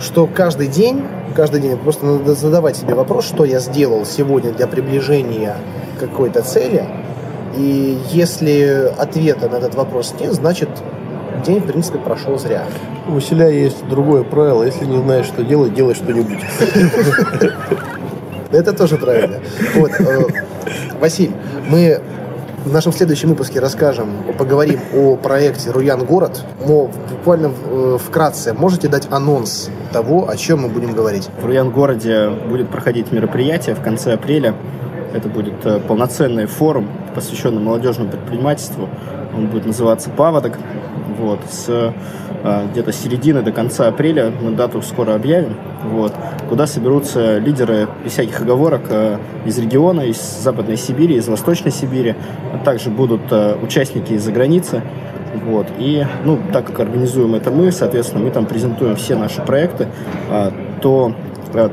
Что 0.00 0.26
каждый 0.26 0.68
день, 0.68 1.04
каждый 1.34 1.60
день 1.60 1.76
просто 1.76 2.06
надо 2.06 2.34
задавать 2.34 2.76
себе 2.76 2.94
вопрос, 2.94 3.26
что 3.26 3.44
я 3.44 3.60
сделал 3.60 4.04
сегодня 4.06 4.52
для 4.52 4.66
приближения 4.66 5.56
какой-то 5.98 6.42
цели, 6.42 6.86
и 7.56 7.98
если 8.10 8.92
ответа 8.96 9.48
на 9.48 9.56
этот 9.56 9.74
вопрос 9.74 10.14
нет, 10.18 10.32
значит 10.32 10.68
день, 11.44 11.60
в 11.60 11.66
принципе, 11.66 11.98
прошел 11.98 12.38
зря. 12.38 12.64
У 13.08 13.12
Василя 13.12 13.48
есть 13.48 13.86
другое 13.88 14.22
правило. 14.22 14.62
Если 14.62 14.84
не 14.84 14.98
знаешь, 14.98 15.26
что 15.26 15.42
делать, 15.42 15.74
делай 15.74 15.94
что-нибудь. 15.94 16.38
Это 18.52 18.72
тоже 18.72 18.96
правильно. 18.96 19.38
Вот, 19.74 19.90
э, 19.98 20.26
Василь, 21.00 21.32
мы 21.68 22.00
в 22.64 22.72
нашем 22.72 22.92
следующем 22.92 23.30
выпуске 23.30 23.58
расскажем, 23.58 24.10
поговорим 24.36 24.80
о 24.94 25.16
проекте 25.16 25.70
«Руян 25.70 26.04
город». 26.04 26.44
Но 26.66 26.90
буквально 27.10 27.52
э, 27.64 27.98
вкратце 28.04 28.52
можете 28.52 28.88
дать 28.88 29.08
анонс 29.10 29.70
того, 29.92 30.28
о 30.28 30.36
чем 30.36 30.62
мы 30.62 30.68
будем 30.68 30.92
говорить? 30.92 31.30
В 31.40 31.46
Руян 31.46 31.70
городе 31.70 32.28
будет 32.28 32.68
проходить 32.70 33.12
мероприятие 33.12 33.74
в 33.74 33.80
конце 33.80 34.12
апреля. 34.12 34.54
Это 35.14 35.28
будет 35.28 35.64
э, 35.64 35.80
полноценный 35.80 36.46
форум, 36.46 36.88
посвященный 37.14 37.62
молодежному 37.62 38.10
предпринимательству. 38.10 38.88
Он 39.34 39.46
будет 39.46 39.64
называться 39.64 40.10
«Паводок». 40.10 40.58
Вот, 41.20 41.40
с 41.50 41.66
э, 41.68 42.66
где-то 42.72 42.92
середины 42.92 43.42
до 43.42 43.52
конца 43.52 43.88
апреля, 43.88 44.32
мы 44.40 44.52
дату 44.52 44.80
скоро 44.80 45.14
объявим, 45.14 45.54
вот, 45.84 46.14
куда 46.48 46.66
соберутся 46.66 47.36
лидеры 47.38 47.88
без 48.02 48.12
всяких 48.12 48.40
оговорок 48.40 48.82
э, 48.88 49.18
из 49.44 49.58
региона, 49.58 50.00
из 50.00 50.18
Западной 50.18 50.78
Сибири, 50.78 51.16
из 51.16 51.28
Восточной 51.28 51.72
Сибири, 51.72 52.14
а 52.54 52.58
также 52.64 52.88
будут 52.88 53.20
э, 53.30 53.56
участники 53.62 54.14
из-за 54.14 54.32
границы, 54.32 54.82
вот. 55.44 55.66
И, 55.78 56.06
ну, 56.24 56.38
так 56.52 56.66
как 56.66 56.80
организуем 56.80 57.34
это 57.34 57.50
мы, 57.50 57.70
соответственно, 57.70 58.24
мы 58.24 58.30
там 58.30 58.46
презентуем 58.46 58.96
все 58.96 59.14
наши 59.14 59.42
проекты, 59.42 59.88
то 60.80 61.14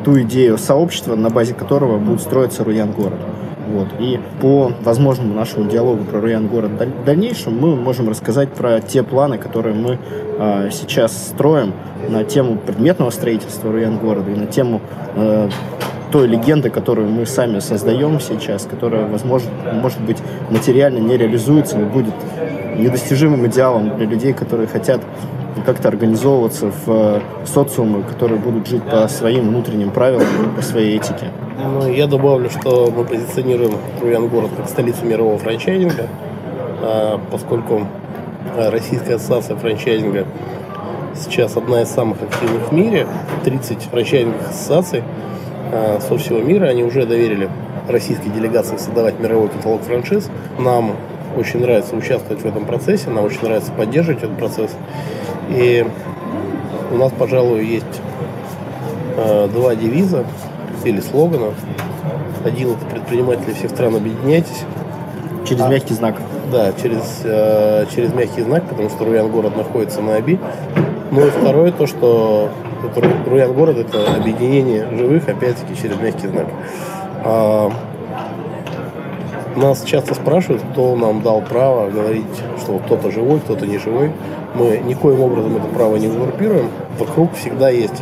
ту 0.04 0.22
идею 0.22 0.58
сообщества, 0.58 1.16
на 1.16 1.30
базе 1.30 1.54
которого 1.54 1.98
будет 1.98 2.22
строиться 2.22 2.64
Руян 2.64 2.92
город. 2.92 3.20
Вот. 3.68 3.88
И 4.00 4.20
по 4.42 4.72
возможному 4.84 5.34
нашему 5.34 5.70
диалогу 5.70 6.06
про 6.06 6.22
район 6.22 6.48
город 6.48 6.72
в 6.72 7.06
дальнейшем 7.06 7.60
мы 7.60 7.76
можем 7.76 8.08
рассказать 8.08 8.50
про 8.54 8.80
те 8.80 9.04
планы, 9.04 9.38
которые 9.38 9.76
мы 9.76 10.00
э, 10.40 10.70
сейчас 10.72 11.30
строим 11.30 11.74
на 12.08 12.24
тему 12.24 12.58
предметного 12.58 13.10
строительства 13.10 13.72
район 13.72 13.98
города 13.98 14.32
и 14.32 14.36
на 14.36 14.46
тему 14.46 14.82
э, 15.16 15.50
той 16.12 16.28
легенды, 16.28 16.70
которую 16.70 17.10
мы 17.10 17.26
сами 17.26 17.60
создаем 17.60 18.20
сейчас, 18.22 18.66
которая, 18.66 19.06
возможно, 19.06 19.50
может 19.74 20.00
быть, 20.00 20.18
материально 20.50 21.00
не 21.00 21.18
реализуется, 21.18 21.78
но 21.78 21.86
будет 21.88 22.14
недостижимым 22.78 23.46
идеалом 23.48 23.98
для 23.98 24.06
людей, 24.06 24.32
которые 24.32 24.68
хотят 24.68 25.02
как-то 25.66 25.90
организовываться 25.90 26.68
в 26.68 26.88
э, 26.88 27.22
социумы, 27.46 28.04
которые 28.04 28.40
будут 28.40 28.68
жить 28.68 28.84
по 28.84 29.08
своим 29.10 29.50
внутренним 29.50 29.92
правилам, 29.92 30.26
по 30.56 30.62
своей 30.62 30.98
этике. 30.98 31.32
Ну, 31.60 31.92
я 31.92 32.06
добавлю, 32.06 32.52
что 32.52 32.94
мы 32.96 33.04
позиционируем 33.04 33.74
Руян 34.00 34.28
город 34.28 34.52
как 34.56 34.70
столицу 34.70 35.06
мирового 35.06 35.40
франчайзинга, 35.40 36.08
а, 36.84 37.20
поскольку 37.32 37.88
а, 38.56 38.70
Российская 38.70 39.16
ассоциация 39.16 39.56
франчайзинга 39.56 40.28
сейчас 41.16 41.58
одна 41.58 41.82
из 41.82 41.88
самых 41.88 42.22
активных 42.22 42.70
в 42.70 42.72
мире. 42.74 43.08
30 43.44 43.82
франчайзинговых 43.86 44.52
ассоциаций 44.52 45.04
а, 45.74 46.00
со 46.00 46.16
всего 46.20 46.40
мира, 46.42 46.66
они 46.66 46.84
уже 46.84 47.08
доверили 47.08 47.50
российской 47.90 48.30
делегации 48.30 48.78
создавать 48.78 49.20
мировой 49.20 49.50
каталог 49.50 49.82
франшиз. 49.82 50.30
Нам 50.60 50.96
очень 51.36 51.62
нравится 51.62 51.96
участвовать 51.96 52.44
в 52.44 52.46
этом 52.46 52.66
процессе, 52.66 53.10
нам 53.10 53.26
очень 53.26 53.42
нравится 53.42 53.72
поддерживать 53.72 54.22
этот 54.22 54.38
процесс. 54.38 54.76
И 55.50 55.84
у 56.92 56.98
нас, 56.98 57.12
пожалуй, 57.18 57.66
есть 57.66 58.02
два 59.52 59.74
девиза 59.74 60.24
или 60.86 61.02
слоганов. 61.02 61.54
Один 62.46 62.72
это 62.72 62.86
предприниматели 62.86 63.54
всех 63.54 63.72
стран 63.72 63.96
объединяйтесь. 63.96 64.64
Через 65.46 65.62
а, 65.62 65.70
мягкий 65.70 65.94
знак. 65.94 66.16
Да, 66.52 66.72
через, 66.74 67.22
э, 67.24 67.86
через 67.94 68.14
мягкий 68.14 68.42
знак, 68.42 68.64
потому 68.70 68.90
что 68.90 69.06
Руян 69.06 69.30
город 69.30 69.56
находится 69.56 70.02
на 70.02 70.18
Оби. 70.18 70.40
Ну 71.12 71.26
и 71.26 71.30
второе 71.30 71.72
то, 71.72 71.88
что 71.88 72.50
это, 72.84 73.30
Руян 73.30 73.54
город 73.54 73.78
это 73.78 74.16
объединение 74.16 74.88
живых, 74.96 75.28
опять-таки 75.28 75.76
через 75.82 75.98
мягкий 76.00 76.28
знак. 76.28 76.48
А, 77.24 77.72
нас 79.58 79.82
часто 79.84 80.14
спрашивают, 80.14 80.62
кто 80.72 80.96
нам 80.96 81.22
дал 81.22 81.42
право 81.42 81.90
говорить, 81.90 82.26
что 82.60 82.78
кто-то 82.80 83.12
живой, 83.12 83.40
кто-то 83.40 83.66
не 83.66 83.78
живой. 83.78 84.12
Мы 84.54 84.78
никоим 84.86 85.22
образом 85.22 85.56
это 85.56 85.68
право 85.68 85.96
не 85.98 86.08
узурпируем. 86.08 86.70
Вокруг 87.00 87.34
всегда 87.36 87.70
есть 87.70 88.02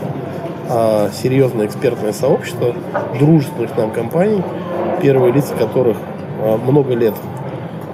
а, 0.70 1.10
серьезное 1.12 1.68
экспертное 1.68 2.14
сообщество 2.14 2.74
дружественных 3.20 3.76
нам 3.78 3.92
компаний, 3.92 4.42
первые 5.02 5.34
лица 5.34 5.54
которых 5.56 5.98
а, 6.42 6.58
много 6.58 6.94
лет 6.94 7.14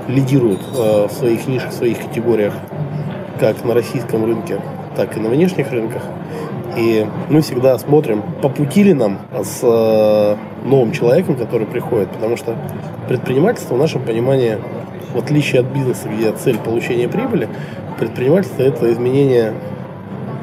лидируют 0.07 0.61
а, 0.78 1.07
в 1.07 1.11
своих 1.11 1.47
нишах, 1.47 1.72
в 1.72 1.74
своих 1.74 1.99
категориях, 1.99 2.53
как 3.39 3.63
на 3.63 3.74
российском 3.74 4.26
рынке, 4.26 4.61
так 4.95 5.17
и 5.17 5.19
на 5.19 5.30
внешних 5.30 5.72
рынках. 5.72 6.03
И 6.78 7.05
мы 7.30 7.41
всегда 7.41 7.78
смотрим, 7.78 8.24
по 8.41 8.47
пути 8.47 8.84
ли 8.84 8.93
нам 8.93 9.19
с 9.43 9.59
э, 9.61 10.36
новым 10.63 10.93
человеком, 10.93 11.36
который 11.36 11.67
приходит, 11.67 12.09
потому 12.11 12.38
что 12.38 12.55
предпринимательство 13.09 13.76
в 13.76 13.78
нашем 13.78 14.03
понимании, 14.03 14.57
в 15.13 15.17
отличие 15.17 15.61
от 15.61 15.67
бизнеса, 15.67 16.07
где 16.07 16.32
цель 16.32 16.57
получения 16.57 17.09
прибыли, 17.09 17.49
предпринимательство 17.99 18.63
это 18.63 18.89
изменение 18.93 19.53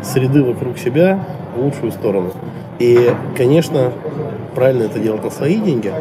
среды 0.03 0.45
вокруг 0.45 0.79
себя, 0.79 1.25
в 1.59 1.65
лучшую 1.65 1.93
сторону. 1.93 2.33
И, 2.79 3.11
конечно, 3.37 3.93
правильно 4.55 4.85
это 4.85 4.99
делать 4.99 5.25
на 5.25 5.31
свои 5.31 5.57
деньги, 5.57 5.93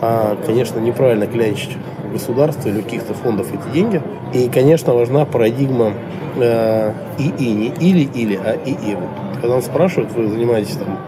а, 0.00 0.36
конечно, 0.46 0.78
неправильно 0.78 1.26
клянчить 1.26 1.76
государства 2.12 2.68
или 2.68 2.80
каких-то 2.80 3.14
фондов 3.14 3.48
эти 3.52 3.72
деньги. 3.72 4.00
И, 4.32 4.48
конечно, 4.48 4.94
важна 4.94 5.24
парадигма 5.24 5.92
э, 6.36 6.92
ИИ, 7.18 7.52
не 7.52 7.66
или-или, 7.68 8.38
а 8.42 8.56
ИИ. 8.64 8.94
Вот, 8.94 9.40
когда 9.40 9.56
нас 9.56 9.66
спрашивают, 9.66 10.12
вы 10.12 10.28
занимаетесь 10.28 10.76
там 10.76 10.98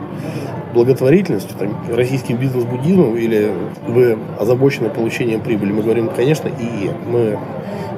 благотворительностью, 0.72 1.56
там, 1.56 1.76
российским 1.94 2.36
бизнес-буддизмом 2.36 3.16
или 3.16 3.52
вы 3.86 4.18
озабочены 4.38 4.90
получением 4.90 5.40
прибыли, 5.40 5.72
мы 5.72 5.82
говорим, 5.82 6.08
конечно, 6.08 6.48
ИИ. 6.48 6.90
Мы 7.06 7.38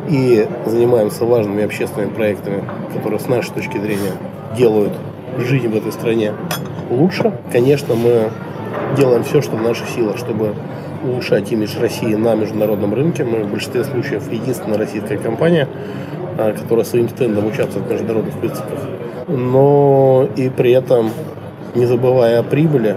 и 0.08 0.46
занимаемся 0.66 1.24
важными 1.24 1.64
общественными 1.64 2.10
проектами, 2.10 2.62
которые 2.94 3.18
с 3.18 3.26
нашей 3.26 3.52
точки 3.52 3.78
зрения 3.78 4.12
делают 4.56 4.92
жизнь 5.38 5.68
в 5.68 5.76
этой 5.76 5.92
стране 5.92 6.32
лучше. 6.90 7.32
Конечно, 7.52 7.94
мы 7.94 8.30
делаем 8.96 9.24
все, 9.24 9.42
что 9.42 9.56
в 9.56 9.62
наших 9.62 9.88
силах, 9.88 10.18
чтобы 10.18 10.54
улучшать 11.04 11.52
имидж 11.52 11.78
России 11.78 12.14
на 12.14 12.34
международном 12.34 12.94
рынке. 12.94 13.24
Мы 13.24 13.44
в 13.44 13.50
большинстве 13.50 13.84
случаев 13.84 14.30
единственная 14.30 14.78
российская 14.78 15.18
компания, 15.18 15.68
а, 16.38 16.52
которая 16.52 16.84
своим 16.84 17.08
стендом 17.08 17.46
участвует 17.46 17.86
в 17.86 17.90
международных 17.90 18.34
выставках. 18.36 18.78
Но 19.28 20.28
и 20.36 20.48
при 20.48 20.72
этом, 20.72 21.10
не 21.74 21.86
забывая 21.86 22.40
о 22.40 22.42
прибыли, 22.42 22.96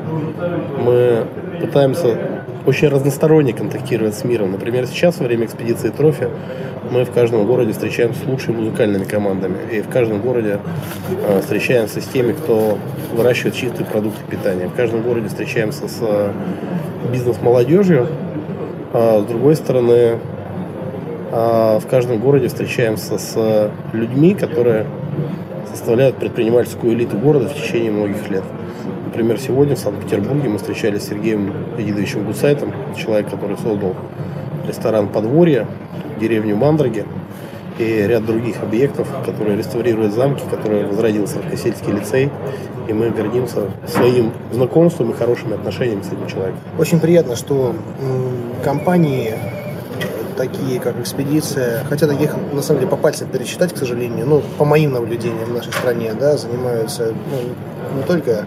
мы 0.80 1.26
пытаемся 1.60 2.39
очень 2.70 2.88
разносторонне 2.88 3.52
контактировать 3.52 4.14
с 4.14 4.24
миром. 4.24 4.52
Например, 4.52 4.86
сейчас 4.86 5.20
во 5.20 5.26
время 5.26 5.46
экспедиции 5.46 5.90
Трофи 5.90 6.28
мы 6.92 7.04
в 7.04 7.12
каждом 7.12 7.48
городе 7.48 7.74
встречаемся 7.74 8.22
с 8.22 8.28
лучшими 8.28 8.58
музыкальными 8.58 9.06
командами. 9.06 9.58
И 9.72 9.82
в 9.82 9.90
каждом 9.90 10.22
городе 10.22 10.60
э, 11.28 11.42
встречаемся 11.42 12.00
с 12.00 12.06
теми, 12.06 12.34
кто 12.34 12.78
выращивает 13.12 13.56
чистые 13.56 13.88
продукты 13.88 14.24
питания. 14.30 14.68
В 14.68 14.76
каждом 14.76 15.02
городе 15.02 15.30
встречаемся 15.30 15.88
с 15.88 15.98
э, 16.02 16.32
бизнес-молодежью. 17.12 18.08
А 18.94 19.22
с 19.22 19.26
другой 19.26 19.56
стороны, 19.56 20.20
э, 21.32 21.80
в 21.80 21.88
каждом 21.90 22.20
городе 22.20 22.50
встречаемся 22.50 23.18
с 23.18 23.72
людьми, 23.94 24.36
которые 24.36 24.86
составляют 25.72 26.18
предпринимательскую 26.18 26.94
элиту 26.94 27.18
города 27.18 27.50
в 27.50 27.54
течение 27.56 27.92
многих 27.92 28.30
лет. 28.30 28.44
Например, 29.20 29.38
сегодня 29.38 29.76
в 29.76 29.80
Санкт-Петербурге 29.80 30.48
мы 30.48 30.60
встречались 30.60 31.02
с 31.02 31.10
Сергеем 31.10 31.54
Едовичем 31.78 32.24
Гусайтом, 32.24 32.74
человек, 32.96 33.30
который 33.30 33.58
создал 33.58 33.94
ресторан 34.66 35.10
«Подворье», 35.10 35.68
деревню 36.22 36.56
Мандраги. 36.56 37.06
и 37.80 38.06
ряд 38.08 38.26
других 38.26 38.62
объектов, 38.62 39.08
которые 39.26 39.58
реставрируют 39.58 40.14
замки, 40.14 40.44
которые 40.50 40.86
возродился 40.86 41.40
сельский 41.56 41.94
лицей. 41.94 42.30
И 42.88 42.94
мы 42.94 43.10
гордимся 43.10 43.70
своим 43.88 44.32
знакомством 44.52 45.12
и 45.12 45.14
хорошими 45.14 45.56
отношениями 45.56 46.02
с 46.02 46.08
этим 46.08 46.28
человеком. 46.28 46.60
Очень 46.78 47.00
приятно, 47.00 47.36
что 47.36 47.76
компании 48.64 49.34
такие, 50.36 50.80
как 50.80 51.00
экспедиция, 51.00 51.84
хотя 51.90 52.08
таких 52.08 52.34
на 52.54 52.62
самом 52.62 52.80
деле 52.80 52.90
по 52.90 52.98
пальцам 52.98 53.28
пересчитать, 53.28 53.74
к 53.74 53.78
сожалению, 53.78 54.26
ну, 54.26 54.42
по 54.58 54.66
моим 54.66 54.94
наблюдениям 54.94 55.46
в 55.46 55.54
нашей 55.54 55.74
стране, 55.74 56.14
да, 56.18 56.38
занимаются 56.38 57.14
ну, 57.14 57.56
не 57.96 58.04
только 58.04 58.46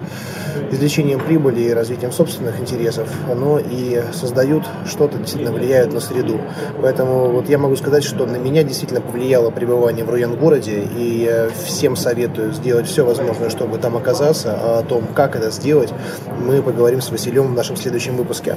извлечением 0.71 1.21
прибыли 1.21 1.61
и 1.61 1.73
развитием 1.73 2.13
собственных 2.13 2.61
интересов, 2.61 3.09
но 3.35 3.59
и 3.59 4.03
создают 4.13 4.65
что-то, 4.87 5.19
действительно 5.19 5.53
влияют 5.53 5.93
на 5.93 6.01
среду. 6.01 6.41
Поэтому 6.81 7.31
вот 7.31 7.49
я 7.49 7.59
могу 7.59 7.77
сказать, 7.77 8.05
что 8.05 8.27
на 8.27 8.37
меня 8.37 8.63
действительно 8.63 9.01
повлияло 9.01 9.51
пребывание 9.51 10.05
в 10.05 10.11
Руян-городе, 10.11 10.87
и 10.97 11.49
всем 11.65 11.97
советую 11.97 12.53
сделать 12.53 12.87
все 12.87 13.05
возможное, 13.05 13.51
чтобы 13.51 13.79
там 13.79 13.97
оказаться, 13.97 14.59
а 14.61 14.79
о 14.81 14.83
том, 14.83 15.07
как 15.15 15.37
это 15.37 15.51
сделать, 15.51 15.93
мы 16.39 16.63
поговорим 16.63 17.01
с 17.01 17.11
Василем 17.11 17.49
в 17.49 17.55
нашем 17.55 17.77
следующем 17.77 18.17
выпуске. 18.17 18.57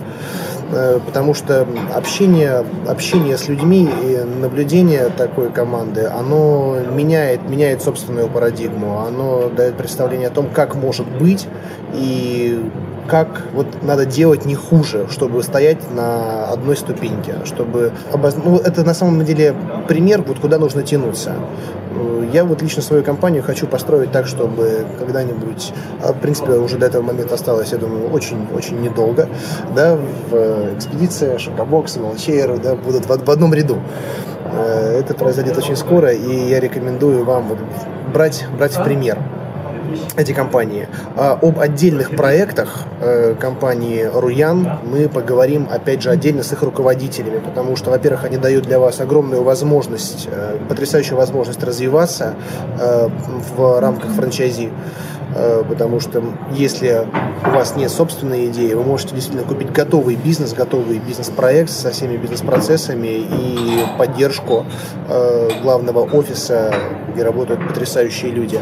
Э, 0.72 1.00
потому 1.06 1.34
что 1.34 1.68
общение, 1.94 2.66
общение 2.88 3.38
с 3.38 3.48
людьми 3.48 3.90
и 4.04 4.18
наблюдение 4.18 5.10
такой 5.16 5.52
команды, 5.52 6.06
оно 6.06 6.78
меняет, 6.92 7.48
меняет 7.50 7.82
собственную 7.82 8.28
парадигму, 8.30 9.00
оно 9.00 9.50
дает 9.50 9.78
представление 9.78 10.28
о 10.30 10.32
том, 10.32 10.50
как 10.50 10.75
может 10.76 11.08
быть 11.08 11.48
и 11.94 12.70
как 13.08 13.44
вот 13.54 13.84
надо 13.84 14.06
делать 14.06 14.46
не 14.46 14.56
хуже, 14.56 15.08
чтобы 15.10 15.44
стоять 15.44 15.78
на 15.94 16.46
одной 16.46 16.76
ступеньке, 16.76 17.36
чтобы 17.46 17.92
обоз... 18.12 18.36
ну, 18.44 18.58
это 18.58 18.84
на 18.84 18.94
самом 18.94 19.24
деле 19.24 19.56
пример, 19.88 20.24
вот 20.24 20.40
куда 20.40 20.58
нужно 20.58 20.84
тянуться. 20.84 21.34
Я 22.34 22.44
вот 22.44 22.62
лично 22.62 22.82
свою 22.82 23.04
компанию 23.04 23.44
хочу 23.44 23.68
построить 23.68 24.12
так, 24.12 24.26
чтобы 24.26 24.86
когда-нибудь, 25.00 25.72
а, 26.04 26.12
в 26.12 26.20
принципе, 26.20 26.54
уже 26.54 26.78
до 26.78 26.88
этого 26.88 27.04
момента 27.04 27.36
осталось, 27.36 27.72
я 27.72 27.78
думаю, 27.78 28.10
очень-очень 28.12 28.82
недолго, 28.82 29.30
да, 29.74 29.98
в 30.30 30.76
экспедиция, 30.76 31.38
Шокобокс, 31.38 31.96
Волчейр, 31.98 32.60
да, 32.60 32.76
будут 32.76 33.06
в, 33.06 33.26
в 33.26 33.30
одном 33.30 33.54
ряду. 33.54 33.78
Э, 34.52 35.00
это 35.00 35.14
произойдет 35.14 35.58
очень 35.58 35.78
скоро, 35.78 36.12
и 36.12 36.50
я 36.50 36.60
рекомендую 36.60 37.24
вам 37.24 37.48
вот 37.48 37.60
брать, 38.12 38.46
брать 38.58 38.76
в 38.76 38.84
пример 38.84 39.18
эти 40.18 40.32
компании. 40.32 40.88
А 41.16 41.38
об 41.42 41.60
отдельных 41.60 42.16
проектах 42.16 42.84
э, 43.02 43.36
компании 43.40 44.04
Руян 44.04 44.80
мы 44.84 45.10
поговорим, 45.10 45.68
опять 45.72 46.02
же, 46.02 46.10
отдельно 46.10 46.44
с 46.44 46.52
их 46.54 46.62
руководителями, 46.64 47.40
потому 47.40 47.76
что, 47.76 47.92
во-первых, 47.92 48.24
они 48.26 48.38
дают 48.38 48.66
для 48.66 48.80
вас 48.80 49.00
огромную 49.00 49.44
возможность, 49.44 50.28
э, 50.32 50.58
потрясающую 50.68 51.18
возможность 51.18 51.64
развиваться 51.64 52.36
э, 52.80 53.10
в 53.56 53.80
рамках 53.80 54.12
франчайзи. 54.12 54.72
Э, 55.36 55.64
потому 55.68 56.00
что 56.00 56.24
если 56.52 57.06
у 57.46 57.50
вас 57.50 57.76
нет 57.76 57.92
собственной 57.92 58.46
идеи, 58.48 58.74
вы 58.74 58.84
можете 58.84 59.14
действительно 59.14 59.46
купить 59.46 59.72
готовый 59.72 60.16
бизнес, 60.16 60.54
готовый 60.54 60.98
бизнес-проект 60.98 61.70
со 61.70 61.92
всеми 61.92 62.16
бизнес-процессами 62.16 63.08
и 63.08 63.86
поддержку 63.98 64.66
э, 65.10 65.50
главного 65.62 66.00
офиса, 66.04 66.74
где 67.14 67.24
работают 67.24 67.68
потрясающие 67.68 68.32
люди. 68.32 68.62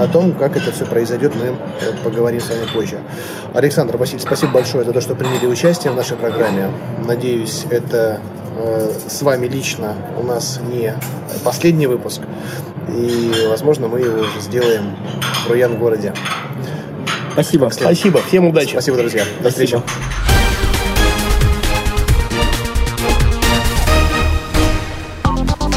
О 0.00 0.06
том, 0.06 0.32
как 0.32 0.56
это 0.56 0.70
все 0.70 0.86
произойдет, 0.86 1.32
мы 1.34 1.46
э, 1.46 1.92
поговорим 2.04 2.40
с 2.40 2.48
вами 2.48 2.66
позже. 2.72 3.00
Александр, 3.52 3.96
Василий, 3.96 4.20
спасибо 4.20 4.52
большое 4.52 4.84
за 4.84 4.92
то, 4.92 5.00
что 5.00 5.16
приняли 5.16 5.46
участие 5.46 5.92
в 5.92 5.96
нашей 5.96 6.16
программе. 6.16 6.70
Надеюсь, 7.04 7.66
это 7.70 8.20
с 9.08 9.20
вами 9.22 9.48
лично 9.48 9.96
у 10.16 10.22
нас 10.22 10.60
не 10.70 10.94
последний 11.42 11.88
выпуск. 11.88 12.20
И, 12.88 13.46
возможно, 13.48 13.88
мы 13.88 14.00
его 14.00 14.20
уже 14.20 14.40
сделаем 14.40 14.96
в 15.44 15.50
Руян 15.50 15.76
городе. 15.76 16.12
Спасибо. 17.32 17.70
Спасибо. 17.72 18.20
Всем 18.22 18.46
удачи. 18.46 18.72
Спасибо, 18.72 18.96
друзья. 18.96 19.24
До 19.40 19.50
встречи. 19.50 19.80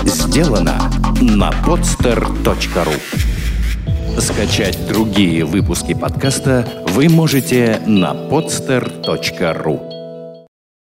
Сделано 0.05 0.91
на 1.19 1.49
podster.ru 1.65 3.01
Скачать 4.19 4.87
другие 4.87 5.45
выпуски 5.45 5.93
подкаста 5.93 6.67
вы 6.89 7.09
можете 7.09 7.81
на 7.87 8.13
podster.ru 8.13 9.96